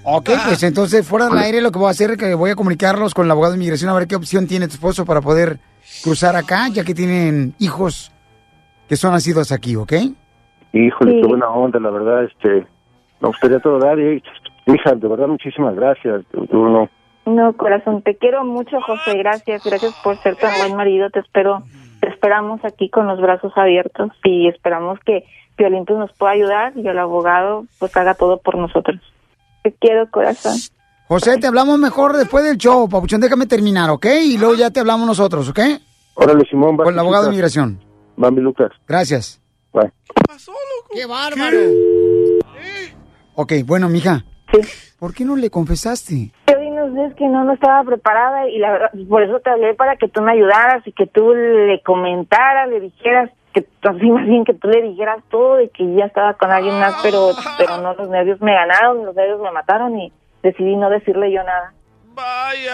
Ok, 0.05 0.29
pues 0.47 0.63
entonces 0.63 1.07
fuera 1.07 1.27
del 1.27 1.37
aire 1.37 1.61
lo 1.61 1.71
que 1.71 1.79
voy 1.79 1.87
a 1.87 1.91
hacer 1.91 2.11
es 2.11 2.17
que 2.17 2.33
voy 2.35 2.51
a 2.51 2.55
comunicarlos 2.55 3.13
con 3.13 3.25
el 3.25 3.31
abogado 3.31 3.53
de 3.53 3.57
inmigración 3.57 3.89
a 3.89 3.93
ver 3.93 4.07
qué 4.07 4.15
opción 4.15 4.47
tiene 4.47 4.67
tu 4.67 4.73
esposo 4.73 5.05
para 5.05 5.21
poder 5.21 5.59
cruzar 6.03 6.35
acá, 6.35 6.67
ya 6.69 6.83
que 6.83 6.93
tienen 6.93 7.53
hijos 7.59 8.11
que 8.87 8.95
son 8.97 9.11
nacidos 9.11 9.51
aquí, 9.51 9.75
¿ok? 9.75 9.93
Híjole, 10.73 11.11
Sí. 11.11 11.21
qué 11.21 11.27
buena 11.27 11.49
onda, 11.49 11.79
la 11.79 11.89
verdad, 11.89 12.23
este, 12.25 12.65
me 13.21 13.27
gustaría 13.29 13.59
todo 13.59 13.79
dar 13.79 13.97
y, 13.99 14.21
hija, 14.65 14.93
de 14.95 15.07
verdad, 15.07 15.27
muchísimas 15.27 15.75
gracias. 15.75 16.23
Tú 16.31 16.45
no, 16.51 16.89
No, 17.25 17.53
corazón, 17.53 18.01
te 18.01 18.15
quiero 18.15 18.43
mucho, 18.43 18.79
José. 18.81 19.17
Gracias, 19.17 19.63
gracias 19.63 19.93
por 20.03 20.17
ser 20.17 20.35
tan 20.35 20.51
buen 20.59 20.75
marido. 20.75 21.09
Te 21.09 21.19
espero, 21.19 21.63
te 21.99 22.09
esperamos 22.09 22.63
aquí 22.63 22.89
con 22.89 23.07
los 23.07 23.19
brazos 23.21 23.51
abiertos 23.55 24.11
y 24.23 24.47
esperamos 24.47 24.99
que 25.05 25.25
Piolín 25.55 25.85
pues, 25.85 25.99
nos 25.99 26.11
pueda 26.13 26.33
ayudar 26.33 26.73
y 26.75 26.87
el 26.87 26.97
abogado 26.99 27.65
pues 27.79 27.95
haga 27.95 28.13
todo 28.15 28.37
por 28.37 28.57
nosotros. 28.57 28.99
Te 29.63 29.71
quiero, 29.73 30.09
corazón. 30.09 30.57
José, 31.07 31.37
te 31.37 31.47
hablamos 31.47 31.77
mejor 31.79 32.13
después 32.13 32.43
del 32.43 32.57
show, 32.57 32.89
papuchón, 32.89 33.21
déjame 33.21 33.45
terminar, 33.45 33.89
¿ok? 33.89 34.05
Y 34.23 34.37
luego 34.37 34.55
ya 34.55 34.71
te 34.71 34.79
hablamos 34.79 35.05
nosotros, 35.05 35.47
¿ok? 35.49 35.59
Órale, 36.15 36.43
Simón, 36.49 36.77
va. 36.79 36.85
Con 36.85 36.93
el 36.93 36.99
abogado 36.99 37.25
de 37.25 37.29
Lucas. 37.29 37.55
inmigración. 37.55 37.79
Va, 38.21 38.31
mi 38.31 38.41
Lucas. 38.41 38.71
Gracias. 38.87 39.41
Bye. 39.73 39.91
¡Qué 40.93 41.05
bárbaro! 41.05 41.57
Ok, 43.35 43.53
bueno, 43.65 43.89
mija. 43.89 44.23
¿Por 44.99 45.13
qué 45.13 45.25
no 45.25 45.35
le 45.35 45.49
confesaste? 45.49 46.31
Piolín, 46.45 46.75
no 46.75 46.93
sé, 46.93 47.05
es 47.05 47.15
que 47.15 47.27
no, 47.27 47.43
no 47.43 47.53
estaba 47.53 47.83
preparada 47.83 48.47
y 48.47 48.57
la 48.59 48.71
verdad, 48.71 48.91
por 49.09 49.23
eso 49.23 49.39
te 49.39 49.49
hablé 49.49 49.73
para 49.73 49.95
que 49.97 50.07
tú 50.07 50.21
me 50.21 50.31
ayudaras 50.31 50.85
y 50.87 50.91
que 50.91 51.07
tú 51.07 51.33
le 51.33 51.81
comentaras, 51.81 52.69
le 52.69 52.79
dijeras 52.79 53.29
que 53.53 53.65
así 53.83 54.09
más 54.09 54.25
bien 54.25 54.45
que 54.45 54.53
tú 54.53 54.67
le 54.67 54.81
dijeras 54.81 55.23
todo 55.29 55.55
de 55.55 55.69
que 55.69 55.93
ya 55.93 56.05
estaba 56.05 56.33
con 56.33 56.51
alguien 56.51 56.79
más, 56.79 56.95
pero 57.03 57.31
pero 57.57 57.77
no 57.81 57.93
los 57.93 58.09
nervios 58.09 58.41
me 58.41 58.53
ganaron, 58.53 59.05
los 59.05 59.15
nervios 59.15 59.41
me 59.41 59.51
mataron 59.51 59.99
y 59.99 60.11
decidí 60.41 60.75
no 60.75 60.89
decirle 60.89 61.31
yo 61.31 61.43
nada. 61.43 61.73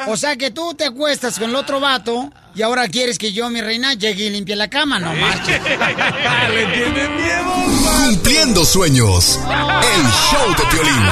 O 0.08 0.18
sea 0.18 0.36
que 0.36 0.52
tú 0.52 0.74
te 0.74 0.86
acuestas 0.86 1.40
con 1.40 1.50
el 1.50 1.56
otro 1.56 1.80
vato 1.80 2.32
y 2.56 2.62
ahora 2.62 2.88
quieres 2.88 3.18
que 3.18 3.32
yo, 3.32 3.50
mi 3.50 3.62
reina, 3.62 3.94
llegue 3.94 4.26
y 4.26 4.30
limpie 4.30 4.56
la 4.56 4.70
cama, 4.70 5.00
no 5.00 5.14
marches. 5.14 5.62
¿Le 6.54 6.68
miedo? 6.68 7.54
Cumpliendo 8.06 8.66
sueños. 8.66 9.40
El 9.46 10.06
show 10.06 10.50
de 10.58 10.66
Piolín. 10.72 11.04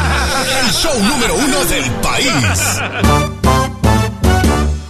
El 0.62 0.72
show 0.74 1.00
número 1.04 1.36
uno 1.36 1.66
del 1.66 1.92
país. 2.02 2.32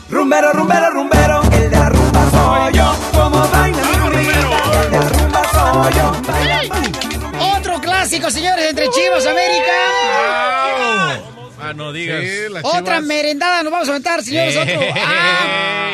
Rumbero, 0.10 0.54
rumbero, 0.54 0.90
rumbero, 0.92 1.44
el 1.52 1.70
de 1.70 1.78
la 1.78 1.90
rumba 1.90 2.32
soy 2.32 2.74
yo. 2.74 2.96
Como 3.14 3.48
baila 3.50 3.84
mi 3.84 3.94
rumbita, 3.98 4.40
el 4.84 4.92
de 4.92 5.00
la 5.00 5.10
rumba 5.10 5.42
soy 5.52 5.94
yo. 5.94 6.12
Otro 7.58 7.82
clásico, 7.82 8.32
señores, 8.32 8.70
entre 8.70 8.90
Chivas 8.90 9.26
América. 9.26 9.74
Ah, 11.70 11.74
no 11.74 11.92
digas. 11.92 12.24
Otra 12.64 13.02
merendada 13.02 13.64
nos 13.64 13.72
vamos 13.72 13.88
a 13.88 13.92
aventar, 13.92 14.24
señores. 14.24 14.56
Otro. 14.56 14.80
Ah, 14.96 15.92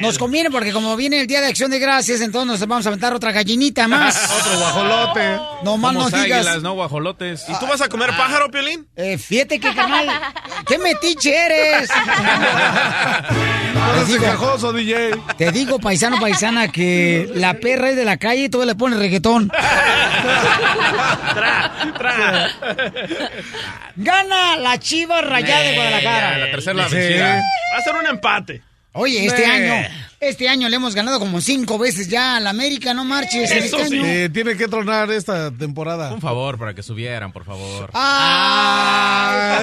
nos 0.00 0.18
conviene 0.18 0.50
porque 0.50 0.72
como 0.72 0.96
viene 0.96 1.20
el 1.20 1.26
Día 1.26 1.40
de 1.40 1.48
Acción 1.48 1.70
de 1.70 1.78
Gracias, 1.78 2.20
entonces 2.20 2.46
nos 2.60 2.60
vamos 2.68 2.86
a 2.86 2.88
aventar 2.90 3.14
otra 3.14 3.32
gallinita 3.32 3.88
más. 3.88 4.30
Otro 4.40 4.58
guajolote. 4.58 5.38
No 5.62 5.76
más 5.76 5.92
no 5.94 6.00
Somos 6.04 6.22
digas. 6.22 6.38
águilas, 6.46 6.62
no 6.62 6.72
guajolotes. 6.74 7.44
¿Y 7.48 7.58
tú 7.58 7.66
vas 7.66 7.80
a 7.80 7.88
comer 7.88 8.10
pájaro, 8.16 8.50
Piolín? 8.50 8.86
Eh, 8.96 9.16
fíjate 9.18 9.58
que, 9.60 9.74
carnal, 9.74 10.08
qué 10.66 10.78
metiche 10.78 11.34
eres. 11.34 11.88
Seas 13.94 14.10
encajoso, 14.10 14.72
DJ. 14.72 15.10
Te 15.38 15.52
digo, 15.52 15.78
paisano, 15.78 16.18
paisana, 16.20 16.68
que 16.68 17.30
la 17.34 17.54
perra 17.54 17.90
es 17.90 17.96
de 17.96 18.04
la 18.04 18.16
calle 18.16 18.44
y 18.44 18.48
todo 18.48 18.64
le 18.64 18.74
pone 18.74 18.96
reggaetón. 18.96 19.50
Gana 23.96 24.56
la 24.56 24.78
chiva 24.78 25.20
rayada 25.22 25.60
de 25.62 25.74
Guadalajara. 25.74 26.38
la 26.38 26.50
tercera 26.50 26.74
la. 26.74 26.84
Va 26.84 27.78
a 27.78 27.82
ser 27.82 27.94
un 27.96 28.06
empate. 28.06 28.62
Oye, 28.96 29.26
este 29.26 29.44
año, 29.44 29.88
este 30.20 30.48
año 30.48 30.68
le 30.68 30.76
hemos 30.76 30.94
ganado 30.94 31.18
como 31.18 31.40
cinco 31.40 31.78
veces 31.78 32.08
ya 32.08 32.36
a 32.36 32.40
la 32.40 32.50
América, 32.50 32.94
no 32.94 33.04
marches. 33.04 33.50
en 33.50 33.64
este 33.64 33.82
año. 33.82 34.04
Eh, 34.06 34.30
tiene 34.32 34.56
que 34.56 34.68
tronar 34.68 35.10
esta 35.10 35.50
temporada. 35.50 36.12
Un 36.12 36.20
favor 36.20 36.58
para 36.58 36.74
que 36.74 36.82
subieran, 36.84 37.32
por 37.32 37.44
favor. 37.44 37.90
Ah. 37.92 39.60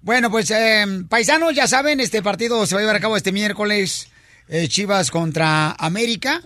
Bueno, 0.00 0.30
pues 0.30 0.50
eh, 0.50 0.86
paisanos, 1.08 1.54
ya 1.54 1.66
saben, 1.66 2.00
este 2.00 2.22
partido 2.22 2.64
se 2.66 2.74
va 2.74 2.80
a 2.80 2.82
llevar 2.82 2.96
a 2.96 3.00
cabo 3.00 3.18
este 3.18 3.30
miércoles 3.30 4.08
eh, 4.48 4.68
Chivas 4.68 5.10
contra 5.10 5.72
América. 5.72 6.42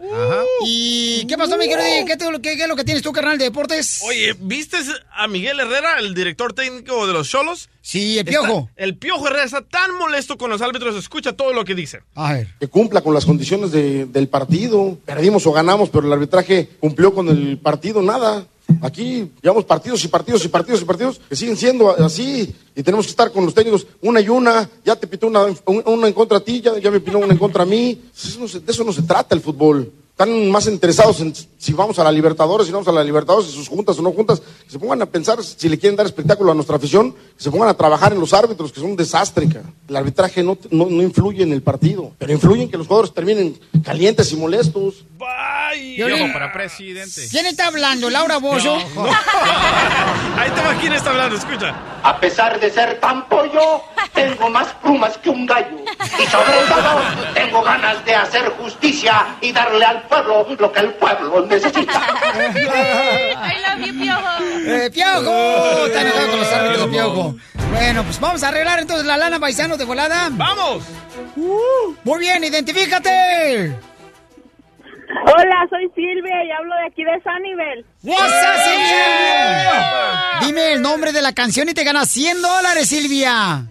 ¿Y 0.64 1.26
qué 1.26 1.36
pasó, 1.36 1.56
mi 1.58 1.64
querido? 1.68 1.82
DJ? 1.84 2.04
¿Qué, 2.04 2.16
te- 2.16 2.24
qué- 2.42 2.56
qué 2.56 2.62
es 2.62 2.68
lo 2.68 2.76
que 2.76 2.84
tienes 2.84 3.02
tú, 3.02 3.12
carnal, 3.12 3.38
de 3.38 3.44
deportes? 3.44 4.00
Oye, 4.04 4.34
¿viste 4.38 4.78
a 5.14 5.28
Miguel 5.28 5.60
Herrera, 5.60 5.98
el 5.98 6.14
director 6.14 6.52
técnico 6.52 7.06
de 7.06 7.12
los 7.12 7.28
Cholos? 7.28 7.68
Sí, 7.82 8.18
el 8.18 8.24
Piojo. 8.24 8.68
Está- 8.70 8.84
el 8.84 8.96
Piojo 8.96 9.26
Herrera 9.28 9.44
está 9.44 9.62
tan 9.62 9.94
molesto 9.94 10.36
con 10.38 10.50
los 10.50 10.60
árbitros, 10.62 10.96
escucha 10.96 11.32
todo 11.34 11.52
lo 11.52 11.64
que 11.64 11.74
dice. 11.74 12.00
A 12.14 12.32
ver. 12.32 12.48
que 12.58 12.68
cumpla 12.68 13.00
con 13.00 13.14
las 13.14 13.24
condiciones 13.24 13.70
de- 13.72 14.06
del 14.06 14.28
partido. 14.28 14.98
Perdimos 15.04 15.46
o 15.46 15.52
ganamos, 15.52 15.90
pero 15.90 16.06
el 16.06 16.12
arbitraje 16.12 16.68
cumplió 16.80 17.14
con 17.14 17.28
el 17.28 17.58
partido, 17.58 18.02
nada. 18.02 18.46
Aquí 18.82 19.30
llevamos 19.42 19.64
partidos 19.64 20.02
y 20.04 20.08
partidos 20.08 20.44
y 20.44 20.48
partidos 20.48 20.82
y 20.82 20.84
partidos 20.84 21.20
que 21.28 21.36
siguen 21.36 21.56
siendo 21.56 21.90
así 22.04 22.52
y 22.74 22.82
tenemos 22.82 23.06
que 23.06 23.10
estar 23.10 23.30
con 23.30 23.44
los 23.44 23.54
técnicos 23.54 23.86
una 24.02 24.20
y 24.20 24.28
una. 24.28 24.68
Ya 24.84 24.96
te 24.96 25.06
pitó 25.06 25.28
una, 25.28 25.44
un- 25.44 25.82
una 25.86 26.08
en 26.08 26.12
contra 26.14 26.38
a 26.38 26.40
ti, 26.40 26.60
ya, 26.60 26.90
me 26.90 27.00
pitó 27.00 27.18
una 27.18 27.32
en 27.32 27.38
contra 27.38 27.62
a 27.62 27.66
mí. 27.66 28.00
Eso 28.16 28.40
no 28.40 28.46
de 28.48 28.72
eso 28.72 28.84
no 28.84 28.92
se 28.92 29.02
trata 29.02 29.34
el 29.34 29.40
fútbol. 29.40 29.90
Están 30.10 30.50
más 30.50 30.66
interesados 30.66 31.20
en 31.20 31.32
si 31.58 31.72
vamos 31.72 31.98
a 31.98 32.04
la 32.04 32.12
Libertadores, 32.12 32.66
si 32.66 32.72
no 32.72 32.78
vamos 32.78 32.88
a 32.88 32.92
la 32.92 33.04
Libertadores, 33.04 33.50
si 33.50 33.56
sus 33.56 33.68
juntas 33.68 33.98
o 33.98 34.02
no 34.02 34.12
juntas, 34.12 34.40
que 34.40 34.70
se 34.70 34.78
pongan 34.78 35.02
a 35.02 35.06
pensar 35.06 35.42
si 35.42 35.68
le 35.68 35.78
quieren 35.78 35.96
dar 35.96 36.06
espectáculo 36.06 36.52
a 36.52 36.54
nuestra 36.54 36.76
afición, 36.76 37.12
que 37.12 37.42
se 37.42 37.50
pongan 37.50 37.68
a 37.68 37.74
trabajar 37.74 38.12
en 38.12 38.20
los 38.20 38.32
árbitros, 38.32 38.72
que 38.72 38.80
son 38.80 38.90
un 38.90 38.96
desastre. 38.96 39.48
cara. 39.48 39.64
El 39.88 39.96
arbitraje 39.96 40.42
no, 40.42 40.58
no, 40.70 40.86
no 40.86 41.02
influye 41.02 41.42
en 41.42 41.52
el 41.52 41.62
partido, 41.62 42.12
pero 42.18 42.32
influye 42.32 42.62
en 42.62 42.70
que 42.70 42.76
los 42.76 42.86
jugadores 42.86 43.14
terminen 43.14 43.58
calientes 43.84 44.32
y 44.32 44.36
molestos. 44.36 45.04
Violín. 45.96 46.32
para 46.32 46.52
presidente. 46.52 47.28
¿Quién 47.30 47.46
está 47.46 47.68
hablando? 47.68 48.10
¿Laura 48.10 48.38
Bozo? 48.38 48.74
Ahí 50.36 50.50
te 50.50 50.60
va 50.60 50.74
quién 50.80 50.92
está 50.92 51.10
hablando, 51.10 51.36
escucha. 51.36 51.74
A 52.02 52.20
pesar 52.20 52.60
de 52.60 52.70
ser 52.70 53.00
tan 53.00 53.28
pollo, 53.28 53.82
tengo 54.12 54.50
más 54.50 54.68
plumas 54.82 55.16
que 55.18 55.30
un 55.30 55.46
gallo. 55.46 55.78
Y 56.18 56.26
sobre 56.26 56.58
todo, 56.68 57.00
tengo 57.34 57.62
ganas 57.62 58.04
de 58.04 58.14
hacer 58.14 58.50
justicia 58.50 59.36
y 59.40 59.52
darle 59.52 59.84
al 59.84 60.02
pueblo 60.02 60.46
lo 60.58 60.72
que 60.72 60.80
el 60.80 60.94
pueblo 60.94 61.45
necesita. 61.48 61.92
I 62.34 63.60
love 63.60 63.86
you, 63.86 63.94
Piojo. 64.00 64.28
¡Eh, 64.66 64.90
Piojo! 64.92 65.86
Está 65.86 66.00
enojado 66.02 66.30
con 66.30 66.40
los 66.40 66.52
árbitros 66.52 66.80
de 66.80 66.88
Piojo. 66.88 67.36
Bueno, 67.72 68.02
pues 68.04 68.18
vamos 68.20 68.42
a 68.42 68.48
arreglar 68.48 68.78
entonces 68.80 69.06
la 69.06 69.16
lana 69.16 69.38
paisano 69.38 69.76
de 69.76 69.84
volada. 69.84 70.28
¡Vamos! 70.32 70.82
muy 72.04 72.18
bien, 72.18 72.42
identifícate. 72.44 73.74
Hola, 75.24 75.66
soy 75.70 75.88
Silvia 75.94 76.44
y 76.44 76.50
hablo 76.50 76.74
de 76.74 76.86
aquí 76.86 77.04
de 77.04 77.20
Sanibel. 77.22 77.86
¡What's 78.02 78.22
up, 78.22 78.60
Silvia! 78.64 80.40
Dime 80.40 80.72
el 80.72 80.82
nombre 80.82 81.12
de 81.12 81.22
la 81.22 81.32
canción 81.32 81.68
y 81.68 81.74
te 81.74 81.84
ganas 81.84 82.08
100 82.10 82.42
dólares, 82.42 82.88
Silvia. 82.88 83.64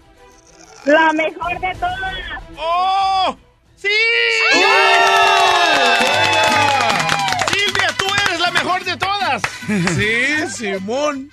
La 0.86 1.12
mejor 1.14 1.60
de 1.60 1.74
todas. 1.76 2.14
¡Oh! 2.58 3.36
¡Sí! 3.76 3.90
Tú 4.54 4.60
eres 4.60 4.66
la 8.46 8.52
mejor 8.52 8.84
de 8.84 8.98
todas. 8.98 9.42
Sí, 9.96 10.56
Simón. 10.56 11.32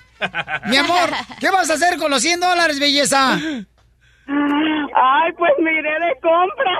Mi 0.67 0.77
amor, 0.77 1.09
¿qué 1.39 1.49
vas 1.49 1.69
a 1.69 1.73
hacer 1.73 1.97
con 1.97 2.09
los 2.11 2.21
100 2.21 2.39
dólares, 2.39 2.79
belleza? 2.79 3.39
Ay, 4.25 5.31
pues 5.37 5.51
me 5.59 5.71
iré 5.71 5.99
de 5.99 6.15
compra. 6.21 6.71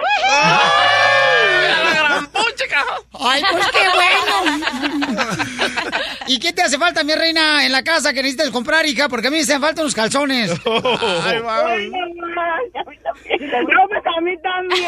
¡La 1.84 1.94
gran 1.94 2.28
ponche, 2.28 2.66
cabrón! 2.70 3.00
¡Ay, 3.20 3.44
pues 3.52 3.68
qué 3.68 3.86
bueno! 3.94 4.60
¿Y 6.28 6.40
qué 6.40 6.54
te 6.54 6.62
hace 6.62 6.78
falta, 6.78 7.04
mi 7.04 7.14
reina, 7.14 7.66
en 7.66 7.74
la 7.74 7.84
casa 7.84 8.14
que 8.14 8.24
necesitas 8.24 8.50
comprar, 8.50 8.86
hija? 8.86 9.10
Porque 9.10 9.28
a 9.28 9.30
mí 9.30 9.36
me 9.38 9.44
hacen 9.44 9.60
falta 9.60 9.82
unos 9.82 9.94
calzones. 9.94 10.52
Ay, 10.52 11.42
mamá, 11.42 11.66
ay, 11.68 11.92
a 12.76 12.84
mí 12.90 12.98
también. 13.04 13.52
No, 13.52 13.88
pues 13.90 14.04
a 14.06 14.22
mí 14.22 14.38
también. 14.42 14.88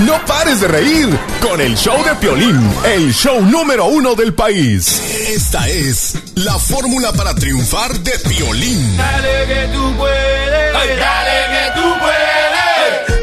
No 0.00 0.18
pares 0.26 0.60
de 0.60 0.68
reír 0.68 1.18
con 1.42 1.60
el 1.60 1.76
show 1.76 2.02
de 2.04 2.14
Piolín, 2.16 2.70
el 2.84 3.12
show 3.12 3.40
número 3.42 3.86
uno 3.86 4.14
del 4.14 4.34
país. 4.34 5.00
Esta 5.28 5.68
es 5.68 6.16
la 6.36 6.58
fórmula 6.58 7.12
para 7.12 7.29
triunfar 7.34 7.98
de 8.00 8.12
Piolín. 8.28 8.96
Dale 8.96 9.46
que 9.46 9.68
tú 9.72 9.94
puedes, 9.96 10.72
dale 10.98 11.40
que 11.50 11.80
tú 11.80 11.86
puedes. 11.98 13.20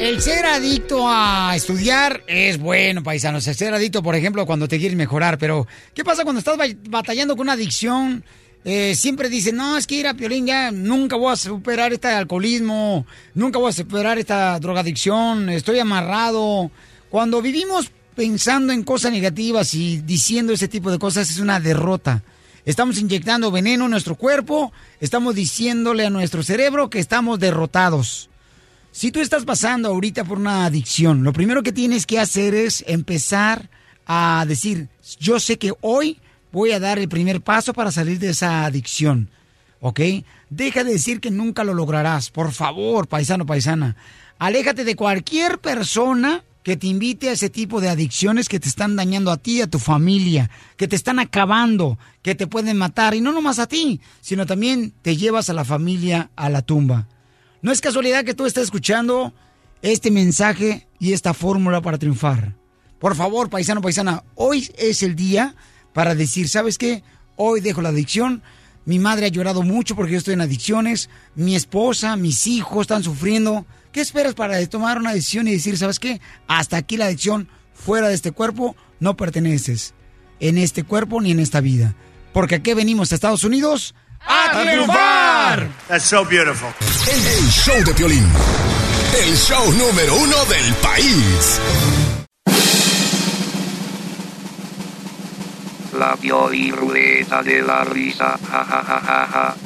El 0.00 0.20
ser 0.20 0.44
adicto 0.46 1.04
a 1.08 1.52
estudiar 1.56 2.22
es 2.26 2.58
bueno, 2.58 3.02
paisanos. 3.02 3.46
El 3.46 3.54
ser 3.54 3.72
adicto, 3.74 4.02
por 4.02 4.14
ejemplo, 4.16 4.44
cuando 4.46 4.66
te 4.68 4.78
quieres 4.78 4.96
mejorar. 4.96 5.38
Pero, 5.38 5.66
¿qué 5.94 6.04
pasa 6.04 6.24
cuando 6.24 6.40
estás 6.40 6.56
ba- 6.56 6.64
batallando 6.88 7.36
con 7.36 7.44
una 7.46 7.52
adicción? 7.52 8.24
Eh, 8.64 8.94
siempre 8.96 9.28
dicen, 9.28 9.56
no, 9.56 9.76
es 9.76 9.86
que 9.86 9.96
ir 9.96 10.06
a 10.06 10.14
Piolín 10.14 10.46
ya 10.46 10.70
nunca 10.70 11.16
voy 11.16 11.32
a 11.32 11.36
superar 11.36 11.92
este 11.92 12.08
alcoholismo, 12.08 13.06
nunca 13.34 13.58
voy 13.58 13.70
a 13.70 13.72
superar 13.72 14.18
esta 14.18 14.58
drogadicción, 14.60 15.48
estoy 15.50 15.78
amarrado. 15.80 16.70
Cuando 17.10 17.42
vivimos 17.42 17.90
pensando 18.14 18.72
en 18.72 18.82
cosas 18.84 19.10
negativas 19.12 19.74
y 19.74 19.98
diciendo 20.02 20.52
ese 20.52 20.68
tipo 20.68 20.90
de 20.92 20.98
cosas 20.98 21.28
es 21.30 21.38
una 21.38 21.58
derrota. 21.58 22.22
Estamos 22.64 22.98
inyectando 22.98 23.50
veneno 23.50 23.86
en 23.86 23.90
nuestro 23.90 24.14
cuerpo, 24.14 24.72
estamos 25.00 25.34
diciéndole 25.34 26.06
a 26.06 26.10
nuestro 26.10 26.44
cerebro 26.44 26.90
que 26.90 27.00
estamos 27.00 27.40
derrotados. 27.40 28.30
Si 28.92 29.10
tú 29.10 29.20
estás 29.20 29.44
pasando 29.44 29.88
ahorita 29.88 30.22
por 30.24 30.38
una 30.38 30.64
adicción, 30.64 31.24
lo 31.24 31.32
primero 31.32 31.64
que 31.64 31.72
tienes 31.72 32.06
que 32.06 32.20
hacer 32.20 32.54
es 32.54 32.84
empezar 32.86 33.68
a 34.06 34.44
decir, 34.46 34.88
yo 35.18 35.40
sé 35.40 35.58
que 35.58 35.72
hoy 35.80 36.20
voy 36.52 36.70
a 36.70 36.78
dar 36.78 37.00
el 37.00 37.08
primer 37.08 37.40
paso 37.40 37.72
para 37.72 37.90
salir 37.90 38.20
de 38.20 38.30
esa 38.30 38.64
adicción. 38.64 39.30
¿Ok? 39.80 40.00
Deja 40.48 40.84
de 40.84 40.92
decir 40.92 41.20
que 41.20 41.32
nunca 41.32 41.64
lo 41.64 41.74
lograrás. 41.74 42.30
Por 42.30 42.52
favor, 42.52 43.08
paisano, 43.08 43.44
paisana. 43.44 43.96
Aléjate 44.38 44.84
de 44.84 44.94
cualquier 44.94 45.58
persona 45.58 46.44
que 46.62 46.76
te 46.76 46.86
invite 46.86 47.28
a 47.28 47.32
ese 47.32 47.50
tipo 47.50 47.80
de 47.80 47.88
adicciones 47.88 48.48
que 48.48 48.60
te 48.60 48.68
están 48.68 48.96
dañando 48.96 49.30
a 49.30 49.36
ti, 49.36 49.60
a 49.60 49.66
tu 49.66 49.78
familia, 49.78 50.50
que 50.76 50.86
te 50.86 50.96
están 50.96 51.18
acabando, 51.18 51.98
que 52.22 52.34
te 52.34 52.46
pueden 52.46 52.76
matar. 52.76 53.14
Y 53.14 53.20
no 53.20 53.32
nomás 53.32 53.58
a 53.58 53.66
ti, 53.66 54.00
sino 54.20 54.46
también 54.46 54.92
te 55.02 55.16
llevas 55.16 55.50
a 55.50 55.54
la 55.54 55.64
familia 55.64 56.30
a 56.36 56.48
la 56.48 56.62
tumba. 56.62 57.08
No 57.62 57.72
es 57.72 57.80
casualidad 57.80 58.24
que 58.24 58.34
tú 58.34 58.46
estés 58.46 58.64
escuchando 58.64 59.32
este 59.82 60.10
mensaje 60.10 60.86
y 60.98 61.12
esta 61.12 61.34
fórmula 61.34 61.80
para 61.80 61.98
triunfar. 61.98 62.54
Por 63.00 63.16
favor, 63.16 63.50
paisano, 63.50 63.82
paisana, 63.82 64.22
hoy 64.36 64.70
es 64.78 65.02
el 65.02 65.16
día 65.16 65.56
para 65.92 66.14
decir, 66.14 66.48
¿sabes 66.48 66.78
qué? 66.78 67.02
Hoy 67.36 67.60
dejo 67.60 67.82
la 67.82 67.88
adicción. 67.88 68.42
Mi 68.84 69.00
madre 69.00 69.26
ha 69.26 69.28
llorado 69.28 69.62
mucho 69.62 69.96
porque 69.96 70.12
yo 70.12 70.18
estoy 70.18 70.34
en 70.34 70.40
adicciones. 70.40 71.10
Mi 71.34 71.56
esposa, 71.56 72.16
mis 72.16 72.46
hijos 72.46 72.82
están 72.82 73.02
sufriendo. 73.02 73.66
¿Qué 73.92 74.00
esperas 74.00 74.32
para 74.32 74.66
tomar 74.68 74.96
una 74.98 75.12
decisión 75.12 75.46
y 75.48 75.52
decir, 75.52 75.76
¿sabes 75.76 75.98
qué? 75.98 76.18
Hasta 76.48 76.78
aquí 76.78 76.96
la 76.96 77.04
adicción, 77.06 77.48
fuera 77.74 78.08
de 78.08 78.14
este 78.14 78.32
cuerpo, 78.32 78.74
no 79.00 79.16
perteneces. 79.18 79.92
En 80.40 80.56
este 80.56 80.82
cuerpo 80.82 81.20
ni 81.20 81.30
en 81.30 81.40
esta 81.40 81.60
vida. 81.60 81.94
Porque 82.32 82.54
aquí 82.54 82.72
venimos 82.72 83.12
a 83.12 83.16
Estados 83.16 83.44
Unidos 83.44 83.94
a 84.20 84.62
triunfar. 84.62 85.68
That's 85.88 86.04
so 86.04 86.24
beautiful. 86.24 86.70
El, 87.06 87.44
el 87.44 87.50
show 87.50 87.84
de 87.84 87.92
Piolín, 87.92 88.26
el 89.22 89.36
show 89.36 89.70
número 89.72 90.16
uno 90.16 90.44
del 90.46 90.74
país. 90.76 91.60
La 95.98 96.16
Piolín-Ruleta 96.16 97.42
de 97.42 97.60
la 97.60 97.84
risa. 97.84 98.38
Ja, 98.50 98.64
ja, 98.64 98.82
ja, 98.82 99.00
ja, 99.00 99.26
ja. 99.30 99.56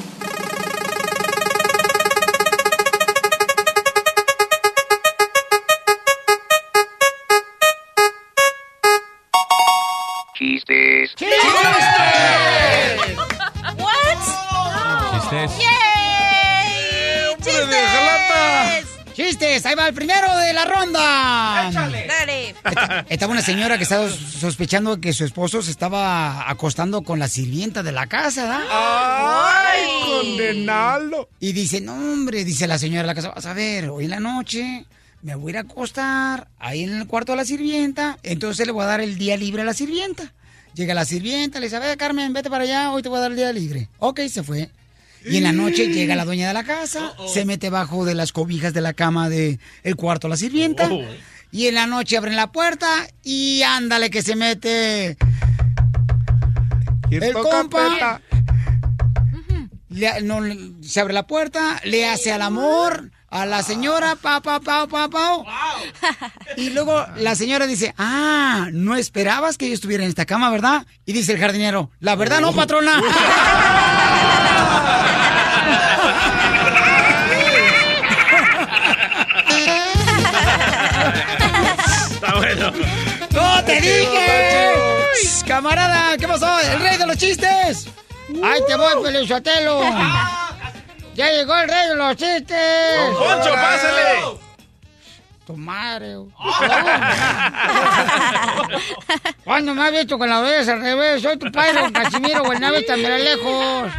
Chistes. 10.37 11.15
What? 13.77 14.19
Chistes. 15.13 15.51
¡Yay! 15.57 17.35
¡Chistes! 17.41 18.87
¡Chistes! 19.15 19.65
Ahí 19.65 19.73
va 19.75 19.87
el 19.87 19.93
primero 19.95 20.37
de 20.37 20.53
la 20.53 20.65
ronda. 20.65 21.71
Dale. 21.73 22.49
Esta- 22.63 23.05
Estaba 23.09 23.31
una 23.31 23.41
señora 23.41 23.77
que 23.77 23.83
estaba 23.83 24.07
sospechando 24.09 25.01
que 25.01 25.11
su 25.13 25.25
esposo 25.25 25.63
se 25.63 25.71
estaba 25.71 26.47
acostando 26.49 27.01
con 27.01 27.17
la 27.17 27.27
sirvienta 27.27 27.81
de 27.81 27.91
la 27.91 28.05
casa, 28.05 28.45
¿da? 28.45 28.61
¡Ay, 28.69 29.81
condenarlo! 30.05 31.29
Y 31.39 31.53
dice, 31.53 31.81
no, 31.81 31.93
hombre, 31.93 32.45
dice 32.45 32.67
la 32.67 32.77
señora 32.77 33.01
de 33.01 33.07
la 33.07 33.15
casa, 33.15 33.29
vas 33.29 33.45
a 33.47 33.53
ver, 33.53 33.89
hoy 33.89 34.03
en 34.05 34.11
la 34.11 34.19
noche 34.19 34.85
me 35.21 35.35
voy 35.35 35.49
a 35.49 35.51
ir 35.51 35.57
a 35.57 35.61
acostar 35.61 36.47
ahí 36.59 36.83
en 36.83 36.93
el 36.95 37.07
cuarto 37.07 37.33
de 37.33 37.37
la 37.37 37.45
sirvienta, 37.45 38.17
entonces 38.23 38.65
le 38.65 38.71
voy 38.71 38.83
a 38.83 38.87
dar 38.87 39.01
el 39.01 39.17
día 39.17 39.35
libre 39.37 39.61
a 39.63 39.65
la 39.65 39.73
sirvienta. 39.73 40.33
Llega 40.73 40.93
la 40.93 41.05
sirvienta, 41.05 41.59
le 41.59 41.65
dice, 41.65 41.75
a 41.77 41.79
ver, 41.79 41.97
Carmen, 41.97 42.33
vete 42.33 42.49
para 42.49 42.63
allá, 42.63 42.91
hoy 42.91 43.01
te 43.01 43.09
voy 43.09 43.17
a 43.17 43.21
dar 43.21 43.31
el 43.31 43.37
día 43.37 43.51
libre. 43.51 43.89
Ok, 43.97 44.21
se 44.29 44.43
fue. 44.43 44.69
Y 45.25 45.37
en 45.37 45.43
la 45.43 45.51
noche 45.51 45.87
llega 45.87 46.15
la 46.15 46.23
dueña 46.23 46.47
de 46.47 46.53
la 46.53 46.63
casa, 46.63 47.13
se 47.33 47.43
mete 47.45 47.69
bajo 47.69 48.05
de 48.05 48.13
las 48.15 48.31
cobijas 48.31 48.73
de 48.73 48.81
la 48.81 48.93
cama 48.93 49.27
del 49.27 49.59
el 49.83 49.95
cuarto 49.95 50.27
de 50.27 50.29
la 50.31 50.37
sirvienta. 50.37 50.87
Oh. 50.91 51.01
Y 51.51 51.65
en 51.67 51.75
la 51.75 51.87
noche 51.87 52.15
abren 52.17 52.35
la 52.35 52.51
puerta 52.51 52.87
y 53.23 53.61
ándale 53.63 54.09
que 54.09 54.21
se 54.21 54.35
mete 54.35 55.17
el 57.09 57.33
compa. 57.33 58.21
le- 59.89 60.21
no, 60.21 60.39
se 60.81 60.99
abre 60.99 61.13
la 61.13 61.25
puerta, 61.25 61.81
le 61.83 62.07
hace 62.07 62.31
al 62.31 62.41
amor 62.43 63.11
a 63.29 63.45
la 63.45 63.61
señora, 63.61 64.15
pa, 64.15 64.41
pa, 64.41 64.59
pa, 64.59 64.87
pa, 64.87 65.09
pa. 65.09 65.43
Y 66.55 66.69
luego 66.69 67.05
la 67.17 67.35
señora 67.35 67.67
dice, 67.67 67.93
ah, 67.97 68.69
no 68.71 68.95
esperabas 68.95 69.57
que 69.57 69.67
yo 69.67 69.73
estuviera 69.73 70.03
en 70.03 70.09
esta 70.09 70.25
cama, 70.25 70.49
¿verdad? 70.49 70.85
Y 71.05 71.13
dice 71.13 71.33
el 71.33 71.39
jardinero, 71.39 71.91
la 71.99 72.15
verdad 72.15 72.39
no, 72.39 72.53
patrona. 72.53 73.01
Está 82.11 82.35
bueno. 82.35 82.71
¡No 83.31 83.63
te 83.63 83.79
dije! 83.79 84.73
Camarada, 85.47 86.17
¿qué 86.17 86.27
pasó? 86.27 86.59
El 86.59 86.79
rey 86.81 86.97
de 86.97 87.05
los 87.05 87.15
chistes. 87.17 87.87
¡Ay, 88.43 88.61
te 88.67 88.75
voy, 88.75 89.03
Pelizotelo! 89.03 89.81
¡Ya 91.17 91.31
llegó 91.31 91.55
el 91.55 91.67
rey 91.67 91.89
de 91.89 91.95
los 91.95 92.15
chistes! 92.15 92.95
Don 92.95 93.15
Poncho, 93.15 93.51
pásale. 93.51 94.37
Tu 95.47 95.57
madre. 95.57 96.15
¿Cuándo 99.43 99.73
me 99.73 99.81
has 99.81 99.91
visto 99.93 100.19
con 100.19 100.29
la 100.29 100.41
orejas 100.41 100.69
al 100.69 100.81
revés? 100.81 101.23
Soy 101.23 101.37
tu 101.37 101.51
padre, 101.51 101.81
don 101.81 101.91
Casimiro, 101.91 102.43
nave 102.59 102.83
también 102.83 103.23
lejos. 103.23 103.91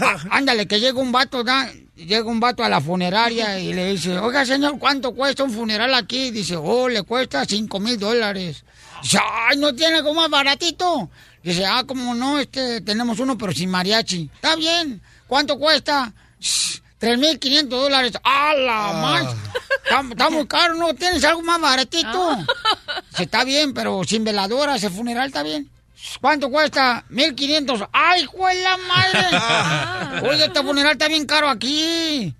Ah, 0.00 0.18
ándale, 0.30 0.68
que 0.68 0.78
llega 0.78 1.00
un 1.00 1.10
vato, 1.10 1.42
¿da? 1.42 1.68
llega 1.96 2.30
un 2.30 2.38
vato 2.38 2.62
a 2.62 2.68
la 2.68 2.80
funeraria 2.80 3.58
y 3.58 3.72
le 3.72 3.92
dice, 3.92 4.16
oiga, 4.16 4.46
señor, 4.46 4.78
¿cuánto 4.78 5.12
cuesta 5.12 5.42
un 5.42 5.50
funeral 5.50 5.92
aquí? 5.94 6.30
Dice, 6.30 6.54
oh, 6.54 6.88
le 6.88 7.02
cuesta 7.02 7.44
cinco 7.44 7.80
mil 7.80 7.98
dólares. 7.98 8.64
Dice, 9.02 9.18
ay, 9.20 9.56
¿no 9.56 9.74
tiene 9.74 9.96
algo 9.96 10.14
más 10.14 10.30
baratito? 10.30 11.10
Dice, 11.42 11.66
ah, 11.66 11.82
como 11.84 12.14
no, 12.14 12.38
este, 12.38 12.82
tenemos 12.82 13.18
uno, 13.18 13.36
pero 13.36 13.52
sin 13.52 13.68
mariachi. 13.68 14.30
Está 14.32 14.54
bien. 14.54 15.02
¿Cuánto 15.30 15.60
cuesta? 15.60 16.12
Tres 16.98 17.16
mil 17.16 17.38
quinientos 17.38 17.80
dólares. 17.80 18.14
¡A 18.24 18.52
la 18.52 18.92
más! 18.94 19.36
Está, 20.10 20.28
muy 20.28 20.44
caro, 20.48 20.74
¿no? 20.74 20.92
¿Tienes 20.92 21.22
algo 21.22 21.40
más 21.42 21.60
baratito? 21.60 22.36
Dice, 23.10 23.22
está 23.22 23.44
bien, 23.44 23.72
pero 23.72 24.02
sin 24.02 24.24
veladora, 24.24 24.74
ese 24.74 24.90
funeral 24.90 25.28
está 25.28 25.44
bien. 25.44 25.70
¿Cuánto 26.20 26.50
cuesta? 26.50 27.04
1500. 27.10 27.84
¡Ay, 27.92 28.24
juez 28.24 28.60
la 28.60 28.76
madre! 28.76 30.28
Oye, 30.30 30.46
este 30.46 30.64
funeral 30.64 30.92
está 30.94 31.06
bien 31.06 31.26
caro 31.26 31.48
aquí. 31.48 32.34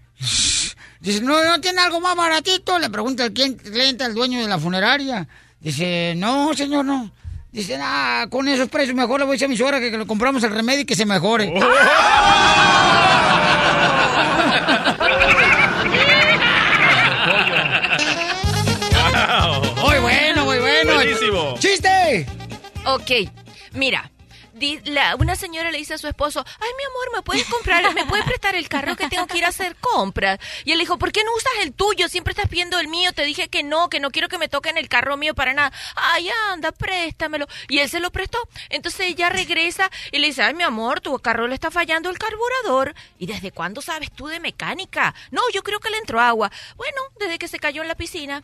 Dice, 0.99 1.21
¿no, 1.21 1.45
no 1.45 1.61
tiene 1.61 1.83
algo 1.83 2.01
más 2.01 2.17
baratito? 2.17 2.77
Le 2.81 2.91
pregunta 2.91 3.25
el 3.25 3.33
cliente, 3.33 4.03
al 4.03 4.15
dueño 4.15 4.41
de 4.41 4.49
la 4.49 4.59
funeraria. 4.59 5.29
Dice, 5.61 6.15
no, 6.17 6.55
señor, 6.55 6.85
no. 6.85 7.13
Dice, 7.53 7.79
ah, 7.81 8.27
con 8.31 8.49
esos 8.49 8.69
precios 8.69 8.97
mejor 8.97 9.21
le 9.21 9.27
voy 9.27 9.33
a 9.33 9.35
decir 9.35 9.47
a 9.47 9.49
mi 9.49 9.57
suegra 9.57 9.79
que, 9.79 9.93
que 9.93 9.99
le 9.99 10.07
compramos 10.07 10.43
el 10.43 10.51
remedio 10.51 10.81
y 10.81 10.87
que 10.87 10.97
se 10.97 11.07
mejore. 11.07 11.55
Muy 19.83 19.99
bueno, 19.99 20.45
muy 20.45 20.59
bueno. 20.59 20.95
Buenísimo. 20.95 21.55
¡Chiste! 21.59 22.27
Ok, 22.85 23.11
mira. 23.73 24.11
Una 25.19 25.37
señora 25.37 25.71
le 25.71 25.79
dice 25.79 25.95
a 25.95 25.99
su 25.99 26.09
esposo, 26.09 26.45
ay 26.47 26.71
mi 26.77 26.85
amor, 26.85 27.17
¿me 27.17 27.23
puedes 27.23 27.45
comprar, 27.47 27.95
me 27.95 28.05
puedes 28.07 28.25
prestar 28.25 28.55
el 28.55 28.69
carro 28.69 28.97
que 28.97 29.09
tengo 29.09 29.27
que 29.27 29.39
ir 29.39 29.45
a 29.45 29.49
hacer 29.49 29.77
compras? 29.77 30.39
Y 30.65 30.73
él 30.73 30.79
dijo, 30.79 30.99
¿por 30.99 31.13
qué 31.13 31.25
no 31.25 31.35
usas 31.35 31.53
el 31.63 31.73
tuyo? 31.73 32.09
Siempre 32.09 32.33
estás 32.33 32.49
pidiendo 32.49 32.79
el 32.79 32.89
mío, 32.89 33.13
te 33.13 33.25
dije 33.25 33.49
que 33.49 33.63
no, 33.63 33.89
que 33.89 34.01
no 34.01 34.11
quiero 34.11 34.29
que 34.29 34.39
me 34.39 34.49
toquen 34.49 34.77
el 34.79 34.89
carro 34.89 35.17
mío 35.17 35.35
para 35.35 35.55
nada. 35.55 35.73
Ay, 35.95 36.31
anda, 36.51 36.73
préstamelo. 36.73 37.47
Y 37.69 37.79
él 37.79 37.89
se 37.89 38.01
lo 38.01 38.11
prestó. 38.11 38.39
Entonces 38.69 39.07
ella 39.09 39.29
regresa 39.29 39.91
y 40.13 40.19
le 40.19 40.29
dice, 40.29 40.43
ay 40.43 40.55
mi 40.55 40.63
amor, 40.63 41.01
tu 41.01 41.19
carro 41.19 41.47
le 41.47 41.55
está 41.55 41.71
fallando 41.71 42.11
el 42.11 42.19
carburador. 42.19 42.95
¿Y 43.19 43.27
desde 43.27 43.53
cuándo 43.53 43.81
sabes 43.81 44.11
tú 44.13 44.27
de 44.27 44.41
mecánica? 44.41 45.15
No, 45.31 45.43
yo 45.53 45.63
creo 45.63 45.81
que 45.81 45.91
le 45.91 45.99
entró 45.99 46.21
agua. 46.21 46.51
Bueno, 46.77 47.01
desde 47.19 47.39
que 47.39 47.49
se 47.49 47.59
cayó 47.59 47.83
en 47.83 47.89
la 47.89 47.95
piscina. 47.95 48.43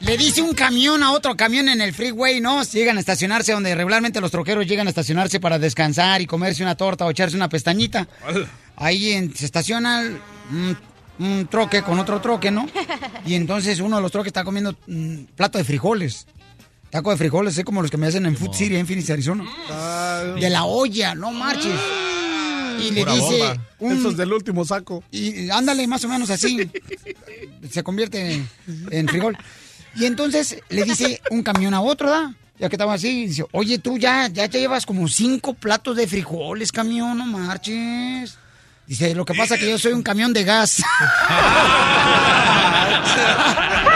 Le 0.00 0.18
dice 0.18 0.42
un 0.42 0.52
camión 0.52 1.02
a 1.02 1.12
otro 1.12 1.34
camión 1.36 1.68
en 1.68 1.80
el 1.80 1.94
freeway, 1.94 2.40
¿no? 2.40 2.62
Llegan 2.64 2.98
a 2.98 3.00
estacionarse 3.00 3.52
donde 3.52 3.74
regularmente 3.74 4.20
los 4.20 4.30
troqueros 4.30 4.66
llegan 4.66 4.86
a 4.86 4.90
estacionarse 4.90 5.40
para 5.40 5.58
descansar 5.58 6.20
y 6.20 6.26
comerse 6.26 6.62
una 6.62 6.74
torta 6.74 7.06
o 7.06 7.10
echarse 7.10 7.36
una 7.36 7.48
pestañita. 7.48 8.06
Ahí 8.76 9.12
en- 9.12 9.34
se 9.34 9.46
estaciona 9.46 10.02
un, 10.50 10.76
un 11.18 11.46
troque 11.46 11.82
con 11.82 11.98
otro 11.98 12.20
troque, 12.20 12.50
¿no? 12.50 12.68
Y 13.24 13.34
entonces 13.34 13.80
uno 13.80 13.96
de 13.96 14.02
los 14.02 14.12
troques 14.12 14.28
está 14.28 14.44
comiendo 14.44 14.76
un 14.86 15.26
plato 15.34 15.56
de 15.58 15.64
frijoles. 15.64 16.26
Taco 16.90 17.10
de 17.10 17.16
frijoles, 17.16 17.56
es 17.58 17.64
como 17.64 17.80
los 17.82 17.90
que 17.90 17.96
me 17.96 18.06
hacen 18.06 18.26
en 18.26 18.36
Food 18.36 18.52
City, 18.54 18.76
en 18.76 18.86
Phoenix, 18.86 19.08
Arizona. 19.10 19.44
De 20.38 20.50
la 20.50 20.64
olla, 20.64 21.14
no 21.14 21.32
marches. 21.32 21.72
Y 22.80 22.90
le 22.92 23.00
Pura 23.02 23.14
dice... 23.14 23.56
bomba. 23.78 24.08
un- 24.08 24.16
del 24.16 24.32
último 24.32 24.64
saco. 24.64 25.02
y 25.10 25.50
ándale, 25.50 25.86
más 25.86 26.04
o 26.04 26.08
menos 26.08 26.30
así. 26.30 26.70
Se 27.70 27.82
convierte 27.82 28.32
en, 28.34 28.48
en 28.90 29.08
frijol. 29.08 29.36
Y 29.96 30.04
entonces 30.06 30.58
le 30.68 30.84
dice 30.84 31.20
un 31.30 31.42
camión 31.42 31.72
a 31.74 31.80
otro, 31.80 32.10
¿da? 32.10 32.34
Ya 32.58 32.68
que 32.68 32.76
estaba 32.76 32.94
así, 32.94 33.26
dice, 33.26 33.44
oye, 33.52 33.78
tú 33.78 33.98
ya, 33.98 34.28
ya 34.28 34.48
te 34.48 34.60
llevas 34.60 34.86
como 34.86 35.08
cinco 35.08 35.54
platos 35.54 35.96
de 35.96 36.06
frijoles, 36.06 36.70
camión, 36.72 37.18
no 37.18 37.26
marches. 37.26 38.38
Dice, 38.86 39.14
lo 39.14 39.24
que 39.24 39.34
pasa 39.34 39.54
es 39.54 39.60
que 39.60 39.70
yo 39.70 39.78
soy 39.78 39.92
un 39.92 40.02
camión 40.02 40.32
de 40.32 40.44
gas. 40.44 40.82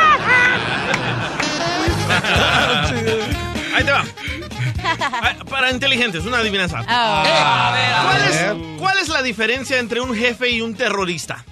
Para 5.68 5.76
inteligentes, 5.76 6.24
una 6.24 6.38
adivinanza. 6.38 6.82
Ah. 6.88 7.74
¿Cuál, 8.06 8.22
A 8.22 8.26
es, 8.26 8.32
ver. 8.32 8.56
cuál 8.78 8.98
es 9.00 9.08
la 9.10 9.20
diferencia 9.20 9.78
entre 9.78 10.00
un 10.00 10.14
jefe 10.14 10.48
y 10.48 10.62
un 10.62 10.74
terrorista? 10.74 11.44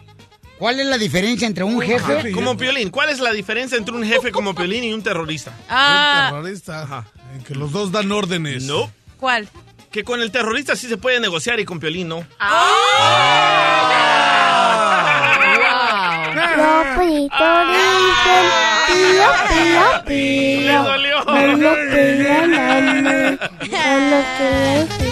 ¿Cuál 0.59 0.81
es 0.81 0.87
la 0.87 0.97
diferencia 0.97 1.47
entre 1.47 1.65
un 1.65 1.79
jefe? 1.83 2.33
Como 2.33 2.57
Piolín, 2.57 2.89
¿cuál 2.89 3.11
es 3.11 3.21
la 3.21 3.33
diferencia 3.33 3.77
entre 3.77 3.95
un 3.95 4.05
jefe 4.07 4.33
como 4.33 4.55
Piolín 4.55 4.85
y 4.85 4.95
un 4.95 5.03
terrorista? 5.03 5.53
Ah. 5.69 6.31
Un 6.33 6.37
terrorista. 6.37 7.05
En 7.35 7.45
que 7.45 7.55
los 7.55 7.73
dos 7.73 7.93
dan 7.93 8.11
órdenes. 8.11 8.63
No. 8.63 8.91
¿Cuál? 9.19 9.51
Que 9.91 10.03
con 10.03 10.23
el 10.23 10.31
terrorista 10.31 10.77
sí 10.77 10.89
se 10.89 10.97
puede 10.97 11.21
negociar 11.21 11.61
y 11.61 11.67
con 11.67 11.79
Piolín 11.79 12.09
no. 12.09 12.21
Pío, 12.21 12.27
pío, 12.39 14.06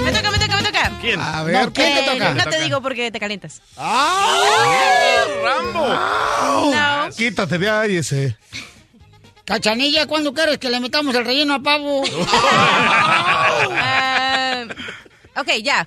Me 0.05 0.13
toca, 0.13 0.31
me 0.31 0.39
toca, 0.39 0.57
me 0.57 0.63
toca. 0.63 0.93
¿Quién? 1.01 1.21
A 1.21 1.43
ver, 1.45 1.71
¿quién 1.73 1.95
te 1.95 2.01
Eh, 2.01 2.07
toca? 2.13 2.35
No 2.35 2.45
te 2.51 2.61
digo 2.63 2.81
porque 2.83 3.11
te 3.11 3.21
calientas. 3.21 3.61
¡Rambo! 5.45 5.87
No. 6.75 7.09
Quítate 7.17 7.59
de 7.59 7.71
ahí 7.71 7.97
ese. 7.97 8.37
Cachanilla, 9.45 10.07
¿cuándo 10.07 10.33
quieres 10.33 10.59
que 10.59 10.71
le 10.71 10.81
metamos 10.81 11.15
el 11.15 11.25
relleno 11.25 11.55
a 11.55 11.61
pavo? 11.63 12.03
Ah, 13.79 14.65
ok, 15.37 15.49
ya. 15.63 15.87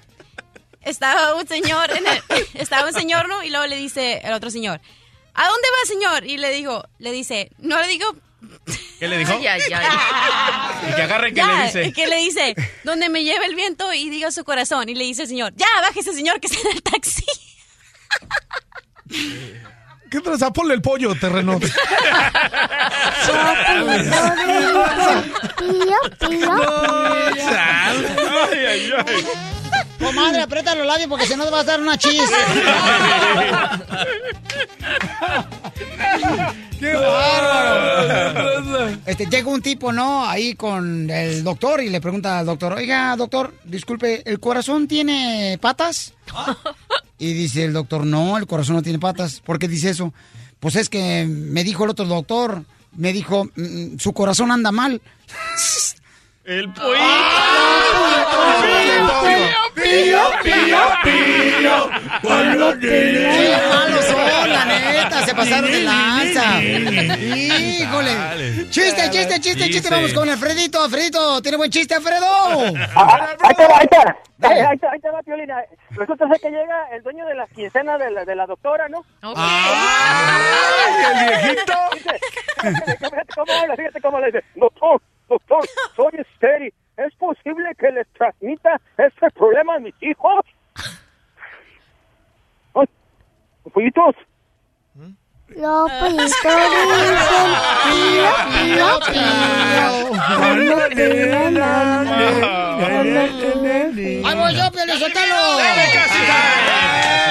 Estaba 0.84 1.34
un 1.36 1.48
señor, 1.48 1.90
en 1.92 2.06
el- 2.08 2.22
estaba 2.54 2.88
un 2.88 2.94
señor, 2.94 3.28
¿no? 3.28 3.44
Y 3.44 3.50
luego 3.50 3.66
le 3.66 3.76
dice 3.76 4.22
el 4.24 4.32
otro 4.34 4.50
señor, 4.52 4.80
¿a 5.38 5.48
dónde 5.48 5.68
va, 5.70 5.88
señor? 5.88 6.26
Y 6.26 6.38
le 6.38 6.52
dijo, 6.52 6.84
le 7.00 7.12
dice, 7.14 7.50
no 7.60 7.80
le 7.82 7.88
digo... 7.88 8.14
¿Qué 9.00 9.08
le 9.08 9.18
dijo? 9.20 9.34
Ay, 9.34 9.48
ay, 9.48 9.62
ay. 9.74 10.90
Y 10.92 10.96
que 10.96 11.02
agarre 11.02 11.30
que 11.30 11.36
Ya, 11.38 11.48
le 11.60 11.64
dice. 11.66 11.94
que 11.94 12.08
le 12.08 12.16
dice, 12.18 12.56
donde 12.84 13.08
me 13.10 13.24
lleve 13.24 13.46
el 13.46 13.56
viento 13.56 13.94
y 13.94 14.10
diga 14.10 14.32
su 14.32 14.44
corazón. 14.44 14.90
Y 14.90 14.96
le 14.96 15.04
dice 15.06 15.22
el 15.24 15.28
señor, 15.28 15.54
ya, 15.56 15.68
bájese, 15.82 16.14
señor, 16.14 16.40
que 16.40 16.48
está 16.48 16.68
en 16.70 16.76
el 16.76 16.84
taxi. 16.84 17.26
¿Qué 20.10 20.20
traza? 20.22 20.52
Ponle 20.52 20.74
el 20.74 20.82
pollo, 20.82 21.14
terreno. 21.16 21.60
Pío, 25.58 25.98
pío, 26.30 26.52
Ay, 28.52 28.66
ay, 28.66 28.92
ay. 29.06 29.26
Comadre, 30.00 30.42
aprieta 30.44 30.76
los 30.76 30.86
labios 30.86 31.10
porque 31.10 31.26
si 31.26 31.36
no 31.36 31.46
te 31.46 31.52
va 31.52 31.62
a 31.62 31.64
dar 31.64 31.80
una 31.82 31.98
chis. 31.98 32.22
¡Qué 36.80 36.94
bárbaro! 36.94 38.90
Este, 39.06 39.26
llega 39.26 39.50
un 39.50 39.62
tipo, 39.62 39.92
¿no? 39.92 40.24
Ahí 40.28 40.54
con 40.56 41.10
el 41.10 41.44
doctor 41.44 41.82
y 41.82 41.90
le 41.90 42.00
pregunta 42.00 42.38
al 42.40 42.46
doctor, 42.46 42.74
oiga, 42.74 43.16
doctor, 43.16 43.54
disculpe, 43.64 44.22
¿el 44.30 44.40
corazón 44.40 44.88
tiene 44.88 45.58
patas? 45.60 46.14
Y 47.18 47.34
dice 47.34 47.66
el 47.66 47.74
doctor, 47.74 48.06
no, 48.06 48.38
el 48.38 48.46
corazón 48.46 48.76
no 48.76 48.84
tiene 48.84 49.00
patas. 49.00 49.42
¿Por 49.44 49.58
qué 49.58 49.68
dice 49.68 49.90
eso? 49.90 50.14
Pues 50.60 50.76
es 50.76 50.90
que 50.90 51.26
me 51.28 51.64
dijo 51.64 51.84
el 51.84 51.90
otro 51.92 52.06
doctor, 52.06 52.64
me 52.96 53.12
dijo, 53.14 53.46
"Mm, 53.56 53.98
su 53.98 54.14
corazón 54.14 54.52
anda 54.52 54.72
mal. 54.72 55.02
El 56.48 56.72
Pío, 56.72 56.84
pío, 59.76 60.20
pío, 61.04 61.76
Qué 62.80 63.58
malos 63.70 64.06
son, 64.06 64.50
la 64.50 64.64
neta, 64.64 65.26
se 65.26 65.36
pasaron 65.36 65.70
de 65.70 65.84
lanza. 65.84 66.64
Híjole. 66.64 68.70
Chiste, 68.70 69.10
chiste, 69.10 69.42
chiste, 69.42 69.70
chiste. 69.70 69.90
Vamos 69.90 70.14
con 70.14 70.30
Alfredito. 70.30 70.82
Alfredito, 70.82 71.42
¿tiene 71.42 71.58
buen 71.58 71.70
chiste, 71.70 71.96
Alfredo? 71.96 72.26
Ah, 72.96 73.28
ahí 73.42 73.54
te 73.54 73.68
va, 73.68 73.80
ahí 73.80 73.88
te 73.88 73.98
va. 73.98 74.16
Eh, 74.50 74.66
ahí 74.66 74.78
te, 74.78 74.88
ahí 74.88 75.02
te 75.02 75.10
va, 75.10 75.22
Piolina. 75.24 75.62
Resulta 75.90 76.30
ser 76.30 76.40
que 76.40 76.50
llega 76.50 76.88
el 76.94 77.04
dueño 77.04 77.26
de 77.26 77.36
las 77.36 77.50
quincenas 77.50 78.00
de 78.00 78.10
la, 78.10 78.24
de 78.24 78.36
la 78.36 78.46
doctora, 78.46 78.88
¿no? 78.88 79.04
¡Ay, 79.36 80.94
el 81.12 81.18
viejito! 81.28 81.74
Fíjate 82.62 83.34
cómo 83.36 83.52
habla, 83.52 83.76
fíjate 83.76 84.00
cómo 84.00 84.18
le 84.22 84.28
dice. 84.28 84.46
Doctor, 84.56 85.02
doctor, 85.28 85.66
soy 85.96 86.12
estéril. 86.20 86.74
¿Es 86.98 87.14
posible 87.16 87.76
que 87.78 87.92
les 87.92 88.08
transmita 88.14 88.82
este 88.98 89.30
problema 89.32 89.76
a 89.76 89.80
mis 89.80 89.94
hijos? 90.02 90.44
Ay, 92.74 92.88
pollitos. 93.72 94.16
Los 95.50 95.92
pollitos 95.92 96.26
dicen 96.26 97.50
pío, 97.84 98.32
pío, 98.54 99.00
pío. 99.08 99.88
Cuando 100.38 100.88
tienen 100.90 101.62
hambre, 101.62 102.28
¡Ahí 104.26 104.36
voy 104.36 104.54
yo, 104.56 104.66
suéltalo! 104.98 105.40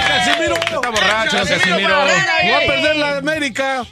¡Casimiro! 0.09 0.55
Está 0.55 0.91
borracho, 0.91 1.37
Casimiro. 1.39 1.97
Voy 2.43 2.53
a 2.53 2.59
perder 2.67 2.97
la 2.97 3.17
América. 3.19 3.85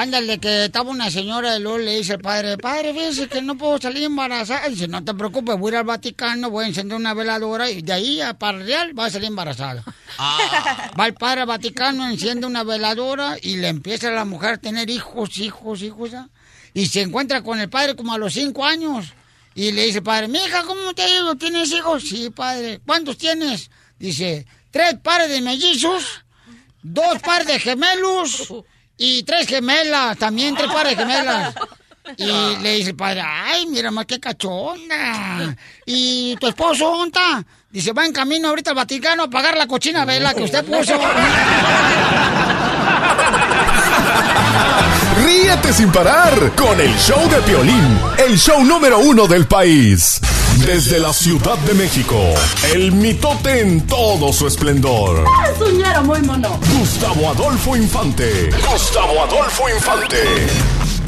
Ándale, 0.00 0.38
que 0.38 0.66
estaba 0.66 0.92
una 0.92 1.10
señora 1.10 1.56
y 1.56 1.60
luego 1.60 1.78
le 1.78 1.96
dice 1.96 2.12
al 2.12 2.20
padre, 2.20 2.56
padre, 2.56 2.94
fíjese 2.94 3.26
que 3.26 3.42
no 3.42 3.58
puedo 3.58 3.78
salir 3.78 4.04
embarazada. 4.04 4.68
Y 4.68 4.74
dice, 4.74 4.86
no 4.86 5.02
te 5.02 5.12
preocupes, 5.12 5.58
voy 5.58 5.70
a 5.70 5.72
ir 5.72 5.76
al 5.78 5.86
Vaticano, 5.86 6.50
voy 6.50 6.66
a 6.66 6.68
encender 6.68 6.96
una 6.96 7.14
veladora 7.14 7.68
y 7.68 7.82
de 7.82 7.92
ahí 7.92 8.20
a 8.20 8.38
para 8.38 8.58
el 8.58 8.64
real 8.64 8.96
va 8.96 9.06
a 9.06 9.10
salir 9.10 9.26
embarazada. 9.26 9.82
Va 10.98 11.06
el 11.06 11.14
padre 11.14 11.40
al 11.40 11.48
Vaticano, 11.48 12.08
enciende 12.08 12.46
una 12.46 12.62
veladora 12.62 13.38
y 13.42 13.56
le 13.56 13.66
empieza 13.66 14.06
a 14.06 14.12
la 14.12 14.24
mujer 14.24 14.54
a 14.54 14.58
tener 14.58 14.88
hijos, 14.88 15.36
hijos, 15.38 15.82
hijos. 15.82 16.14
¿ah? 16.14 16.28
Y 16.74 16.86
se 16.86 17.02
encuentra 17.02 17.42
con 17.42 17.58
el 17.58 17.68
padre 17.68 17.96
como 17.96 18.12
a 18.12 18.18
los 18.18 18.34
cinco 18.34 18.64
años. 18.64 19.14
Y 19.56 19.72
le 19.72 19.86
dice, 19.86 20.00
padre, 20.00 20.28
mija, 20.28 20.62
¿cómo 20.62 20.94
te 20.94 21.02
ha 21.02 21.08
ido? 21.08 21.34
¿Tienes 21.34 21.72
hijos? 21.72 22.04
Sí, 22.08 22.30
padre. 22.30 22.80
¿Cuántos 22.86 23.18
tienes? 23.18 23.68
Dice, 23.98 24.46
tres 24.70 24.94
pares 25.02 25.28
de 25.28 25.40
mellizos, 25.40 26.24
dos 26.84 27.18
pares 27.20 27.48
de 27.48 27.58
gemelos 27.58 28.48
y 28.98 29.22
tres 29.22 29.46
gemelas, 29.46 30.18
también 30.18 30.54
tres 30.56 30.70
pares 30.70 30.96
de 30.96 31.04
gemelas. 31.04 31.54
Y 32.16 32.56
le 32.62 32.76
dice 32.76 32.88
el 32.88 32.96
padre, 32.96 33.22
ay, 33.22 33.66
mira 33.66 33.90
más 33.90 34.06
qué 34.06 34.18
cachonda. 34.18 35.54
¿Y 35.84 36.36
tu 36.36 36.46
esposo 36.48 36.88
dónde 36.88 37.08
está? 37.08 37.44
Dice, 37.70 37.92
va 37.92 38.06
en 38.06 38.14
camino 38.14 38.48
ahorita 38.48 38.70
al 38.70 38.76
Vaticano 38.76 39.24
a 39.24 39.28
pagar 39.28 39.58
la 39.58 39.66
cochina 39.66 40.06
vela 40.06 40.32
que 40.32 40.44
usted 40.44 40.64
puso. 40.64 40.98
Ríete 45.22 45.72
sin 45.74 45.92
parar 45.92 46.52
con 46.56 46.80
el 46.80 46.96
show 46.96 47.28
de 47.28 47.42
Piolín, 47.42 48.00
el 48.26 48.38
show 48.38 48.64
número 48.64 49.00
uno 49.00 49.26
del 49.26 49.46
país. 49.46 50.18
Desde 50.66 50.98
la 50.98 51.12
Ciudad 51.12 51.56
de 51.58 51.74
México, 51.74 52.18
el 52.74 52.92
mitote 52.92 53.60
en 53.60 53.86
todo 53.86 54.32
su 54.32 54.46
esplendor. 54.46 55.24
Es 55.50 55.60
un 55.60 55.78
ñero 55.78 56.02
muy 56.02 56.20
mono. 56.20 56.58
Gustavo 56.78 57.30
Adolfo 57.30 57.76
Infante. 57.76 58.50
Gustavo 58.70 59.22
Adolfo 59.22 59.68
Infante. 59.68 60.16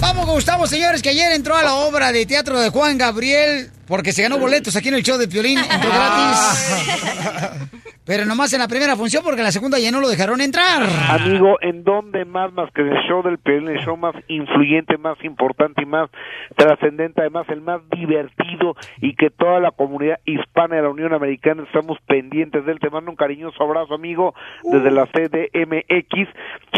Vamos 0.01 0.27
Gustavo, 0.27 0.67
señores, 0.67 1.03
que 1.03 1.11
ayer 1.11 1.33
entró 1.33 1.57
a 1.57 1.63
la 1.63 1.75
obra 1.75 2.13
de 2.13 2.25
teatro 2.27 2.59
de 2.61 2.71
Juan 2.71 2.97
Gabriel 2.97 3.71
porque 3.91 4.13
se 4.13 4.23
ganó 4.23 4.39
boletos 4.39 4.77
aquí 4.77 4.89
en 4.89 4.95
el 4.95 5.03
show 5.03 5.19
de 5.19 5.27
Piolín, 5.27 5.59
entró 5.71 5.91
gratis. 5.91 7.81
Pero 8.07 8.25
nomás 8.25 8.53
en 8.53 8.61
la 8.61 8.67
primera 8.67 8.97
función 8.97 9.23
porque 9.23 9.41
en 9.41 9.45
la 9.45 9.53
segunda 9.53 9.79
ya 9.79 9.93
no 9.93 10.01
lo 10.01 10.09
dejaron 10.09 10.41
entrar. 10.41 10.83
Amigo, 11.11 11.59
¿en 11.61 11.85
dónde 11.85 12.25
más 12.25 12.53
más 12.53 12.69
que 12.73 12.81
en 12.81 12.89
el 12.89 13.03
show 13.07 13.23
del 13.23 13.39
Piolín, 13.39 13.69
el 13.69 13.85
show 13.85 13.97
más 13.97 14.17
influyente, 14.27 14.97
más 14.97 15.23
importante 15.23 15.83
y 15.83 15.87
más 15.87 16.11
trascendente, 16.57 17.21
además 17.21 17.47
el 17.51 17.61
más 17.61 17.83
divertido 17.91 18.75
y 19.01 19.15
que 19.15 19.31
toda 19.31 19.61
la 19.61 19.71
comunidad 19.71 20.19
hispana 20.25 20.77
de 20.77 20.83
la 20.83 20.89
Unión 20.89 21.13
Americana 21.13 21.63
estamos 21.63 21.99
pendientes 22.07 22.65
de 22.65 22.73
él? 22.73 22.81
Te 22.81 22.91
mando 22.91 23.11
un 23.11 23.17
cariñoso 23.17 23.63
abrazo, 23.63 23.95
amigo, 23.95 24.35
desde 24.65 24.91
la 24.91 25.07
CDMX, 25.07 26.29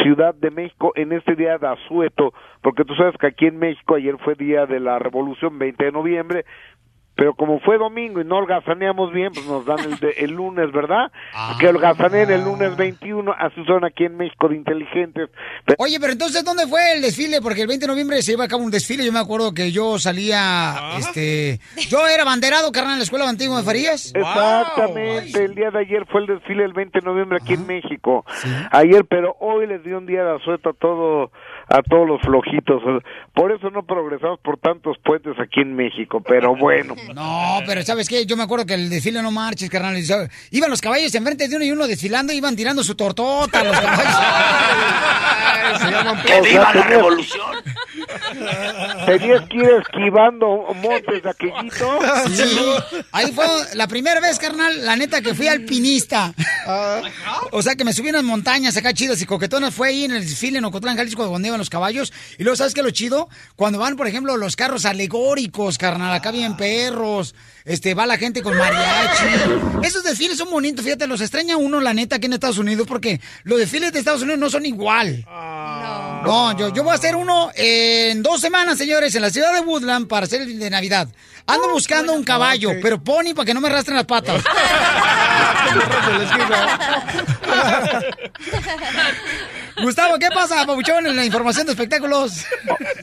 Ciudad 0.02 0.34
de 0.34 0.50
México, 0.50 0.92
en 0.96 1.12
este 1.12 1.34
día 1.34 1.56
de 1.56 1.68
asueto, 1.68 2.34
porque 2.62 2.84
tú 2.84 2.94
sabes 2.94 3.16
que 3.18 3.28
aquí 3.28 3.46
en 3.46 3.58
México 3.58 3.94
ayer 3.94 4.16
fue 4.18 4.34
día 4.34 4.66
de 4.66 4.80
la 4.80 4.98
Revolución, 4.98 5.58
20 5.58 5.82
de 5.82 5.92
noviembre, 5.92 6.44
pero 7.14 7.34
como 7.34 7.60
fue 7.60 7.78
domingo 7.78 8.20
y 8.20 8.24
no 8.24 8.36
holgazaneamos 8.38 9.12
bien, 9.12 9.32
pues 9.34 9.46
nos 9.46 9.64
dan 9.66 9.78
el, 9.80 9.98
de- 9.98 10.14
el 10.18 10.30
lunes, 10.32 10.72
¿verdad? 10.72 11.12
Que 11.60 11.68
holgazaneen 11.68 12.30
el 12.30 12.42
lunes 12.44 12.76
21, 12.76 13.32
así 13.38 13.62
son 13.66 13.84
aquí 13.84 14.04
en 14.04 14.16
México 14.16 14.48
de 14.48 14.56
inteligentes. 14.56 15.28
Oye, 15.78 15.98
pero 16.00 16.12
entonces, 16.12 16.42
¿dónde 16.44 16.66
fue 16.66 16.92
el 16.94 17.02
desfile? 17.02 17.40
Porque 17.42 17.62
el 17.62 17.68
20 17.68 17.86
de 17.86 17.92
noviembre 17.92 18.22
se 18.22 18.32
lleva 18.32 18.44
a 18.44 18.48
cabo 18.48 18.62
un 18.64 18.70
desfile. 18.70 19.04
Yo 19.04 19.12
me 19.12 19.18
acuerdo 19.18 19.52
que 19.52 19.70
yo 19.72 19.98
salía, 19.98 20.74
este... 20.98 21.60
Yo 21.88 22.06
era 22.08 22.24
banderado, 22.24 22.72
carnal, 22.72 22.94
en 22.94 22.98
la 23.00 23.04
Escuela 23.04 23.28
Antigua 23.28 23.58
de 23.58 23.64
Farías. 23.64 24.12
Exactamente, 24.14 25.44
el 25.44 25.54
día 25.54 25.70
de 25.70 25.78
ayer 25.80 26.06
fue 26.10 26.22
el 26.22 26.26
desfile 26.26 26.64
el 26.64 26.72
20 26.72 27.00
de 27.00 27.04
noviembre 27.06 27.38
aquí 27.40 27.54
en 27.54 27.66
México. 27.66 28.24
Ayer, 28.70 29.04
pero 29.04 29.36
hoy 29.40 29.66
les 29.66 29.82
dio 29.84 29.98
un 29.98 30.06
día 30.06 30.24
de 30.24 30.36
asueto 30.36 30.70
a 30.70 30.72
todo 30.72 31.30
a 31.68 31.82
todos 31.82 32.06
los 32.06 32.20
flojitos. 32.22 32.82
Por 33.34 33.52
eso 33.52 33.70
no 33.70 33.84
progresamos 33.84 34.40
por 34.40 34.58
tantos 34.58 34.96
puentes 35.04 35.34
aquí 35.38 35.60
en 35.60 35.74
México, 35.74 36.20
pero 36.20 36.54
bueno. 36.56 36.94
No, 37.14 37.60
pero 37.66 37.82
¿sabes 37.82 38.08
qué? 38.08 38.26
Yo 38.26 38.36
me 38.36 38.42
acuerdo 38.42 38.66
que 38.66 38.74
el 38.74 38.90
desfile 38.90 39.22
no 39.22 39.30
marches, 39.30 39.70
carnal. 39.70 39.96
Iban 40.50 40.70
los 40.70 40.80
caballos 40.80 41.14
enfrente 41.14 41.48
de 41.48 41.56
uno 41.56 41.64
y 41.64 41.70
uno 41.70 41.86
desfilando, 41.86 42.32
iban 42.32 42.56
tirando 42.56 42.82
su 42.82 42.94
tortota 42.94 43.64
los 43.64 43.78
caballos. 43.78 44.16
¡Que 46.26 46.40
viva 46.40 46.74
la 46.74 46.82
revolución! 46.82 47.62
Tenías 49.06 49.42
que 49.48 49.56
ir 49.56 49.70
esquivando 49.80 50.66
montes 50.74 51.22
de 51.22 51.30
aquellito. 51.30 51.98
Sí, 52.28 52.58
ahí 53.12 53.32
fue 53.32 53.46
la 53.74 53.86
primera 53.86 54.20
vez, 54.20 54.38
carnal, 54.38 54.84
la 54.84 54.96
neta 54.96 55.20
que 55.20 55.34
fui 55.34 55.48
alpinista. 55.48 56.32
O 57.50 57.62
sea, 57.62 57.74
que 57.74 57.84
me 57.84 57.92
subí 57.92 58.08
en 58.08 58.14
las 58.14 58.24
montañas 58.24 58.76
acá 58.76 58.92
chidas 58.92 59.20
y 59.22 59.26
coquetonas. 59.26 59.74
Fue 59.74 59.88
ahí 59.88 60.04
en 60.04 60.12
el 60.12 60.22
desfile 60.22 60.58
en 60.58 60.64
Ocotlán, 60.64 60.96
Jalisco, 60.96 61.24
donde 61.24 61.50
iban 61.52 61.58
los 61.58 61.70
caballos. 61.70 62.12
Y 62.38 62.42
luego, 62.42 62.56
¿sabes 62.56 62.74
qué 62.74 62.80
es 62.80 62.84
lo 62.84 62.90
chido? 62.90 63.28
Cuando 63.56 63.78
van, 63.78 63.96
por 63.96 64.06
ejemplo, 64.06 64.36
los 64.36 64.56
carros 64.56 64.84
alegóricos, 64.84 65.78
carnal, 65.78 66.12
acá 66.12 66.30
vienen 66.30 66.56
perros, 66.56 67.34
este, 67.64 67.94
va 67.94 68.06
la 68.06 68.18
gente 68.18 68.42
con 68.42 68.56
mariachi. 68.56 69.24
Esos 69.82 70.02
desfiles 70.02 70.38
son 70.38 70.50
bonitos, 70.50 70.84
fíjate, 70.84 71.06
los 71.06 71.20
extraña 71.20 71.56
uno, 71.56 71.80
la 71.80 71.94
neta, 71.94 72.16
aquí 72.16 72.26
en 72.26 72.32
Estados 72.32 72.58
Unidos, 72.58 72.86
porque 72.86 73.20
los 73.44 73.58
desfiles 73.58 73.92
de 73.92 73.98
Estados 73.98 74.22
Unidos 74.22 74.40
no 74.40 74.50
son 74.50 74.66
igual. 74.66 75.24
No, 76.24 76.56
yo, 76.58 76.72
yo 76.72 76.82
voy 76.82 76.92
a 76.92 76.96
hacer 76.96 77.16
uno 77.16 77.50
en 77.54 78.22
dos 78.22 78.40
semanas, 78.40 78.78
señores, 78.78 79.14
en 79.14 79.22
la 79.22 79.30
ciudad 79.30 79.52
de 79.52 79.60
Woodland 79.60 80.08
para 80.08 80.26
hacer 80.26 80.42
el 80.42 80.58
de 80.58 80.70
Navidad. 80.70 81.08
Ando 81.46 81.70
buscando 81.70 82.12
un 82.12 82.24
caballo, 82.24 82.70
pero 82.80 83.02
pony 83.02 83.34
para 83.34 83.46
que 83.46 83.54
no 83.54 83.60
me 83.60 83.68
arrastren 83.68 83.96
las 83.96 84.06
patas. 84.06 84.44
Gustavo, 89.82 90.18
¿qué 90.18 90.28
pasa, 90.32 90.64
Pabuchón, 90.66 91.06
en 91.06 91.16
la 91.16 91.24
información 91.24 91.66
de 91.66 91.72
espectáculos? 91.72 92.46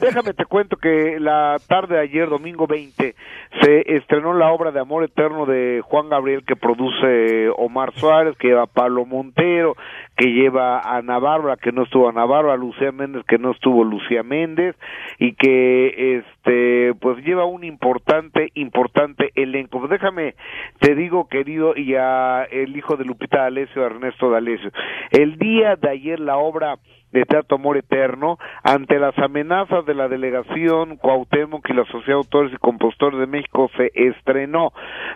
Déjame 0.00 0.32
te 0.32 0.46
cuento 0.46 0.76
que 0.76 1.18
la 1.20 1.56
tarde 1.66 1.96
de 1.96 2.02
ayer, 2.02 2.28
domingo 2.28 2.66
20, 2.66 3.14
se 3.60 3.96
estrenó 3.96 4.32
la 4.32 4.50
obra 4.50 4.70
de 4.70 4.80
Amor 4.80 5.04
Eterno 5.04 5.46
de 5.46 5.82
Juan 5.84 6.08
Gabriel 6.08 6.44
que 6.46 6.56
produce 6.56 7.48
Omar 7.58 7.92
Suárez, 7.96 8.36
que 8.38 8.48
lleva 8.48 8.62
a 8.62 8.66
Pablo 8.66 9.04
Montero, 9.04 9.76
que 10.20 10.32
lleva 10.34 10.80
a 10.80 10.98
Ana 10.98 11.18
Bárbara, 11.18 11.56
que 11.56 11.72
no 11.72 11.84
estuvo 11.84 12.06
Ana 12.06 12.26
Bárbara, 12.26 12.52
a 12.52 12.58
Lucía 12.58 12.92
Méndez, 12.92 13.24
que 13.26 13.38
no 13.38 13.52
estuvo 13.52 13.84
Lucía 13.84 14.22
Méndez, 14.22 14.76
y 15.18 15.32
que 15.32 16.18
este 16.18 16.92
pues 17.00 17.24
lleva 17.24 17.46
un 17.46 17.64
importante, 17.64 18.50
importante 18.52 19.30
elenco. 19.34 19.78
Pues 19.78 19.92
déjame, 19.92 20.34
te 20.78 20.94
digo, 20.94 21.26
querido, 21.26 21.74
y 21.74 21.94
a 21.94 22.44
el 22.44 22.76
hijo 22.76 22.98
de 22.98 23.06
Lupita 23.06 23.44
D'Alessio, 23.44 23.86
Ernesto 23.86 24.30
D'Alessio, 24.30 24.70
el 25.10 25.38
día 25.38 25.76
de 25.76 25.88
ayer 25.88 26.20
la 26.20 26.36
obra 26.36 26.76
de 27.12 27.24
Teatro 27.24 27.56
Amor 27.56 27.76
Eterno, 27.76 28.38
ante 28.62 28.98
las 28.98 29.16
amenazas 29.18 29.84
de 29.86 29.94
la 29.94 30.08
delegación 30.08 30.96
Cuauhtémoc 30.96 31.68
y 31.68 31.74
la 31.74 31.84
Sociedad 31.84 32.06
de 32.06 32.12
Autores 32.14 32.52
y 32.52 32.56
Compositores 32.56 33.18
de 33.18 33.26
México 33.26 33.70
se 33.76 33.90
estrenó. 33.94 34.72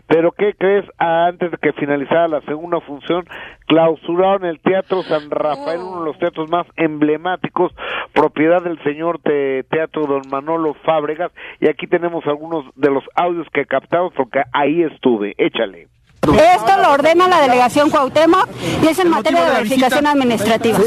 Pero 0.06 0.32
¿qué 0.32 0.54
crees? 0.54 0.84
Ah, 0.98 1.26
Antes 1.26 1.50
de 1.50 1.58
que 1.58 1.72
finalizara 1.72 2.28
la 2.28 2.40
segunda 2.42 2.80
función, 2.80 3.24
clausuraron 3.66 4.44
el 4.44 4.60
Teatro 4.60 5.02
San 5.02 5.30
Rafael, 5.30 5.80
uno 5.80 6.00
de 6.00 6.06
los 6.06 6.18
teatros 6.18 6.50
más 6.50 6.66
emblemáticos, 6.76 7.72
propiedad 8.12 8.62
del 8.62 8.82
señor 8.82 9.20
de 9.22 9.64
teatro 9.70 10.06
Don 10.06 10.22
Manolo 10.30 10.74
Fábregas, 10.84 11.32
y 11.60 11.68
aquí 11.68 11.86
tenemos 11.86 12.26
algunos 12.26 12.64
de 12.76 12.90
los 12.90 13.04
audios 13.14 13.46
que 13.52 13.66
captamos 13.66 14.12
porque 14.14 14.42
ahí 14.52 14.82
estuve. 14.82 15.34
Échale. 15.38 15.88
Esto 16.22 16.82
lo 16.82 16.92
ordena 16.92 17.28
la 17.28 17.40
delegación 17.40 17.90
Cuauhtémoc 17.90 18.48
y 18.82 18.86
es 18.86 18.98
en 18.98 19.10
materia 19.10 19.44
de 19.44 19.50
verificación 19.56 20.06
administrativa. 20.06 20.78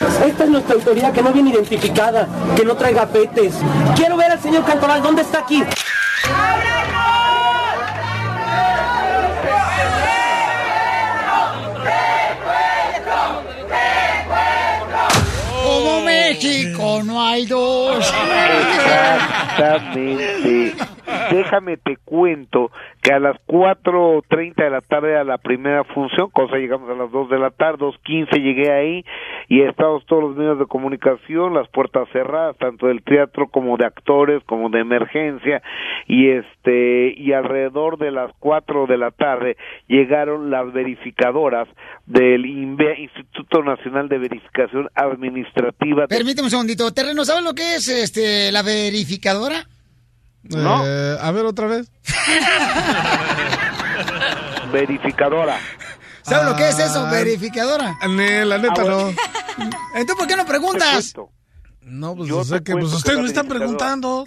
Esta 0.00 0.44
es 0.44 0.50
nuestra 0.50 0.74
autoridad 0.74 1.12
que 1.12 1.22
no 1.22 1.32
viene 1.32 1.50
identificada, 1.50 2.28
que 2.56 2.64
no 2.64 2.74
trae 2.76 2.92
gapetes. 2.92 3.54
Quiero 3.96 4.16
ver 4.16 4.32
al 4.32 4.40
señor 4.40 4.64
Cantoral, 4.64 5.02
¿dónde 5.02 5.22
está 5.22 5.40
aquí? 5.40 5.62
Como 15.62 16.00
México 16.02 17.02
no 17.04 17.22
hay 17.22 17.46
dos. 17.46 18.04
Exactamente. 19.56 20.93
Déjame 21.30 21.76
te 21.76 21.96
cuento 21.96 22.70
que 23.02 23.12
a 23.12 23.18
las 23.18 23.36
4.30 23.46 24.54
de 24.54 24.70
la 24.70 24.80
tarde 24.80 25.16
a 25.16 25.24
la 25.24 25.38
primera 25.38 25.84
función, 25.84 26.30
cosa 26.30 26.56
llegamos 26.56 26.90
a 26.90 26.94
las 26.94 27.10
2 27.10 27.30
de 27.30 27.38
la 27.38 27.50
tarde, 27.50 27.84
2.15 27.84 28.42
llegué 28.42 28.72
ahí 28.72 29.04
y 29.48 29.62
estamos 29.62 30.04
todos 30.06 30.22
los 30.22 30.36
medios 30.36 30.58
de 30.58 30.66
comunicación, 30.66 31.54
las 31.54 31.68
puertas 31.68 32.08
cerradas, 32.12 32.56
tanto 32.58 32.86
del 32.86 33.02
teatro 33.02 33.48
como 33.48 33.76
de 33.76 33.86
actores, 33.86 34.42
como 34.44 34.70
de 34.70 34.80
emergencia 34.80 35.62
y 36.06 36.30
este 36.30 37.14
y 37.16 37.32
alrededor 37.32 37.98
de 37.98 38.10
las 38.10 38.32
4 38.38 38.86
de 38.86 38.98
la 38.98 39.10
tarde 39.10 39.56
llegaron 39.88 40.50
las 40.50 40.72
verificadoras 40.72 41.68
del 42.06 42.46
Instituto 42.46 43.62
Nacional 43.62 44.08
de 44.08 44.18
Verificación 44.18 44.88
Administrativa. 44.94 46.06
Permíteme 46.06 46.46
un 46.46 46.50
segundito. 46.50 46.92
Terreno, 46.92 47.24
¿sabes 47.24 47.44
lo 47.44 47.54
que 47.54 47.76
es 47.76 47.88
este 47.88 48.52
la 48.52 48.62
verificadora? 48.62 49.66
No. 50.50 50.82
Eh, 50.84 51.16
a 51.20 51.30
ver 51.30 51.46
otra 51.46 51.66
vez. 51.66 51.90
verificadora. 54.72 55.58
¿Sabes 56.22 56.46
lo 56.48 56.56
que 56.56 56.68
es 56.68 56.78
eso, 56.78 57.06
verificadora? 57.10 57.96
Ne, 58.08 58.44
la 58.44 58.58
neta 58.58 58.82
Ah, 58.82 58.84
no. 58.84 59.08
Entonces, 59.94 60.16
¿por 60.18 60.26
qué 60.26 60.36
no 60.36 60.46
preguntas? 60.46 61.14
No, 61.82 62.16
pues, 62.16 62.28
Yo 62.28 62.38
o 62.38 62.44
sea 62.44 62.60
que 62.60 62.72
pues 62.72 62.92
ustedes 62.92 63.18
me 63.18 63.26
están 63.26 63.46
preguntando. 63.46 64.24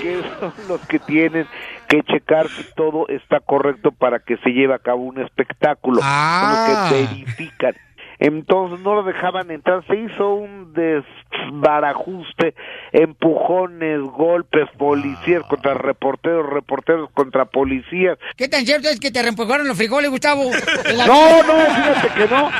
que 0.00 0.22
son 0.40 0.52
los 0.68 0.80
que 0.82 0.98
tienen 0.98 1.46
que 1.88 2.02
checar 2.02 2.48
que 2.48 2.64
todo 2.76 3.06
está 3.08 3.40
correcto 3.40 3.92
para 3.92 4.18
que 4.18 4.36
se 4.38 4.50
lleve 4.50 4.74
a 4.74 4.78
cabo 4.78 5.02
un 5.02 5.20
espectáculo. 5.20 6.00
Ah. 6.02 6.88
Son 6.88 6.94
los 7.00 7.08
que 7.08 7.14
verifican. 7.14 7.74
Entonces 8.18 8.80
no 8.80 8.94
lo 8.94 9.02
dejaban 9.02 9.50
entrar, 9.50 9.84
se 9.86 9.94
hizo 9.96 10.34
un 10.34 10.72
desbarajuste, 10.72 12.54
empujones, 12.92 14.00
golpes, 14.00 14.68
policías 14.78 15.42
contra 15.48 15.74
reporteros, 15.74 16.46
reporteros 16.48 17.10
contra 17.12 17.44
policías. 17.44 18.18
¿Qué 18.36 18.48
tan 18.48 18.64
cierto 18.64 18.88
es 18.88 18.98
que 19.00 19.10
te 19.10 19.22
reempujaron 19.22 19.68
los 19.68 19.76
frijoles, 19.76 20.10
Gustavo? 20.10 20.44
La- 20.94 21.06
No, 21.06 21.42
no, 21.42 21.54
fíjate 21.66 22.08
que 22.14 22.26
no. 22.34 22.50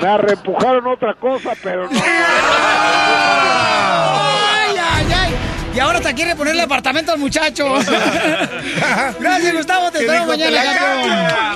Me 0.00 0.18
reempujaron 0.18 0.86
otra 0.86 1.14
cosa, 1.14 1.52
pero 1.62 1.84
no. 1.84 2.00
¡Ay, 3.44 4.76
ay, 4.78 5.06
ay! 5.14 5.34
Y 5.74 5.78
ahora 5.80 6.00
te 6.00 6.12
quiere 6.14 6.34
ponerle 6.36 6.62
apartamento 6.62 7.12
al 7.12 7.18
muchacho. 7.18 7.74
Gracias, 9.20 9.54
Gustavo. 9.54 9.90
Te 9.90 9.98
¿Qué 9.98 10.04
esperamos 10.04 10.36
dijo? 10.36 10.50
mañana, 10.50 11.54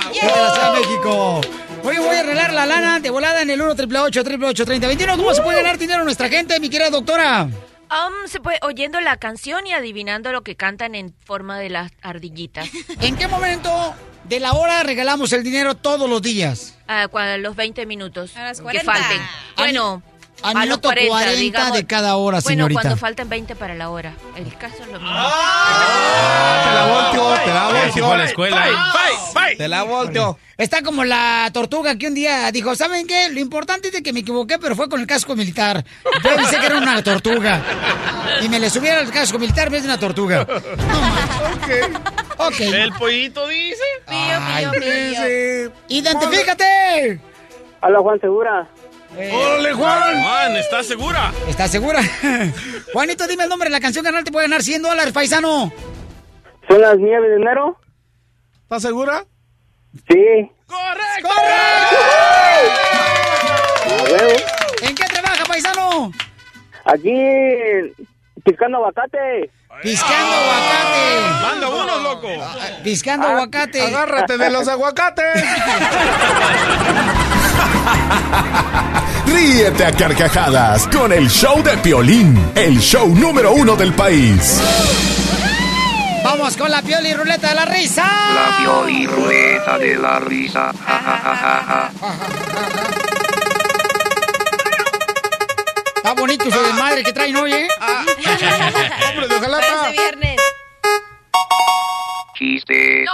de 0.73 0.79
México. 0.79 1.41
Hoy 1.87 1.97
voy 1.99 2.17
a 2.17 2.19
arreglar 2.19 2.51
la 2.51 2.65
lana 2.65 2.99
de 2.99 3.09
volada 3.09 3.41
en 3.41 3.49
el 3.49 3.61
1 3.61 3.71
888 3.71 4.65
3021 4.65 5.15
¿Cómo 5.15 5.33
se 5.33 5.41
puede 5.41 5.61
ganar 5.61 5.77
dinero 5.77 6.03
nuestra 6.03 6.27
gente, 6.27 6.59
mi 6.59 6.69
querida 6.69 6.89
doctora? 6.89 7.43
Um, 7.43 8.27
se 8.27 8.41
puede 8.41 8.59
oyendo 8.61 8.99
la 8.99 9.15
canción 9.15 9.65
y 9.65 9.71
adivinando 9.71 10.33
lo 10.33 10.41
que 10.41 10.57
cantan 10.57 10.95
en 10.95 11.15
forma 11.23 11.57
de 11.57 11.69
las 11.69 11.93
ardillitas. 12.01 12.67
¿En 12.99 13.15
qué 13.15 13.29
momento 13.29 13.95
de 14.25 14.41
la 14.41 14.51
hora 14.51 14.83
regalamos 14.83 15.31
el 15.31 15.45
dinero 15.45 15.75
todos 15.75 16.09
los 16.09 16.21
días? 16.21 16.77
A 16.87 17.07
cua- 17.07 17.37
los 17.37 17.55
20 17.55 17.85
minutos 17.85 18.31
que 18.33 18.61
40. 18.61 18.83
falten. 18.83 19.21
Bueno, 19.55 20.03
a 20.43 20.49
a, 20.49 20.53
los 20.53 20.63
minuto 20.65 20.87
40, 20.89 21.09
40 21.09 21.35
digamos. 21.39 21.73
de 21.77 21.85
cada 21.85 22.15
hora, 22.17 22.37
Bueno, 22.39 22.47
señorita. 22.47 22.81
cuando 22.81 22.97
falten 22.97 23.29
20 23.29 23.55
para 23.55 23.73
la 23.75 23.89
hora. 23.89 24.13
El 24.35 24.55
caso 24.57 24.75
es 24.83 24.87
lo 24.87 24.99
mismo. 24.99 25.07
Te 25.07 26.73
la 26.73 26.85
volteo, 26.91 27.35
te 27.43 27.53
la 27.53 27.63
volteo. 27.83 28.17
la 28.17 28.25
escuela. 28.25 28.65
Te 29.57 29.67
la 29.67 29.83
volteo. 29.83 30.39
Está 30.57 30.81
como 30.81 31.03
la 31.03 31.49
tortuga 31.53 31.95
que 31.97 32.07
un 32.07 32.13
día 32.15 32.51
dijo, 32.51 32.75
¿saben 32.75 33.05
qué? 33.07 33.29
Lo 33.29 33.39
importante 33.39 33.87
es 33.87 33.93
de 33.93 34.01
que 34.03 34.11
me 34.13 34.21
equivoqué, 34.21 34.57
pero 34.57 34.75
fue 34.75 34.89
con 34.89 34.99
el 34.99 35.07
casco 35.07 35.35
militar. 35.35 35.83
Yo 36.23 36.35
pensé 36.35 36.59
que 36.59 36.65
era 36.65 36.77
una 36.77 37.01
tortuga. 37.03 37.61
Y 38.41 38.49
me 38.49 38.59
le 38.59 38.69
subiera 38.69 38.99
el 39.01 39.11
casco 39.11 39.37
militar 39.39 39.67
en 39.67 39.73
vez 39.73 39.83
de 39.83 39.87
una 39.89 39.99
tortuga. 39.99 40.45
Ok. 42.37 42.59
El 42.59 42.91
pollito 42.93 43.47
dice. 43.47 43.83
Ay, 44.07 44.65
¡Identifícate! 45.89 47.19
Hola, 47.81 47.99
Juan 47.99 48.19
Segura. 48.19 48.67
¡Órale, 49.17 49.73
Juan! 49.73 50.21
Juan, 50.21 50.55
¿estás 50.57 50.85
segura? 50.85 51.33
¿Estás 51.47 51.71
segura? 51.71 52.01
Juanito, 52.93 53.25
dime 53.25 53.43
el 53.43 53.49
nombre 53.49 53.67
de 53.67 53.71
la 53.73 53.79
canción, 53.79 54.03
carnal, 54.05 54.23
te 54.23 54.31
puede 54.31 54.45
ganar 54.45 54.61
100 54.61 54.83
dólares, 54.83 55.11
paisano. 55.11 55.73
¿Son 56.67 56.79
las 56.79 56.97
9 56.99 57.29
de 57.29 57.35
enero? 57.37 57.79
¿Estás 58.61 58.83
segura? 58.83 59.25
Sí. 60.07 60.51
¡Correcto! 60.67 61.29
Huevo. 64.03 64.35
¿En 64.81 64.95
qué 64.95 65.05
trabaja, 65.05 65.45
paisano? 65.45 66.11
Aquí, 66.85 67.11
piscando 68.43 68.77
aguacate. 68.77 69.49
Piscando 69.81 70.35
aguacate. 70.35 71.41
Manda 71.41 71.69
uno, 71.69 71.97
loco. 71.99 72.27
Piscando 72.83 73.27
aguacate. 73.27 73.81
Agárrate 73.81 74.37
de 74.37 74.49
los 74.51 74.67
aguacates. 74.67 75.43
Ríete 79.25 79.85
a 79.85 79.91
carcajadas 79.91 80.87
con 80.87 81.11
el 81.11 81.29
show 81.29 81.61
de 81.63 81.77
Piolín, 81.77 82.51
el 82.55 82.79
show 82.79 83.07
número 83.15 83.53
uno 83.53 83.75
del 83.75 83.93
país. 83.93 84.61
Vamos 86.23 86.57
con 86.57 86.69
la 86.69 86.81
pioli 86.81 87.13
ruleta 87.13 87.49
de 87.49 87.55
la 87.55 87.65
risa. 87.65 88.03
La 88.03 88.57
pioli 88.57 89.07
ruleta 89.07 89.77
de 89.77 89.95
la 89.95 90.19
risa. 90.19 90.73
Ja, 90.85 90.99
ja, 90.99 91.17
ja, 91.23 91.35
ja, 91.35 91.63
ja. 91.67 91.91
Está 95.95 96.13
bonito 96.13 96.45
su 96.51 96.59
desmadre 96.59 97.03
que 97.03 97.13
traen 97.13 97.35
hoy, 97.35 97.53
¿eh? 97.53 97.67
Hombre, 99.09 99.27
de 99.27 99.35
ojalá. 99.35 99.57
Parece 99.59 99.91
viernes. 99.91 100.41
Chiste. 102.37 103.05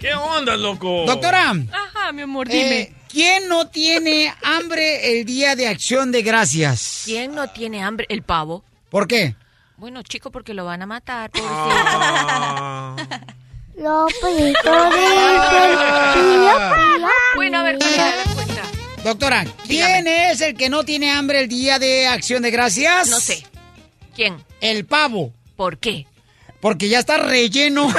¿Qué 0.00 0.12
onda, 0.14 0.56
loco? 0.56 1.04
Doctora, 1.06 1.50
Ajá, 1.72 2.12
mi 2.12 2.22
amor, 2.22 2.48
eh, 2.50 2.52
dime. 2.52 2.92
¿quién 3.08 3.48
no 3.48 3.68
tiene 3.68 4.34
hambre 4.42 5.12
el 5.18 5.24
día 5.24 5.54
de 5.54 5.68
acción 5.68 6.10
de 6.10 6.22
gracias? 6.22 7.02
¿Quién 7.04 7.34
no 7.34 7.48
tiene 7.48 7.82
hambre? 7.82 8.06
El 8.08 8.22
pavo. 8.22 8.64
¿Por 8.90 9.06
qué? 9.06 9.36
Bueno, 9.76 10.02
chico, 10.02 10.32
porque 10.32 10.52
lo 10.54 10.64
van 10.64 10.82
a 10.82 10.86
matar, 10.86 11.30
Ah. 11.40 12.96
Dicen, 13.78 14.54
pío, 16.14 16.52
Bueno, 17.36 17.58
a 17.58 17.62
ver, 17.62 17.78
¿cuál 17.78 17.94
era 17.94 18.16
la 18.16 18.34
cuenta? 18.34 18.62
Doctora, 19.04 19.44
¿quién 19.68 20.08
es 20.08 20.40
el 20.40 20.56
que 20.56 20.68
no 20.68 20.82
tiene 20.84 21.12
hambre 21.12 21.38
el 21.40 21.48
día 21.48 21.78
de 21.78 22.08
acción 22.08 22.42
de 22.42 22.50
gracias? 22.50 23.08
No 23.08 23.20
sé. 23.20 23.46
¿Quién? 24.16 24.42
El 24.60 24.84
pavo. 24.84 25.32
¿Por 25.54 25.78
qué? 25.78 26.06
Porque 26.60 26.88
ya 26.88 26.98
está 26.98 27.18
relleno. 27.18 27.86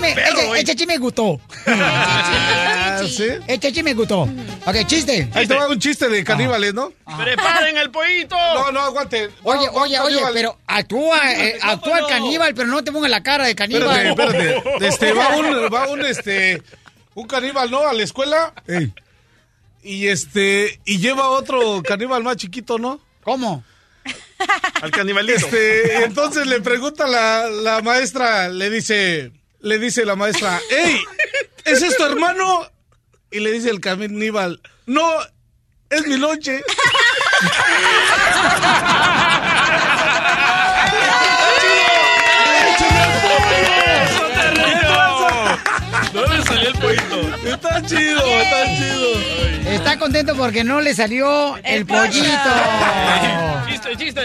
chisme, 0.00 0.22
este, 0.22 0.60
este 0.60 0.76
chisme 0.76 0.98
gustó. 0.98 1.40
Ah, 2.92 3.02
¿sí? 3.06 3.28
Este 3.46 3.72
chisme 3.72 3.90
me 3.90 3.94
gustó. 3.94 4.22
Ok, 4.22 4.86
chiste. 4.86 5.28
Ahí 5.32 5.46
te 5.46 5.54
va 5.54 5.68
un 5.68 5.78
chiste 5.78 6.08
de 6.08 6.22
caníbales, 6.24 6.74
¿no? 6.74 6.92
¡Preparen 7.16 7.76
el 7.78 7.90
pollito! 7.90 8.36
No, 8.54 8.72
no, 8.72 8.80
aguante. 8.80 9.30
Oye, 9.42 9.66
No, 9.66 9.72
oye, 9.72 9.98
oye, 10.00 10.20
pero 10.34 10.58
actúa, 10.66 11.32
eh, 11.32 11.58
actúa 11.62 12.00
el 12.00 12.06
caníbal, 12.06 12.54
pero 12.54 12.68
no 12.68 12.84
te 12.84 12.92
pongas 12.92 13.10
la 13.10 13.22
cara 13.22 13.46
de 13.46 13.54
caníbal. 13.54 14.06
Espérate, 14.06 14.56
espérate. 14.56 14.86
Este, 14.86 15.12
va 15.12 15.36
un, 15.36 15.46
va 15.72 15.88
un, 15.88 16.04
este, 16.04 16.62
un 17.14 17.26
caníbal, 17.26 17.70
¿no? 17.70 17.86
A 17.86 17.92
la 17.92 18.02
escuela. 18.02 18.52
Y 19.82 20.08
este, 20.08 20.80
y 20.84 20.98
lleva 20.98 21.30
otro 21.30 21.82
caníbal 21.82 22.22
más 22.22 22.36
chiquito, 22.36 22.78
¿no? 22.78 23.00
¿Cómo? 23.22 23.64
Al 24.82 24.90
canibalito. 24.90 25.46
Este, 25.46 26.04
entonces 26.04 26.46
le 26.46 26.60
pregunta 26.60 27.06
la, 27.06 27.48
la 27.48 27.80
maestra, 27.82 28.48
le 28.48 28.68
dice, 28.68 29.32
le 29.60 29.78
dice 29.78 30.04
la 30.04 30.16
maestra, 30.16 30.60
¡Ey! 30.70 31.00
¿Es 31.64 31.82
esto, 31.82 32.06
hermano? 32.06 32.70
Y 33.30 33.40
le 33.40 33.52
dice 33.52 33.70
el 33.70 33.80
caníbal, 33.80 34.60
no, 34.86 35.08
es 35.90 36.06
mi 36.06 36.16
lonche. 36.16 36.62
No 46.12 46.26
le 46.26 46.42
salió 46.42 46.68
el 46.68 46.78
pollito. 46.78 47.36
Está 47.46 47.82
chido, 47.82 48.20
está 48.40 48.64
chido. 48.76 49.29
Está 49.90 49.98
contento 49.98 50.36
porque 50.36 50.62
no 50.62 50.80
le 50.80 50.94
salió 50.94 51.56
el, 51.64 51.84
pollito. 51.84 52.22
Chiste, 53.68 53.96
chiste. 53.96 54.22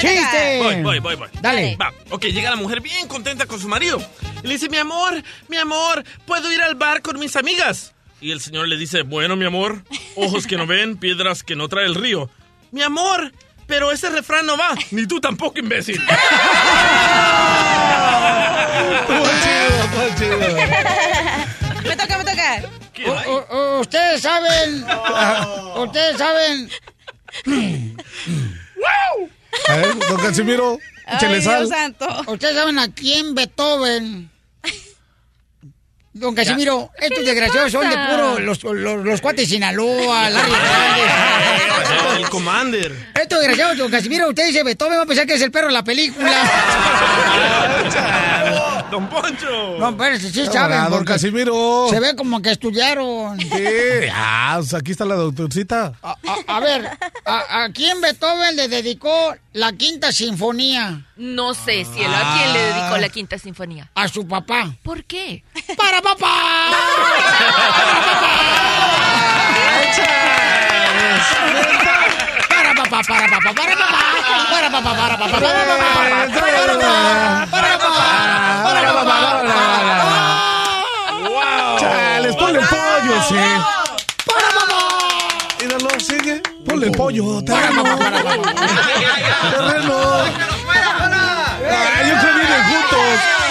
¡Chiste! 0.00 0.58
Voy, 0.60 0.82
voy, 0.82 0.98
voy, 0.98 1.14
voy. 1.14 1.28
Dale. 1.40 1.76
Va, 1.80 1.92
ok, 2.10 2.24
llega 2.24 2.50
la 2.50 2.56
mujer 2.56 2.80
bien 2.80 3.06
contenta 3.06 3.46
con 3.46 3.60
su 3.60 3.68
marido. 3.68 4.02
Y 4.42 4.48
le 4.48 4.54
dice, 4.54 4.68
mi 4.68 4.78
amor, 4.78 5.22
mi 5.46 5.58
amor, 5.58 6.02
¿puedo 6.26 6.52
ir 6.52 6.60
al 6.60 6.74
bar 6.74 7.02
con 7.02 7.20
mis 7.20 7.36
amigas? 7.36 7.94
Y 8.20 8.32
el 8.32 8.40
señor 8.40 8.66
le 8.66 8.76
dice, 8.76 9.02
bueno, 9.02 9.36
mi 9.36 9.44
amor, 9.44 9.84
ojos 10.16 10.48
que 10.48 10.56
no 10.56 10.66
ven, 10.66 10.96
piedras 10.96 11.44
que 11.44 11.54
no 11.54 11.68
trae 11.68 11.86
el 11.86 11.94
río. 11.94 12.28
Mi 12.72 12.82
amor, 12.82 13.32
pero 13.68 13.92
ese 13.92 14.10
refrán 14.10 14.44
no 14.44 14.56
va. 14.56 14.74
Ni 14.90 15.06
tú 15.06 15.20
tampoco, 15.20 15.60
imbécil. 15.60 16.00
Me 21.84 21.96
toca, 21.96 22.18
me 22.18 22.24
toca. 22.24 22.79
Ustedes 23.80 24.22
saben. 24.22 24.84
Ustedes 25.76 26.18
saben. 26.18 26.70
A 29.68 29.76
ver, 29.76 29.98
don 30.08 30.16
Casimiro, 30.20 30.78
échale 31.06 31.36
Ay, 31.36 31.42
sal. 31.42 31.58
Dios 31.58 31.68
santo. 31.70 32.06
Ustedes 32.28 32.54
saben 32.56 32.78
a 32.78 32.92
quién 32.92 33.34
Beethoven. 33.34 34.30
Don 36.12 36.34
Casimiro, 36.34 36.90
estos 36.98 37.24
desgraciados 37.24 37.70
son 37.70 37.88
de 37.88 37.96
puro 37.96 38.40
los, 38.40 38.64
los, 38.64 39.04
los 39.04 39.20
cuates 39.20 39.48
de 39.48 39.54
Sinaloa, 39.54 40.28
Larry 40.28 40.52
Hernández. 40.52 42.16
El 42.16 42.28
Commander. 42.28 43.12
Estos 43.14 43.38
desgraciados, 43.38 43.78
don 43.78 43.90
Casimiro, 43.90 44.28
usted 44.28 44.46
dice 44.46 44.64
Beethoven, 44.64 44.98
va 44.98 45.02
a 45.02 45.06
pensar 45.06 45.24
que 45.24 45.34
es 45.34 45.42
el 45.42 45.52
perro 45.52 45.68
de 45.68 45.72
la 45.72 45.84
película. 45.84 46.50
¡Don 48.90 49.08
Poncho! 49.08 49.78
No, 49.78 49.96
pero 49.96 50.18
sí, 50.18 50.30
sí 50.30 50.46
saben. 50.46 50.90
Don 50.90 51.04
Casimiro. 51.04 51.86
Se 51.90 52.00
ve 52.00 52.16
como 52.16 52.42
que 52.42 52.50
estudiaron. 52.50 53.38
Sí, 53.38 53.48
ah, 54.12 54.56
o 54.60 54.62
sea, 54.62 54.80
aquí 54.80 54.92
está 54.92 55.04
la 55.04 55.14
doctorcita. 55.14 55.92
A, 56.02 56.60
ver, 56.60 56.90
a, 57.24 57.68
quién 57.72 58.00
Beethoven 58.00 58.56
le 58.56 58.68
dedicó 58.68 59.34
la 59.52 59.72
quinta 59.72 60.12
sinfonía? 60.12 61.06
No 61.16 61.54
sé, 61.54 61.84
cielo, 61.84 62.14
¿a 62.14 62.38
quién 62.38 62.52
le 62.52 62.60
dedicó 62.60 62.98
la 62.98 63.08
quinta 63.08 63.38
sinfonía? 63.38 63.90
A 63.94 64.08
su 64.08 64.26
papá. 64.26 64.74
¿Por 64.82 65.04
qué? 65.04 65.44
¡Para 65.76 66.02
papá! 66.02 66.70
para 72.48 72.74
papá, 72.74 73.02
para 73.02 73.28
papá, 73.28 73.54
para 73.54 73.76
papá, 73.76 74.20
para 74.50 74.70
papá, 74.70 74.94
para 74.94 75.18
papá, 75.18 75.18
para 75.18 75.18
papá, 75.18 75.30
para 75.30 75.50
papá, 76.66 77.46
para 77.50 77.78
papá. 77.78 77.99
Chales, 81.78 82.36
ponle 82.36 82.60
pollo, 82.60 83.22
sí. 83.28 83.36
Para 84.26 84.48
papá. 84.54 84.80
Míralo, 85.60 85.90
sigue. 86.00 86.42
Ponle 86.66 86.90
pollo, 86.90 87.42
terreno. 87.44 87.82
Terreno. 89.50 90.24
Yo 92.06 92.14
creo 92.20 92.34
vienen 92.34 92.62
juntos. 92.64 93.49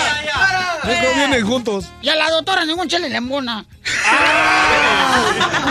Creo 0.81 1.13
vienen 1.15 1.45
juntos. 1.45 1.85
Y 2.01 2.09
a 2.09 2.15
la 2.15 2.29
doctora 2.29 2.65
ningún 2.65 2.87
chile 2.87 3.09
le 3.09 3.17
embona. 3.17 3.65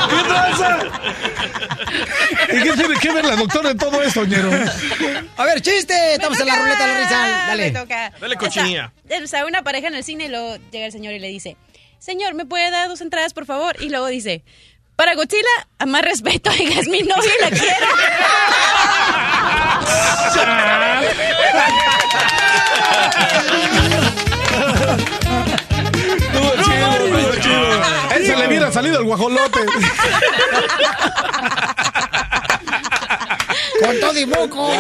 ¿Qué 0.09 0.23
tranza? 0.29 0.79
¿Y 2.53 2.63
qué 2.63 2.73
tiene 2.73 2.95
que 3.01 3.13
ver 3.13 3.25
la 3.25 3.37
doctora 3.37 3.71
en 3.71 3.79
todo 3.79 4.03
esto, 4.03 4.25
ñero? 4.25 4.51
A 5.37 5.45
ver, 5.45 5.61
chiste. 5.61 6.15
Estamos 6.15 6.39
en 6.41 6.47
la 6.47 6.57
ruleta 6.57 6.87
de 6.87 6.95
la 6.95 7.01
risa. 7.01 7.23
Me 7.23 7.31
Dale. 7.49 7.71
toca. 7.71 8.13
Dale, 8.21 8.37
cochinilla. 8.37 8.93
Está, 9.09 9.17
está 9.25 9.47
una 9.47 9.63
pareja 9.63 9.89
en 9.89 9.95
el 9.95 10.05
cine 10.05 10.25
y 10.27 10.29
luego 10.29 10.57
llega 10.71 10.87
el 10.87 10.93
señor 10.93 11.15
y 11.15 11.19
le 11.19 11.29
dice, 11.29 11.57
señor, 11.99 12.35
¿me 12.35 12.45
puede 12.47 12.71
dar 12.71 12.89
dos 12.89 13.01
entradas, 13.01 13.33
por 13.35 13.47
favor? 13.47 13.77
Y 13.81 13.89
luego 13.91 14.07
dice, 14.09 14.45
para 14.97 15.15
Godzilla, 15.15 15.69
a 15.79 15.87
más 15.87 16.03
respeto, 16.03 16.51
oiga, 16.51 16.81
es 16.81 16.89
mi 16.89 17.01
novia 17.03 17.33
y 17.39 17.43
la 17.43 17.51
quiero. 17.51 17.87
salido 28.79 28.99
el 29.01 29.05
guajolote. 29.07 29.61
Con 33.85 34.01
todo 34.01 34.19
y 34.19 34.27
moco. 34.27 34.71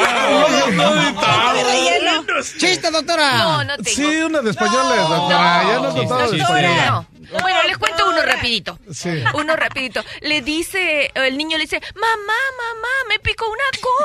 Chiste, 2.58 2.90
doctora. 2.90 3.38
No, 3.38 3.64
no 3.64 3.76
tengo. 3.76 3.90
Sí, 3.96 4.04
una 4.22 4.40
de 4.42 4.50
españoles, 4.50 5.08
doctora. 5.08 5.62
Ya 5.64 5.74
no 5.80 5.94
contaba 5.94 6.26
de 6.28 6.36
Doctora, 6.38 6.60
español. 6.70 7.06
no. 7.30 7.40
Bueno, 7.40 7.62
les 7.66 7.76
cuento 7.78 8.08
uno 8.08 8.22
rapidito. 8.22 8.78
Sí. 8.92 9.22
Uno 9.34 9.54
rapidito. 9.56 10.02
Le 10.22 10.40
dice, 10.42 11.10
el 11.14 11.36
niño 11.36 11.58
le 11.58 11.64
dice, 11.64 11.80
mamá, 11.94 12.16
mamá, 12.16 12.88
me 13.08 13.18
picó 13.18 13.46
una 13.48 13.64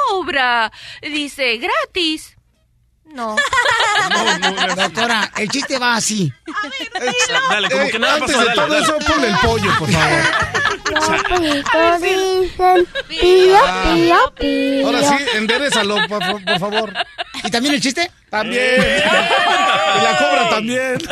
cobra. 0.10 0.72
Dice, 1.02 1.58
gratis. 1.58 2.36
No. 3.06 3.36
Doctora, 4.76 5.32
el 5.38 5.50
chiste 5.50 5.78
va 5.78 5.96
así. 5.96 6.32
Dale, 7.50 7.70
como 7.70 7.88
que 7.90 8.00
nada 8.00 8.16
Antes 8.16 8.36
pasó. 8.36 8.40
de 8.40 8.46
Dale, 8.46 8.56
todo 8.56 8.68
dale. 8.74 8.84
eso, 8.84 8.98
ponle 9.12 9.28
el 9.28 9.38
pollo, 9.38 9.72
por 9.78 9.92
favor. 9.92 10.20
Los 11.74 12.02
dicen 12.02 12.88
pío, 13.08 13.60
pío, 13.94 14.34
pío. 14.40 14.86
Ahora 14.88 15.00
sí, 15.04 15.16
enderezalo, 15.36 15.96
por, 16.08 16.20
por- 16.28 16.44
por 16.44 16.60
favor. 16.60 16.94
¿Y 17.44 17.52
también 17.52 17.76
el 17.76 17.82
chiste? 17.82 18.12
También. 18.30 18.64
Y 19.96 20.02
la 20.04 20.18
cobra 20.18 20.50
también. 20.50 20.98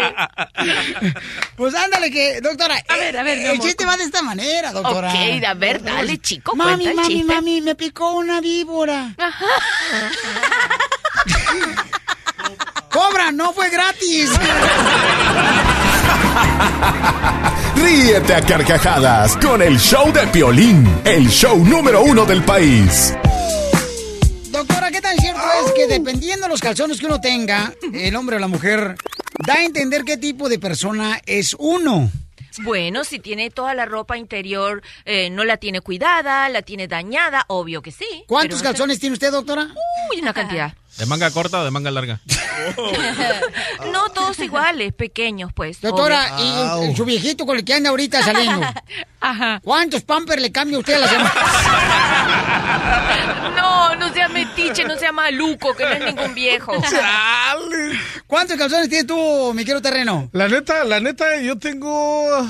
Pues 1.56 1.74
ándale 1.74 2.10
que, 2.10 2.40
doctora. 2.40 2.76
A 2.88 2.96
ver, 2.96 3.16
a 3.18 3.22
ver, 3.22 3.36
mi 3.38 3.44
El 3.44 3.50
amor. 3.52 3.66
chiste 3.66 3.84
va 3.84 3.96
de 3.98 4.04
esta 4.04 4.22
manera, 4.22 4.72
doctora. 4.72 5.10
Ok, 5.10 5.44
a 5.46 5.54
ver, 5.54 5.82
dale, 5.82 6.16
chico, 6.18 6.56
Mami, 6.56 6.84
cuenta 6.84 6.90
el 6.90 6.96
mami, 6.96 7.08
chiste. 7.14 7.34
mami, 7.34 7.60
me 7.60 7.74
picó 7.74 8.12
una 8.12 8.40
víbora. 8.40 9.14
¡Cobra! 12.90 13.30
¡No 13.30 13.52
fue 13.52 13.68
gratis! 13.70 14.30
Ríete 17.76 18.34
a 18.34 18.40
carcajadas 18.42 19.36
con 19.36 19.62
el 19.62 19.78
show 19.78 20.12
de 20.12 20.26
Piolín, 20.28 21.00
el 21.04 21.28
show 21.28 21.56
número 21.64 22.02
uno 22.02 22.24
del 22.24 22.42
país. 22.42 23.14
Doctora, 25.88 25.98
¿qué 25.98 26.04
tan 26.04 26.04
cierto 26.04 26.04
es 26.04 26.04
que 26.04 26.10
dependiendo 26.10 26.42
de 26.46 26.48
los 26.50 26.60
calzones 26.60 27.00
que 27.00 27.06
uno 27.06 27.20
tenga, 27.20 27.74
el 27.92 28.16
hombre 28.16 28.36
o 28.36 28.38
la 28.38 28.48
mujer, 28.48 28.96
da 29.46 29.54
a 29.54 29.64
entender 29.64 30.04
qué 30.04 30.16
tipo 30.16 30.48
de 30.48 30.58
persona 30.58 31.20
es 31.26 31.54
uno? 31.58 32.10
Bueno, 32.62 33.04
si 33.04 33.20
tiene 33.20 33.50
toda 33.50 33.74
la 33.74 33.86
ropa 33.86 34.18
interior, 34.18 34.82
eh, 35.04 35.30
no 35.30 35.44
la 35.44 35.56
tiene 35.56 35.80
cuidada, 35.80 36.48
la 36.48 36.62
tiene 36.62 36.88
dañada, 36.88 37.44
obvio 37.46 37.80
que 37.80 37.92
sí. 37.92 38.24
¿Cuántos 38.26 38.58
no 38.58 38.64
calzones 38.64 38.98
tiene 38.98 39.14
usted, 39.14 39.30
doctora? 39.30 39.68
Uy, 40.12 40.20
una 40.20 40.34
cantidad. 40.34 40.74
¿De 40.98 41.06
manga 41.06 41.30
corta 41.30 41.60
o 41.60 41.64
de 41.64 41.70
manga 41.70 41.90
larga? 41.90 42.20
No 43.92 44.10
todos 44.10 44.38
iguales, 44.40 44.92
pequeños, 44.92 45.50
pues. 45.54 45.80
Doctora, 45.80 46.36
obvio. 46.36 46.88
y, 46.88 46.92
y 46.92 46.96
su 46.96 47.04
viejito 47.06 47.46
con 47.46 47.56
el 47.56 47.64
que 47.64 47.72
anda 47.74 47.88
ahorita 47.90 48.22
saliendo. 48.22 48.66
Ajá. 49.20 49.60
¿Cuántos 49.64 50.02
pampers 50.02 50.42
le 50.42 50.52
cambia 50.52 50.78
usted 50.78 50.94
a 50.94 50.98
la 50.98 51.08
semana? 51.08 51.32
No, 53.56 53.94
no 53.96 54.12
sea 54.12 54.28
metiche, 54.28 54.84
no 54.84 54.96
sea 54.96 55.12
maluco, 55.12 55.74
que 55.74 55.84
no 55.84 55.90
es 55.92 56.04
ningún 56.04 56.34
viejo. 56.34 56.72
¿Cuántos 58.26 58.56
calzones 58.56 58.88
tienes 58.88 59.06
tú, 59.06 59.52
mi 59.54 59.64
querido 59.64 59.82
terreno? 59.82 60.28
La 60.32 60.48
neta, 60.48 60.84
la 60.84 61.00
neta, 61.00 61.36
yo 61.40 61.58
tengo 61.58 62.48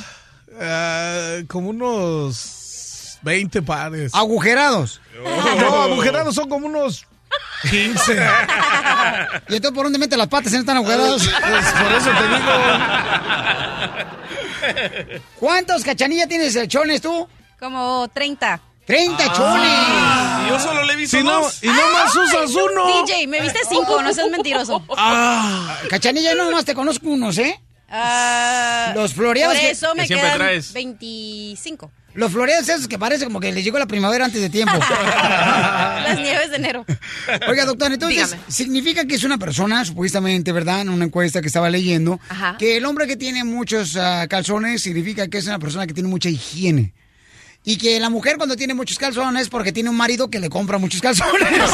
eh, 0.59 1.45
como 1.49 1.71
unos 1.71 3.18
20 3.23 3.62
pares. 3.62 4.14
¿Agujerados? 4.14 5.01
No, 5.59 5.83
agujerados 5.83 6.35
son 6.35 6.49
como 6.49 6.66
unos 6.66 7.07
15. 7.71 8.12
¿Y 9.49 9.57
entonces 9.57 9.75
por 9.75 9.85
dónde 9.85 9.99
mete 9.99 10.16
las 10.16 10.29
patas 10.29 10.51
si 10.51 10.57
no 10.57 10.61
están 10.61 10.77
agujerados? 10.79 11.29
Pues 11.29 11.73
por 11.73 11.93
eso 11.93 12.11
te 12.11 12.29
digo. 12.29 12.53
¿Cuántos 15.39 15.85
cachanillas 15.85 16.29
tienes 16.29 16.68
chones 16.68 17.01
tú? 17.01 17.29
Como 17.59 18.09
30. 18.09 18.61
¡30 18.87 19.33
chones! 19.33 20.47
Y 20.47 20.49
yo 20.49 20.59
solo 20.59 20.85
le 20.85 20.93
he 20.93 20.97
visto 20.97 21.16
Si 21.18 21.22
no, 21.22 21.41
dos. 21.43 21.62
y 21.62 21.66
nomás 21.68 22.14
usas 22.16 22.51
uno. 22.51 23.05
DJ, 23.07 23.26
me 23.28 23.41
viste 23.41 23.61
cinco, 23.68 24.03
no 24.03 24.12
seas 24.12 24.31
mentiroso. 24.31 24.85
Ah, 24.97 25.76
cachanilla, 25.89 26.35
yo 26.35 26.45
nomás 26.45 26.64
te 26.64 26.74
conozco 26.74 27.09
unos, 27.09 27.39
¿eh? 27.39 27.61
Ah, 27.89 28.93
Los 28.95 29.14
floreados 29.14 29.57
Por 29.57 29.64
que- 29.66 29.70
eso 29.72 29.95
me 29.95 30.03
que 30.03 30.07
siempre 30.09 30.26
quedan 30.28 30.39
traes. 30.39 30.72
25. 30.72 31.91
Los 32.14 32.33
floreados 32.33 32.68
esos 32.68 32.89
que 32.89 32.99
parece 32.99 33.24
como 33.24 33.39
que 33.39 33.53
les 33.53 33.62
llegó 33.64 33.78
la 33.78 33.87
primavera 33.87 34.24
antes 34.24 34.41
de 34.41 34.51
tiempo. 34.51 34.72
Las 34.78 36.18
nieves 36.18 36.51
de 36.51 36.57
enero. 36.57 36.85
Oiga, 37.49 37.64
doctor, 37.64 37.93
entonces, 37.93 38.31
Dígame. 38.31 38.43
significa 38.53 39.05
que 39.05 39.14
es 39.14 39.22
una 39.22 39.39
persona, 39.39 39.85
supuestamente, 39.85 40.51
¿verdad? 40.51 40.81
En 40.81 40.89
una 40.89 41.05
encuesta 41.05 41.41
que 41.41 41.47
estaba 41.47 41.70
leyendo, 41.70 42.18
Ajá. 42.28 42.57
que 42.59 42.76
el 42.76 42.85
hombre 42.85 43.07
que 43.07 43.16
tiene 43.16 43.45
muchos 43.45 43.97
ah, 43.97 44.26
calzones 44.28 44.83
significa 44.83 45.28
que 45.28 45.39
es 45.39 45.47
una 45.47 45.61
persona 45.61 45.87
que 45.87 45.95
tiene 45.95 46.09
mucha 46.09 46.28
higiene. 46.28 46.93
Y 47.64 47.76
que 47.76 48.00
la 48.00 48.08
mujer 48.08 48.36
cuando 48.36 48.56
tiene 48.56 48.74
muchos 48.74 48.98
calzones 48.98 49.48
porque 49.48 49.72
tiene 49.72 49.90
un 49.90 49.96
marido 49.96 50.30
que 50.30 50.40
le 50.40 50.48
compra 50.48 50.78
muchos 50.78 51.00
calzones. 51.00 51.48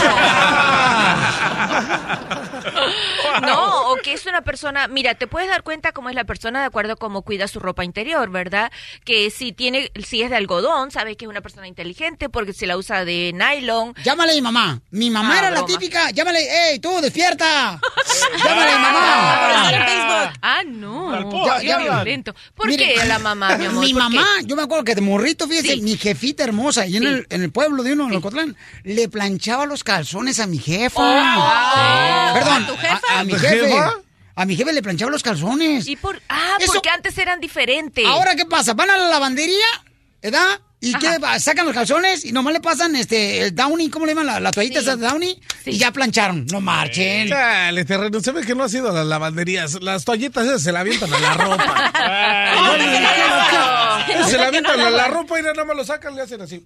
No, 3.42 3.85
que 4.06 4.12
es 4.12 4.24
una 4.26 4.42
persona, 4.42 4.86
mira, 4.86 5.16
te 5.16 5.26
puedes 5.26 5.48
dar 5.48 5.64
cuenta 5.64 5.90
cómo 5.90 6.08
es 6.08 6.14
la 6.14 6.22
persona 6.22 6.60
de 6.60 6.66
acuerdo 6.66 6.92
a 6.92 6.96
cómo 6.96 7.22
cuida 7.22 7.48
su 7.48 7.58
ropa 7.58 7.84
interior, 7.84 8.30
¿verdad? 8.30 8.70
Que 9.04 9.32
si 9.32 9.50
tiene, 9.50 9.90
si 10.06 10.22
es 10.22 10.30
de 10.30 10.36
algodón, 10.36 10.92
sabes 10.92 11.16
que 11.16 11.24
es 11.24 11.28
una 11.28 11.40
persona 11.40 11.66
inteligente 11.66 12.28
porque 12.28 12.52
si 12.52 12.66
la 12.66 12.76
usa 12.76 13.04
de 13.04 13.32
nylon. 13.34 13.94
Llámale 14.04 14.30
a 14.30 14.34
mi 14.36 14.42
mamá. 14.42 14.80
Mi 14.92 15.10
mamá 15.10 15.34
Ah, 15.34 15.38
era 15.38 15.50
la 15.50 15.66
típica. 15.66 16.10
Llámale, 16.12 16.38
¡ey, 16.70 16.78
tú, 16.78 17.00
despierta! 17.02 17.80
Llámale 18.44 18.70
a 18.70 18.78
mi 18.78 18.84
Ah, 18.86 18.92
mamá. 18.92 19.72
en 19.72 19.84
Facebook. 19.84 20.38
Ah, 20.40 20.62
no. 20.64 21.46
Ya- 21.62 21.76
qué 21.76 21.82
violento. 21.82 22.34
¿Por 22.54 22.68
Mire, 22.68 22.94
qué 22.94 23.04
la 23.06 23.18
mamá, 23.18 23.56
mi 23.56 23.64
amor? 23.66 23.84
Mi 23.84 23.92
¿Por 23.92 24.02
qué? 24.08 24.16
mamá, 24.18 24.26
yo 24.44 24.54
me 24.54 24.62
acuerdo 24.62 24.84
que 24.84 24.94
de 24.94 25.00
morrito, 25.00 25.48
fíjese, 25.48 25.74
Sí. 25.74 25.80
mi 25.82 25.96
jefita 25.96 26.44
hermosa, 26.44 26.86
y 26.86 26.96
en, 26.96 27.02
Sí. 27.02 27.08
el, 27.08 27.26
en 27.28 27.42
el 27.42 27.50
pueblo 27.50 27.82
de 27.82 27.94
uno, 27.94 28.06
en 28.06 28.14
Ocotlán, 28.14 28.56
le 28.84 29.08
planchaba 29.08 29.66
los 29.66 29.82
calzones 29.82 30.38
a 30.38 30.46
mi 30.46 30.58
jefa. 30.58 31.02
Ah. 31.02 32.30
Perdón, 32.34 32.62
¿A 32.62 32.66
tu 32.68 32.76
jefa? 32.76 33.00
A, 33.10 33.18
a 33.20 33.24
mi 33.24 33.32
¿Tu 33.32 33.38
jefe. 33.40 33.68
jefa? 33.68 33.95
A 34.36 34.44
mi 34.44 34.54
jefe 34.54 34.72
le 34.72 34.82
planchaba 34.82 35.10
los 35.10 35.22
calzones. 35.22 35.88
¿Y 35.88 35.96
por, 35.96 36.20
ah, 36.28 36.56
Eso- 36.60 36.72
porque 36.74 36.90
antes 36.90 37.16
eran 37.18 37.40
diferentes. 37.40 38.04
Ahora, 38.06 38.34
¿qué 38.36 38.44
pasa? 38.46 38.74
Van 38.74 38.90
a 38.90 38.96
la 38.96 39.08
lavandería, 39.08 39.66
¿verdad? 40.22 40.60
¿Y 40.78 40.94
Ajá. 40.94 41.16
qué? 41.32 41.40
Sacan 41.40 41.64
los 41.64 41.74
calzones 41.74 42.22
y 42.26 42.32
nomás 42.32 42.52
le 42.52 42.60
pasan 42.60 42.94
este, 42.96 43.40
el 43.40 43.54
Downy, 43.54 43.88
¿cómo 43.88 44.04
le 44.04 44.12
llaman? 44.12 44.26
La, 44.26 44.40
la 44.40 44.50
toallita 44.52 44.80
esa 44.80 44.94
de 44.96 45.06
Downy. 45.06 45.40
Y 45.64 45.78
ya 45.78 45.90
plancharon. 45.90 46.46
No 46.52 46.60
marchen. 46.60 47.30
Dale, 47.30 47.84
terreno, 47.86 48.20
se 48.20 48.30
ve 48.32 48.42
que 48.44 48.54
no 48.54 48.62
ha 48.62 48.68
sido 48.68 48.90
a 48.90 48.92
las 48.92 49.06
lavanderías. 49.06 49.82
Las 49.82 50.04
toallitas 50.04 50.44
esas 50.46 50.62
se 50.62 50.70
la 50.72 50.80
avientan 50.80 51.12
a 51.14 51.18
la 51.18 51.32
ropa. 51.34 51.92
se 54.28 54.36
la 54.36 54.46
avientan 54.48 54.78
a 54.78 54.90
la 54.90 55.08
ropa 55.16 55.40
y 55.40 55.42
nada 55.42 55.64
más 55.64 55.76
lo 55.76 55.84
sacan, 55.84 56.14
le 56.14 56.20
hacen 56.22 56.42
así. 56.42 56.62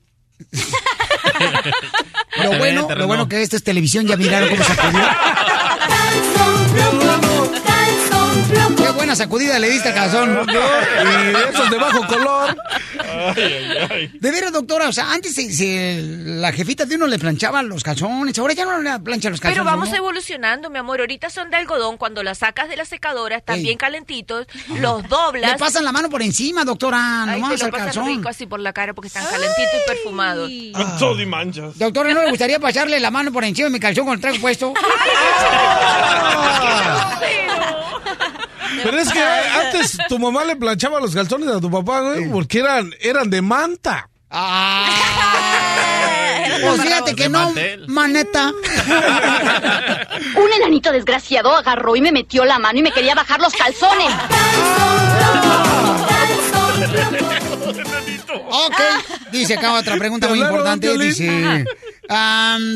Lo 2.43 2.59
bueno, 2.59 2.89
lo 2.97 3.07
bueno 3.07 3.29
que 3.29 3.43
esto 3.43 3.57
es 3.57 3.63
televisión, 3.63 4.07
ya 4.09 4.17
miraron 4.17 4.49
cómo 4.51 4.65
sacudió. 4.65 5.01
Qué 6.75 7.40
buena 9.01 9.17
sacudida 9.17 9.59
le 9.59 9.71
diste 9.71 9.89
al 9.89 9.95
calzón. 9.95 10.41
Y 10.51 11.33
de 11.33 11.51
esos 11.51 11.71
de 11.71 11.79
bajo 11.79 12.07
color. 12.07 12.57
De 14.21 14.31
veras, 14.31 14.53
doctora, 14.53 14.89
o 14.89 14.93
sea, 14.93 15.13
antes 15.13 15.35
se- 15.35 15.53
se- 15.53 16.01
la 16.03 16.53
jefita 16.53 16.85
de 16.85 16.97
uno 16.97 17.07
le 17.07 17.19
planchaba 17.19 17.63
los 17.63 17.83
calzones, 17.83 18.39
ahora 18.39 18.55
ya 18.55 18.65
no 18.65 18.79
le 18.81 18.99
planchan 19.01 19.33
los 19.33 19.41
calzones. 19.41 19.55
Pero 19.59 19.65
vamos 19.65 19.91
¿no? 19.91 19.97
evolucionando, 19.97 20.71
mi 20.71 20.79
amor. 20.79 21.01
Ahorita 21.01 21.31
son 21.31 21.51
de 21.51 21.57
algodón. 21.57 21.97
Cuando 21.97 22.23
las 22.23 22.39
sacas 22.39 22.69
de 22.69 22.77
la 22.77 22.85
secadora, 22.85 23.37
están 23.37 23.57
Ey. 23.57 23.63
bien 23.65 23.79
calentitos. 23.79 24.47
Los 24.79 25.09
doblas. 25.09 25.53
Le 25.53 25.59
pasan 25.59 25.85
la 25.85 25.93
mano 25.93 26.09
por 26.11 26.23
encima, 26.23 26.65
doctora, 26.65 27.25
Ay, 27.25 27.41
nomás 27.41 27.59
te 27.59 27.65
al 27.67 27.73
calzón. 27.73 28.07
rico 28.07 28.29
así 28.29 28.47
por 28.47 28.61
la 28.61 28.73
cara 28.73 28.95
porque 28.95 29.09
están 29.09 29.25
calentitos 29.25 29.75
y 29.85 29.89
perfumados. 29.89 30.51
Con 30.75 30.99
todo 30.99 31.21
y 31.21 31.27
manchas. 31.27 31.79
Doctora, 31.79 32.13
¿no 32.15 32.23
le 32.23 32.31
gustaría 32.31 32.59
pasarle 32.61 33.01
la 33.01 33.11
mano 33.11 33.33
por 33.33 33.45
encima 33.45 33.67
de 33.69 33.73
mi 33.73 33.81
calzón 33.81 34.05
con 34.05 34.15
el 34.15 34.21
traje 34.21 34.39
puesto? 34.39 34.73
Pero 38.83 38.99
es 38.99 39.13
que 39.13 39.23
antes 39.65 39.99
tu 40.09 40.19
mamá 40.19 40.45
le 40.45 40.57
planchaba 40.57 41.01
los 41.01 41.15
calzones 41.15 41.49
a 41.49 41.61
tu 41.61 41.71
papá, 41.71 42.01
güey, 42.01 42.29
porque 42.31 42.59
eran, 42.61 42.95
eran 43.01 43.31
de 43.31 43.43
manta. 43.43 44.09
Pues 46.63 46.83
fíjate 46.83 47.15
que 47.15 47.29
no, 47.29 47.53
maneta. 47.89 48.49
Un 50.37 50.53
enanito 50.57 50.93
desgraciado 50.93 51.57
agarró 51.57 51.97
y 51.97 52.01
me 52.01 52.13
metió 52.13 52.45
la 52.45 52.59
mano 52.59 52.79
y 52.79 52.83
me 52.83 52.93
quería 52.93 53.15
bajar 53.15 53.41
los 53.41 53.53
calzones. 53.53 54.13
Ok, 58.53 58.81
dice 59.33 59.55
acá 59.55 59.75
otra 59.75 59.97
pregunta 59.97 60.27
¿Te 60.27 60.35
muy 60.35 60.43
importante. 60.43 60.97
Dice, 60.99 61.65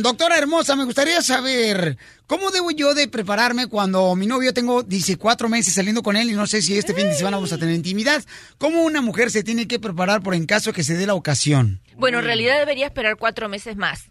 doctora 0.03 0.39
hermosa, 0.39 0.77
me 0.77 0.85
gustaría 0.85 1.21
saber, 1.23 1.97
¿cómo 2.27 2.51
debo 2.51 2.71
yo 2.71 2.95
de 2.95 3.09
prepararme 3.09 3.67
cuando 3.67 4.15
mi 4.15 4.27
novio 4.27 4.55
tengo, 4.55 4.83
dice, 4.83 5.17
cuatro 5.17 5.49
meses 5.49 5.75
saliendo 5.75 6.03
con 6.03 6.17
él 6.17 6.31
y 6.31 6.35
no 6.35 6.47
sé 6.47 6.63
si 6.63 6.79
este 6.79 6.95
fin 6.95 7.07
de 7.07 7.15
semana 7.15 7.39
vamos 7.39 7.53
a 7.53 7.59
tener 7.59 7.75
intimidad? 7.75 8.23
¿Cómo 8.59 8.83
una 8.83 9.01
mujer 9.01 9.31
se 9.31 9.43
tiene 9.43 9.67
que 9.67 9.79
preparar 9.79 10.23
por 10.23 10.35
en 10.35 10.47
caso 10.47 10.73
que 10.73 10.85
se 10.85 10.95
dé 10.95 11.07
la 11.07 11.15
ocasión? 11.15 11.81
Bueno, 11.97 12.19
en 12.19 12.25
realidad 12.25 12.59
debería 12.59 12.87
esperar 12.87 13.17
cuatro 13.17 13.49
meses 13.49 13.77
más. 13.77 14.11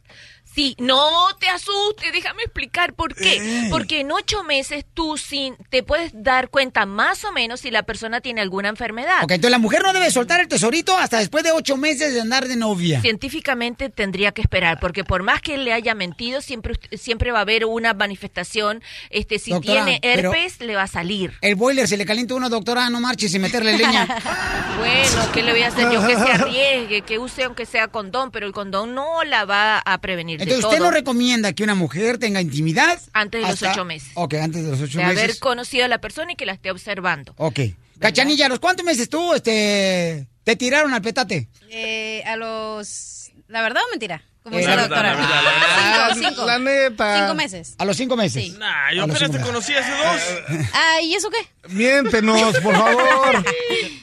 Sí, 0.53 0.75
no 0.77 1.35
te 1.39 1.47
asustes, 1.49 2.11
déjame 2.13 2.43
explicar 2.43 2.93
por 2.93 3.15
qué. 3.15 3.67
Porque 3.71 4.01
en 4.01 4.11
ocho 4.11 4.43
meses 4.43 4.85
tú 4.93 5.17
sin, 5.17 5.55
te 5.69 5.81
puedes 5.81 6.11
dar 6.13 6.49
cuenta 6.49 6.85
más 6.85 7.23
o 7.25 7.31
menos 7.31 7.61
si 7.61 7.71
la 7.71 7.83
persona 7.83 8.21
tiene 8.21 8.41
alguna 8.41 8.69
enfermedad. 8.69 9.23
Ok, 9.23 9.31
entonces 9.31 9.51
la 9.51 9.57
mujer 9.57 9.81
no 9.81 9.93
debe 9.93 10.11
soltar 10.11 10.41
el 10.41 10.47
tesorito 10.47 10.95
hasta 10.95 11.17
después 11.17 11.43
de 11.43 11.51
ocho 11.51 11.75
meses 11.75 12.13
de 12.13 12.21
andar 12.21 12.47
de 12.47 12.55
novia. 12.55 13.01
Científicamente 13.01 13.89
tendría 13.89 14.31
que 14.31 14.41
esperar, 14.41 14.79
porque 14.79 15.03
por 15.03 15.23
más 15.23 15.41
que 15.41 15.55
él 15.55 15.65
le 15.65 15.73
haya 15.73 15.95
mentido, 15.95 16.41
siempre, 16.41 16.75
siempre 16.97 17.31
va 17.31 17.39
a 17.39 17.41
haber 17.41 17.65
una 17.65 17.93
manifestación. 17.93 18.83
Este, 19.09 19.39
si 19.39 19.51
Doctora, 19.51 19.85
tiene 19.85 19.99
herpes, 20.03 20.59
le 20.59 20.75
va 20.75 20.83
a 20.83 20.87
salir. 20.87 21.33
El 21.41 21.55
boiler 21.55 21.87
se 21.87 21.97
le 21.97 22.05
calienta 22.05 22.35
a 22.35 22.37
una 22.37 22.49
doctora, 22.49 22.89
no 22.91 22.99
marches 22.99 23.31
sin 23.31 23.41
meterle 23.41 23.77
leña. 23.77 24.07
Bueno, 24.73 25.31
¿qué 25.33 25.43
le 25.43 25.51
voy 25.51 25.61
a 25.61 25.67
hacer 25.67 25.91
yo? 25.91 26.05
Que 26.05 26.15
se 26.15 26.21
arriesgue, 26.31 27.01
que 27.03 27.19
use 27.19 27.43
aunque 27.43 27.65
sea 27.67 27.89
condón, 27.89 28.31
pero 28.31 28.47
el 28.47 28.53
condón 28.53 28.95
no 28.95 29.23
la 29.23 29.45
va 29.45 29.77
a 29.77 29.97
prevenir 29.99 30.42
Entonces, 30.43 30.65
¿usted 30.65 30.79
no 30.79 30.91
recomienda 30.91 31.53
que 31.53 31.63
una 31.63 31.75
mujer 31.75 32.17
tenga 32.17 32.41
intimidad? 32.41 32.99
Antes 33.13 33.41
de 33.43 33.47
los 33.49 33.61
ocho 33.61 33.85
meses. 33.85 34.09
Ok, 34.15 34.33
antes 34.35 34.63
de 34.63 34.71
los 34.71 34.81
ocho 34.81 34.99
de 34.99 35.03
haber 35.05 35.27
meses. 35.27 35.39
conocido 35.39 35.85
a 35.85 35.87
la 35.87 35.99
persona 35.99 36.31
y 36.33 36.35
que 36.35 36.45
la 36.45 36.53
esté 36.53 36.71
observando. 36.71 37.33
Ok. 37.37 37.59
Cachanilla, 37.99 38.47
¿a 38.47 38.49
los 38.49 38.59
cuántos 38.59 38.85
meses 38.85 39.07
tú 39.09 39.33
este, 39.33 40.27
te 40.43 40.55
tiraron 40.55 40.93
al 40.93 41.01
petate? 41.01 41.47
Eh, 41.69 42.21
a 42.25 42.35
los... 42.35 43.31
¿La 43.47 43.61
verdad 43.61 43.81
o 43.87 43.89
mentira? 43.91 44.21
Como 44.41 44.57
Eh, 44.57 44.59
dice 44.59 44.75
la 44.75 44.81
doctora. 44.81 45.15
Ah, 45.19 46.09
cinco, 46.13 46.29
cinco. 46.29 46.45
La 46.45 46.59
neta. 46.59 47.19
Cinco 47.21 47.35
meses. 47.35 47.75
A 47.77 47.85
los 47.85 47.95
cinco 47.95 48.17
meses. 48.17 48.57
Nah, 48.57 48.91
yo 48.93 49.03
apenas 49.03 49.31
te 49.31 49.39
conocí 49.39 49.73
hace 49.73 49.91
dos. 49.91 50.65
Ah, 50.73 51.01
¿y 51.01 51.13
eso 51.15 51.29
qué? 51.29 51.69
Miéntenos, 51.73 52.57
por 52.59 52.75
favor. 52.75 53.45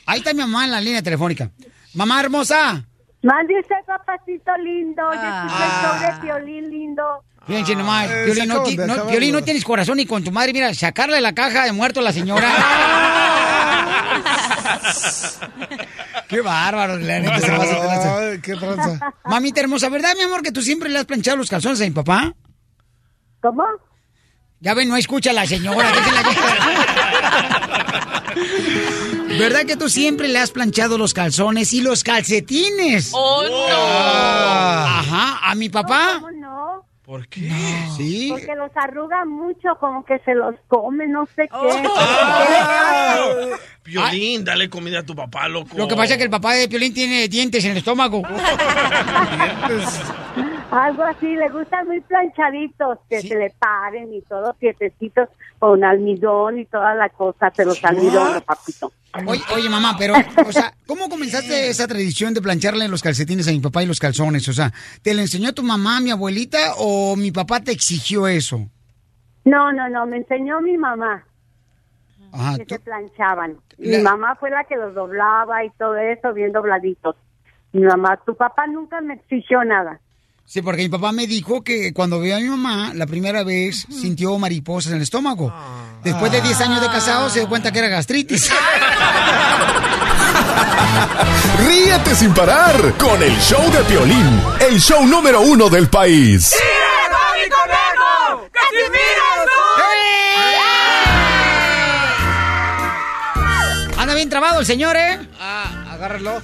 Ahí 0.06 0.18
está 0.20 0.32
mi 0.32 0.40
mamá 0.40 0.64
en 0.64 0.70
la 0.70 0.80
línea 0.80 1.02
telefónica. 1.02 1.50
Mamá 1.92 2.20
hermosa. 2.20 2.86
Mande 3.22 3.54
usted, 3.60 3.76
papacito 3.86 4.50
lindo. 4.64 5.02
Yo 5.12 5.20
Ah. 5.22 5.46
escuché 5.46 5.64
el 5.64 5.70
show 5.82 5.94
de 6.00 6.10
Piolín 6.22 6.70
lindo. 6.70 7.02
Fíjense 7.46 7.74
nomás, 7.74 8.10
Eh, 8.10 8.22
Piolín, 8.26 8.48
no, 8.48 8.62
ti- 8.62 8.76
no. 8.76 9.06
Piolín, 9.06 9.32
no 9.32 9.42
tienes 9.42 9.64
corazón 9.64 9.96
ni 9.98 10.06
con 10.06 10.22
tu 10.24 10.30
madre. 10.30 10.52
Mira, 10.52 10.72
sacarle 10.74 11.20
la 11.20 11.34
caja 11.34 11.64
de 11.64 11.72
muerto 11.72 12.00
a 12.00 12.02
la 12.02 12.12
señora. 12.12 12.48
Qué 16.28 16.40
bárbaro, 16.40 16.96
la 16.96 17.18
neta 17.20 17.40
se 17.40 17.50
pasa. 17.50 18.18
Ay, 18.18 18.40
qué 18.40 18.54
tranza. 18.54 19.14
Mamita 19.24 19.60
hermosa, 19.60 19.88
¿verdad, 19.88 20.14
mi 20.16 20.22
amor, 20.22 20.42
que 20.42 20.52
tú 20.52 20.62
siempre 20.62 20.88
le 20.88 20.98
has 20.98 21.04
planchado 21.04 21.36
los 21.36 21.50
calzones 21.50 21.80
a 21.80 21.84
mi 21.84 21.90
papá? 21.90 22.32
¿Cómo? 23.42 23.64
Ya 24.60 24.74
ven, 24.74 24.88
no 24.88 24.96
escucha 24.96 25.30
a 25.30 25.32
la 25.32 25.46
señora. 25.46 25.90
¿Verdad 29.40 29.64
que 29.66 29.76
tú 29.76 29.88
siempre 29.88 30.28
le 30.28 30.38
has 30.38 30.50
planchado 30.50 30.98
los 30.98 31.14
calzones 31.14 31.72
y 31.72 31.80
los 31.80 32.04
calcetines? 32.04 33.10
¡Oh, 33.14 33.42
no! 33.48 33.76
Ajá, 34.86 35.50
a 35.50 35.54
mi 35.54 35.70
papá. 35.70 36.18
¿Cómo 36.20 36.30
no? 36.32 36.84
¿Por 37.02 37.26
qué? 37.26 37.50
Sí. 37.96 38.28
Porque 38.30 38.54
los 38.54 38.70
arruga 38.76 39.24
mucho, 39.24 39.70
como 39.80 40.04
que 40.04 40.18
se 40.20 40.34
los 40.34 40.54
come, 40.68 41.08
no 41.08 41.26
sé 41.34 41.48
qué. 41.48 41.56
Oh. 41.56 41.68
Ah. 41.96 43.16
Piolín, 43.82 44.44
dale 44.44 44.68
comida 44.68 45.00
a 45.00 45.02
tu 45.02 45.16
papá, 45.16 45.48
loco. 45.48 45.70
Lo 45.76 45.88
que 45.88 45.96
pasa 45.96 46.12
es 46.12 46.18
que 46.18 46.24
el 46.24 46.30
papá 46.30 46.52
de 46.52 46.68
Piolín 46.68 46.94
tiene 46.94 47.26
dientes 47.26 47.64
en 47.64 47.72
el 47.72 47.78
estómago. 47.78 48.22
Algo 50.70 51.02
así, 51.02 51.26
le 51.34 51.48
gustan 51.48 51.86
muy 51.88 52.00
planchaditos, 52.00 52.98
que 53.08 53.20
se 53.22 53.34
le 53.34 53.50
paren 53.58 54.14
y 54.14 54.22
todos 54.22 54.56
quietecitos 54.58 55.28
con 55.58 55.82
almidón 55.82 56.58
y 56.60 56.64
toda 56.66 56.94
la 56.94 57.08
cosa, 57.08 57.50
se 57.54 57.64
los 57.64 57.84
almidones, 57.84 58.42
papito. 58.42 58.92
Oye, 59.26 59.42
oye, 59.56 59.68
mamá, 59.68 59.96
pero, 59.98 60.14
o 60.46 60.52
sea, 60.52 60.72
¿cómo 60.86 61.08
comenzaste 61.08 61.68
esa 61.68 61.88
tradición 61.88 62.32
de 62.34 62.40
plancharle 62.40 62.86
los 62.86 63.02
calcetines 63.02 63.48
a 63.48 63.50
mi 63.50 63.58
papá 63.58 63.82
y 63.82 63.86
los 63.86 63.98
calzones? 63.98 64.46
O 64.48 64.52
sea, 64.52 64.72
¿te 65.02 65.12
lo 65.12 65.20
enseñó 65.20 65.52
tu 65.52 65.64
mamá, 65.64 66.00
mi 66.00 66.12
abuelita, 66.12 66.74
o 66.78 67.16
mi 67.16 67.32
papá 67.32 67.60
te 67.60 67.72
exigió 67.72 68.28
eso? 68.28 68.68
No, 69.44 69.72
no, 69.72 69.88
no, 69.88 70.06
me 70.06 70.18
enseñó 70.18 70.60
mi 70.60 70.76
mamá 70.78 71.24
Ajá, 72.32 72.58
que 72.58 72.66
tú- 72.66 72.74
se 72.76 72.80
planchaban. 72.80 73.56
La- 73.78 73.96
Mi 73.98 74.04
mamá 74.04 74.36
fue 74.36 74.50
la 74.50 74.62
que 74.64 74.76
los 74.76 74.94
doblaba 74.94 75.64
y 75.64 75.70
todo 75.70 75.96
eso, 75.96 76.32
bien 76.32 76.52
dobladitos. 76.52 77.16
Mi 77.72 77.82
mamá, 77.82 78.20
tu 78.24 78.36
papá 78.36 78.68
nunca 78.68 79.00
me 79.00 79.14
exigió 79.14 79.64
nada. 79.64 79.98
Sí, 80.50 80.62
porque 80.62 80.82
mi 80.82 80.88
papá 80.88 81.12
me 81.12 81.28
dijo 81.28 81.62
que 81.62 81.92
cuando 81.92 82.18
vio 82.18 82.34
a 82.34 82.40
mi 82.40 82.48
mamá, 82.48 82.90
la 82.92 83.06
primera 83.06 83.44
vez 83.44 83.86
sintió 83.88 84.36
mariposas 84.36 84.90
en 84.90 84.96
el 84.96 85.04
estómago. 85.04 85.54
Después 86.02 86.32
de 86.32 86.40
10 86.40 86.60
años 86.62 86.80
de 86.80 86.88
casado, 86.88 87.30
se 87.30 87.38
dio 87.38 87.48
cuenta 87.48 87.70
que 87.70 87.78
era 87.78 87.86
gastritis. 87.86 88.50
Ríete 91.64 92.16
sin 92.16 92.34
parar 92.34 92.94
con 92.98 93.22
el 93.22 93.38
show 93.38 93.62
de 93.70 93.78
Piolín, 93.84 94.42
el 94.68 94.80
show 94.80 95.06
número 95.06 95.40
uno 95.40 95.70
del 95.70 95.88
país. 95.88 96.52
Anda 103.96 104.14
bien 104.14 104.28
trabado 104.28 104.58
el 104.58 104.66
señor, 104.66 104.96
¿eh? 104.96 105.20
Ah, 105.38 105.92
agárralo. 105.92 106.42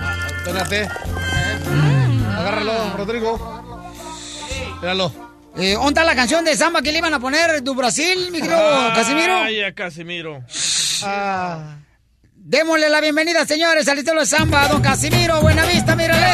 Ah, 0.00 0.28
espérate. 0.36 0.88
Agárralo, 2.38 2.96
Rodrigo. 2.96 3.62
Míralo. 4.80 5.12
Eh, 5.56 5.72
¿Dónde 5.72 5.88
está 5.88 6.04
la 6.04 6.14
canción 6.14 6.44
de 6.44 6.54
samba 6.56 6.82
que 6.82 6.92
le 6.92 6.98
iban 6.98 7.12
a 7.12 7.18
poner 7.18 7.64
du 7.64 7.74
Brasil, 7.74 8.30
mi 8.30 8.40
querido 8.40 8.58
Casimiro? 8.94 9.36
Ay, 9.38 9.62
a 9.62 9.74
Casimiro. 9.74 10.44
Démosle 12.36 12.88
la 12.88 13.00
bienvenida, 13.00 13.44
señores, 13.44 13.88
al 13.88 13.98
estilo 13.98 14.20
de 14.20 14.26
samba, 14.26 14.68
don 14.68 14.80
Casimiro 14.80 15.40
Buenavista, 15.42 15.96
mírale. 15.96 16.26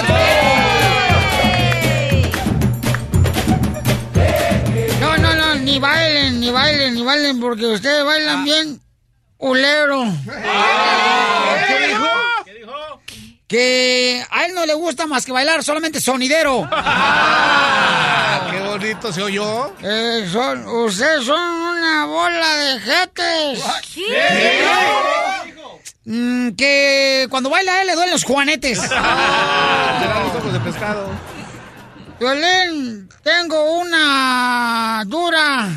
No, 5.01 5.17
no, 5.17 5.35
no, 5.35 5.55
ni 5.57 5.79
bailen, 5.79 6.41
ni 6.41 6.51
bailen, 6.51 6.95
ni 6.95 7.03
bailen, 7.03 7.41
porque 7.41 7.65
ustedes 7.67 8.05
bailan 8.05 8.45
bien 8.45 8.81
ulero. 9.39 10.05
¿Qué 11.67 11.87
dijo? 11.89 12.24
Que 13.55 14.27
a 14.33 14.47
él 14.47 14.53
no 14.53 14.67
le 14.67 14.75
gusta 14.75 15.07
más 15.07 15.25
que 15.25 15.31
bailar, 15.31 15.63
solamente 15.63 16.01
sonidero. 16.01 16.69
Ah, 18.37 18.49
qué 18.51 18.59
bonito 18.59 19.13
se 19.13 19.23
oyó. 19.23 19.73
Eh, 19.81 20.29
son, 20.33 20.67
ustedes 20.67 21.25
son 21.25 21.39
una 21.39 22.05
bola 22.07 22.57
de 22.57 22.81
jetes. 22.81 23.65
Mm, 26.05 26.51
que 26.57 27.29
cuando 27.31 27.49
baila 27.49 27.81
él 27.83 27.87
le 27.87 27.95
duelen 27.95 28.13
los 28.13 28.25
juanetes. 28.25 28.81
Serán 28.89 30.25
los 30.27 30.35
ojos 30.35 30.53
de 30.53 30.61
pescado. 30.61 31.11
Violín, 32.19 33.09
tengo 33.23 33.79
una 33.79 35.05
dura. 35.07 35.69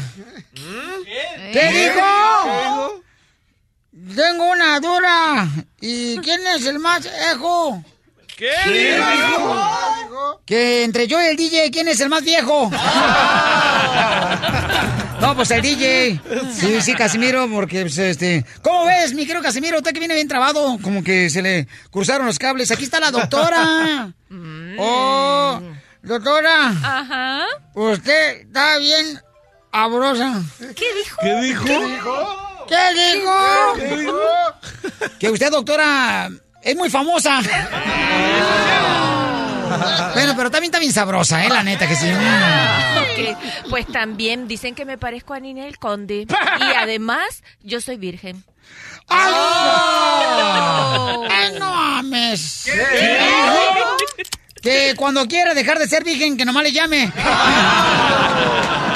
¿Qué 1.54 1.92
dijo? 1.94 3.04
Tengo 4.16 4.52
una 4.52 4.80
dura. 4.80 5.48
¿Y 5.82 6.18
quién 6.20 6.46
es 6.48 6.66
el 6.66 6.80
más 6.80 7.08
ejo? 7.34 7.84
¿Qué 8.36 8.52
dijo? 8.68 10.42
Que 10.46 10.84
entre 10.84 11.08
yo 11.08 11.22
y 11.22 11.26
el 11.26 11.36
DJ, 11.38 11.72
¿quién 11.72 11.88
es 11.88 12.00
el 12.00 12.10
más 12.10 12.24
viejo? 12.24 12.72
No, 15.20 15.36
pues 15.36 15.50
el 15.50 15.64
DJ. 15.64 16.22
Sí, 16.54 16.80
sí, 16.82 16.94
Casimiro, 16.94 17.50
porque 17.52 17.82
pues, 17.82 17.98
este. 17.98 18.46
¿Cómo 18.62 18.86
ves, 18.86 19.14
mi 19.16 19.26
querido 19.26 19.42
Casimiro? 19.42 19.78
Usted 19.78 19.92
que 19.92 20.00
viene 20.00 20.14
bien 20.14 20.28
trabado, 20.28 20.78
como 20.84 21.04
que 21.04 21.32
se 21.32 21.42
le 21.42 21.68
cruzaron 21.90 22.28
los 22.28 22.38
cables. 22.38 22.70
Aquí 22.70 22.84
está 22.84 23.00
la 23.00 23.10
doctora. 23.10 24.14
Oh, 24.78 25.60
doctora. 26.04 26.68
Ajá. 26.70 27.46
Usted 27.74 28.42
está 28.42 28.78
bien 28.78 29.20
abrosa. 29.72 30.40
¿Qué 30.60 30.86
dijo? 30.96 31.18
¿Qué 31.22 31.42
dijo? 31.42 31.66
¿Qué 31.66 31.86
dijo? 31.86 32.47
¿Qué 32.68 32.94
dijo? 32.94 33.34
Que 35.20 35.30
usted, 35.30 35.52
doctora, 35.52 36.30
es 36.62 36.76
muy 36.76 36.90
famosa. 36.90 37.40
Bueno, 40.14 40.34
pero 40.36 40.50
también 40.50 40.66
está 40.72 40.80
bien 40.80 40.94
sabrosa, 40.94 41.46
¿eh? 41.46 41.50
La 41.50 41.64
neta 41.64 41.88
que 41.88 41.96
sí. 41.96 42.08
Mm. 42.08 42.98
Ok, 42.98 43.38
Pues 43.70 43.86
también 43.88 44.48
dicen 44.48 44.76
que 44.76 44.86
me 44.86 44.98
parezco 44.98 45.34
a 45.34 45.40
Ninel 45.40 45.78
Conde. 45.78 46.26
Y 46.60 46.64
además, 46.76 47.44
yo 47.62 47.80
soy 47.82 47.98
virgen. 47.98 48.44
¡Ay! 49.10 49.34
¡Ay, 51.30 51.60
no 51.60 51.66
ames! 51.74 52.70
Que 54.62 54.96
cuando 54.98 55.26
quiera 55.28 55.54
dejar 55.54 55.80
de 55.80 55.88
ser 55.88 56.04
virgen, 56.04 56.36
que 56.36 56.44
nomás 56.46 56.64
le 56.64 56.72
llame. 56.74 57.12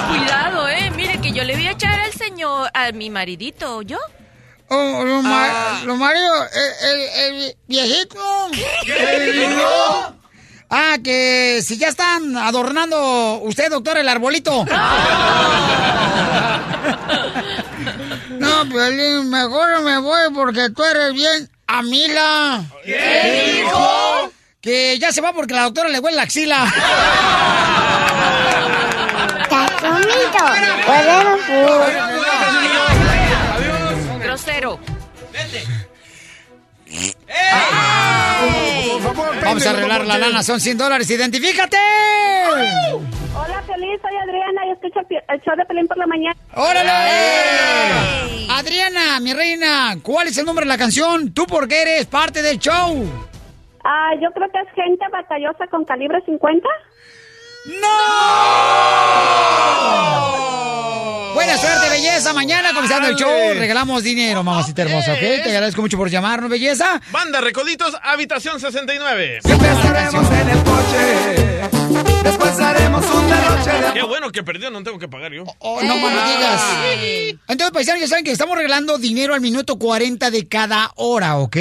Cuidado, 0.09 0.67
eh. 0.67 0.91
Mire 0.95 1.19
que 1.21 1.31
yo 1.31 1.43
le 1.43 1.53
voy 1.55 1.67
a 1.67 1.71
echar 1.71 2.00
señor, 2.23 2.69
a 2.73 2.91
mi 2.91 3.09
maridito, 3.09 3.81
¿yo? 3.81 3.97
Oh, 4.69 5.03
lo, 5.03 5.21
ma- 5.21 5.81
lo 5.85 5.95
Mario, 5.97 6.31
el, 6.43 6.89
el- 6.89 7.35
el 7.45 7.55
viejito. 7.67 8.19
Ah, 10.69 10.95
que 11.03 11.59
si 11.61 11.77
ya 11.77 11.89
están 11.89 12.37
adornando 12.37 13.39
usted, 13.43 13.69
doctor, 13.69 13.97
el 13.97 14.07
arbolito. 14.09 14.65
No, 18.29 18.67
Piolín, 18.69 19.29
mejor 19.29 19.81
me 19.81 19.97
voy 19.99 20.33
porque 20.33 20.69
tú 20.71 20.83
eres 20.83 21.13
bien 21.13 21.49
amila. 21.67 22.63
¿Qué 22.83 23.53
dijo? 23.63 24.31
Que 24.61 24.97
ya 24.99 25.11
se 25.11 25.21
va 25.21 25.31
porque 25.33 25.53
la 25.53 25.63
doctora 25.63 25.89
le 25.89 25.99
huele 25.99 26.17
la 26.17 26.23
axila. 26.23 26.65
Grosero. 30.87 32.10
Vamos 39.43 39.65
a 39.65 39.69
arreglar 39.71 40.05
la 40.05 40.17
lana, 40.17 40.43
son 40.43 40.59
100 40.59 40.77
dólares. 40.77 41.09
¡Identifícate! 41.09 41.77
Hola, 43.33 43.63
feliz, 43.65 43.99
soy 44.01 44.17
Adriana 44.23 44.65
y 44.67 44.71
escucho 44.71 44.99
el 45.09 45.41
show 45.41 45.55
de 45.57 45.65
Pelín 45.65 45.87
por 45.87 45.97
la 45.97 46.07
mañana. 46.07 46.35
¡Órale! 46.55 48.47
Adriana, 48.49 49.19
mi 49.19 49.33
reina, 49.33 49.97
¿cuál 50.01 50.27
es 50.27 50.37
el 50.37 50.45
nombre 50.45 50.65
de 50.65 50.69
la 50.69 50.77
canción? 50.77 51.33
Tú 51.33 51.45
porque 51.47 51.81
eres 51.81 52.05
parte 52.05 52.41
del 52.41 52.59
show. 52.59 53.09
Ah, 53.83 54.11
yo 54.21 54.31
creo 54.31 54.49
que 54.51 54.59
es 54.59 54.67
gente 54.75 55.05
batallosa 55.11 55.67
con 55.67 55.85
calibre 55.85 56.21
50. 56.25 56.67
Buena 61.43 61.57
suerte, 61.57 61.89
belleza. 61.89 62.33
Mañana 62.33 62.71
comenzando 62.71 63.07
el 63.07 63.15
show, 63.15 63.31
regalamos 63.55 64.03
dinero, 64.03 64.43
mamacita 64.43 64.83
hermosa, 64.83 65.13
¿ok? 65.13 65.19
Te 65.19 65.49
agradezco 65.49 65.81
mucho 65.81 65.97
por 65.97 66.07
llamarnos, 66.07 66.51
belleza. 66.51 67.01
Banda 67.09 67.41
Recoditos, 67.41 67.95
habitación 68.03 68.59
69. 68.59 69.39
Estaremos 69.43 70.31
en 70.31 70.49
el 70.49 70.63
coche. 70.63 71.80
Después 72.23 72.59
haremos 72.59 73.05
un 73.13 73.27
derroche 73.29 73.71
de 73.87 73.93
Qué 73.93 74.03
bueno 74.03 74.31
que 74.31 74.43
perdió, 74.43 74.69
no 74.69 74.83
tengo 74.83 74.99
que 74.99 75.07
pagar 75.07 75.31
yo. 75.33 75.43
Oh, 75.59 75.81
no 75.81 75.97
más 75.97 76.13
no 76.13 76.27
digas. 76.27 76.61
Entonces, 77.47 77.71
paisanos, 77.73 78.01
ya 78.01 78.07
saben 78.07 78.23
que 78.23 78.31
estamos 78.31 78.55
regalando 78.55 78.97
dinero 78.97 79.33
al 79.33 79.41
minuto 79.41 79.77
40 79.77 80.29
de 80.31 80.47
cada 80.47 80.91
hora, 80.95 81.37
¿ok? 81.37 81.57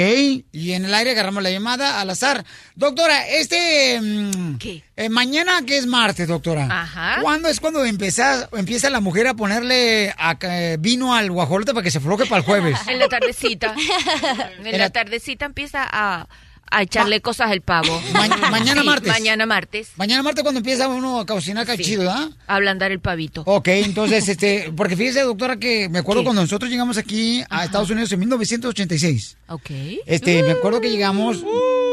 Y 0.51 0.71
en 0.73 0.85
el 0.85 0.93
aire 0.93 1.11
agarramos 1.11 1.41
la 1.43 1.49
llamada 1.49 1.99
al 1.99 2.09
azar. 2.09 2.45
Doctora, 2.75 3.27
este... 3.27 3.99
mm, 4.01 4.57
eh, 4.97 5.09
mañana, 5.09 5.63
que 5.65 5.77
es 5.77 5.85
martes, 5.87 6.27
doctora. 6.27 6.67
Ajá. 6.69 7.17
¿Cuándo 7.21 7.49
es 7.49 7.59
cuando 7.59 7.83
empieza, 7.83 8.47
empieza 8.53 8.89
la 8.89 8.99
mujer 8.99 9.27
a 9.27 9.33
ponerle 9.33 10.13
a- 10.17 10.37
eh, 10.41 10.77
vino 10.79 11.15
al 11.15 11.31
guajolote 11.31 11.73
para 11.73 11.83
que 11.83 11.91
se 11.91 11.99
floje 11.99 12.25
para 12.25 12.37
el 12.39 12.45
jueves? 12.45 12.77
En 12.87 12.99
la 12.99 13.07
tardecita. 13.07 13.75
En 14.63 14.77
la 14.77 14.89
tardecita 14.89 15.45
empieza 15.45 15.87
a, 15.91 16.27
a 16.71 16.81
echarle 16.81 17.21
cosas 17.21 17.51
al 17.51 17.61
pavo. 17.61 18.01
Ma- 18.13 18.27
mañana 18.49 18.81
Sí, 18.81 18.87
martes. 18.87 19.07
Mañana 19.11 19.45
martes. 19.45 19.89
Mañana 19.97 20.23
martes 20.23 20.41
cuando 20.43 20.59
empieza 20.59 20.87
uno 20.87 21.19
a 21.19 21.25
cocinar 21.25 21.63
acá 21.63 21.75
Sí. 21.77 21.83
chido, 21.83 22.09
¿ah? 22.09 22.29
A 22.47 22.55
ablandar 22.55 22.91
el 22.91 22.99
pavito. 22.99 23.43
Ok, 23.45 23.67
entonces, 23.67 24.27
este, 24.27 24.71
porque 24.77 24.95
fíjese, 24.95 25.21
doctora, 25.21 25.57
que 25.57 25.89
me 25.89 25.99
acuerdo 25.99 26.23
cuando 26.23 26.41
nosotros 26.41 26.71
llegamos 26.71 26.97
aquí 26.97 27.43
a 27.49 27.65
Estados 27.65 27.89
Unidos 27.89 28.11
en 28.13 28.19
1986. 28.19 29.37
Ok. 29.49 29.69
Este, 30.05 30.41
me 30.43 30.51
acuerdo 30.51 30.81
que 30.81 30.89
llegamos. 30.89 31.37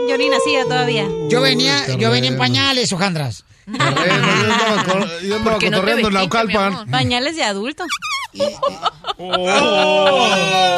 Yo 0.08 0.16
ni 0.16 0.28
nacía 0.28 0.64
todavía. 0.64 1.06
Yo 1.28 1.40
venía, 1.40 1.86
yo 1.98 2.10
venía 2.10 2.30
en 2.30 2.38
pañales, 2.38 2.92
Ojandras. 2.92 3.44
Yo 3.66 3.74
andaba, 3.84 4.84
cor- 4.84 5.20
yo 5.22 5.36
andaba 5.36 5.58
cotorreando 5.58 6.08
en 6.08 6.14
Naucalpan. 6.14 6.90
Pañales 6.90 7.36
de 7.36 7.42
adulto. 7.44 7.84
Oh, 9.18 10.28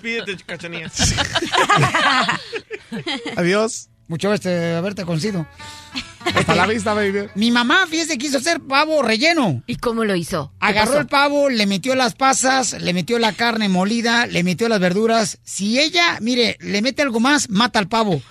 despídete, 0.00 0.36
cachanilla. 0.44 0.90
Adiós. 3.36 3.88
Mucho 4.08 4.32
este, 4.32 4.74
haberte 4.74 5.04
conocido. 5.04 5.46
Hasta 6.34 6.54
la 6.54 6.66
vista, 6.66 6.94
baby. 6.94 7.28
Mi 7.34 7.50
mamá, 7.50 7.86
fíjese, 7.86 8.16
quiso 8.16 8.38
hacer 8.38 8.58
pavo 8.60 9.02
relleno. 9.02 9.62
¿Y 9.66 9.76
cómo 9.76 10.02
lo 10.02 10.14
hizo? 10.14 10.50
¿Qué 10.58 10.66
Agarró 10.66 10.92
pasó? 10.92 11.00
el 11.00 11.06
pavo, 11.08 11.50
le 11.50 11.66
metió 11.66 11.94
las 11.94 12.14
pasas, 12.14 12.72
le 12.80 12.94
metió 12.94 13.18
la 13.18 13.34
carne 13.34 13.68
molida, 13.68 14.26
le 14.26 14.42
metió 14.44 14.66
las 14.70 14.80
verduras. 14.80 15.36
Si 15.44 15.78
ella, 15.78 16.16
mire, 16.22 16.56
le 16.60 16.80
mete 16.80 17.02
algo 17.02 17.20
más, 17.20 17.50
mata 17.50 17.78
al 17.80 17.88
pavo. 17.88 18.22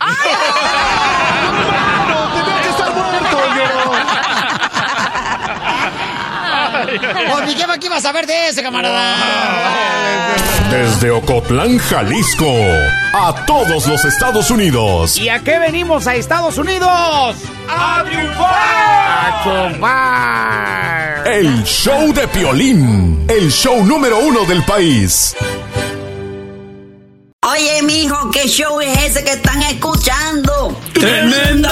¡Tenía 2.34 2.62
que 2.64 2.70
estar 2.70 2.96
muerto 2.96 3.38
Pues 7.32 7.46
mi 7.46 7.54
jefa, 7.56 7.78
¿qué 7.78 7.88
iba 7.88 7.98
a 7.98 8.02
saber 8.02 8.26
de 8.26 8.50
ese, 8.50 8.64
camarada? 8.64 9.16
Desde 10.72 11.12
Ocotlán, 11.12 11.78
Jalisco, 11.78 12.52
a 13.14 13.46
todos 13.46 13.88
los 13.88 14.04
Estados 14.06 14.52
Unidos. 14.52 15.18
¿Y 15.18 15.30
a 15.30 15.40
qué 15.40 15.60
venimos 15.60 16.08
a 16.08 16.16
Estados 16.16 16.58
Unidos? 16.58 17.36
¡A 17.70 18.04
triunfar! 18.06 18.48
¡A 18.50 19.42
chupar! 19.44 21.28
El 21.28 21.64
show 21.64 22.14
de 22.14 22.28
Piolín, 22.28 23.26
el 23.30 23.52
show 23.52 23.86
número 23.86 24.20
uno 24.20 24.46
del 24.46 24.64
país. 24.64 25.36
Oye, 27.50 27.82
mijo, 27.84 28.30
¿qué 28.32 28.48
show 28.48 28.82
es 28.82 28.98
ese 29.04 29.24
que 29.24 29.32
están 29.32 29.62
escuchando? 29.64 30.78
¡Tremenda 30.94 31.72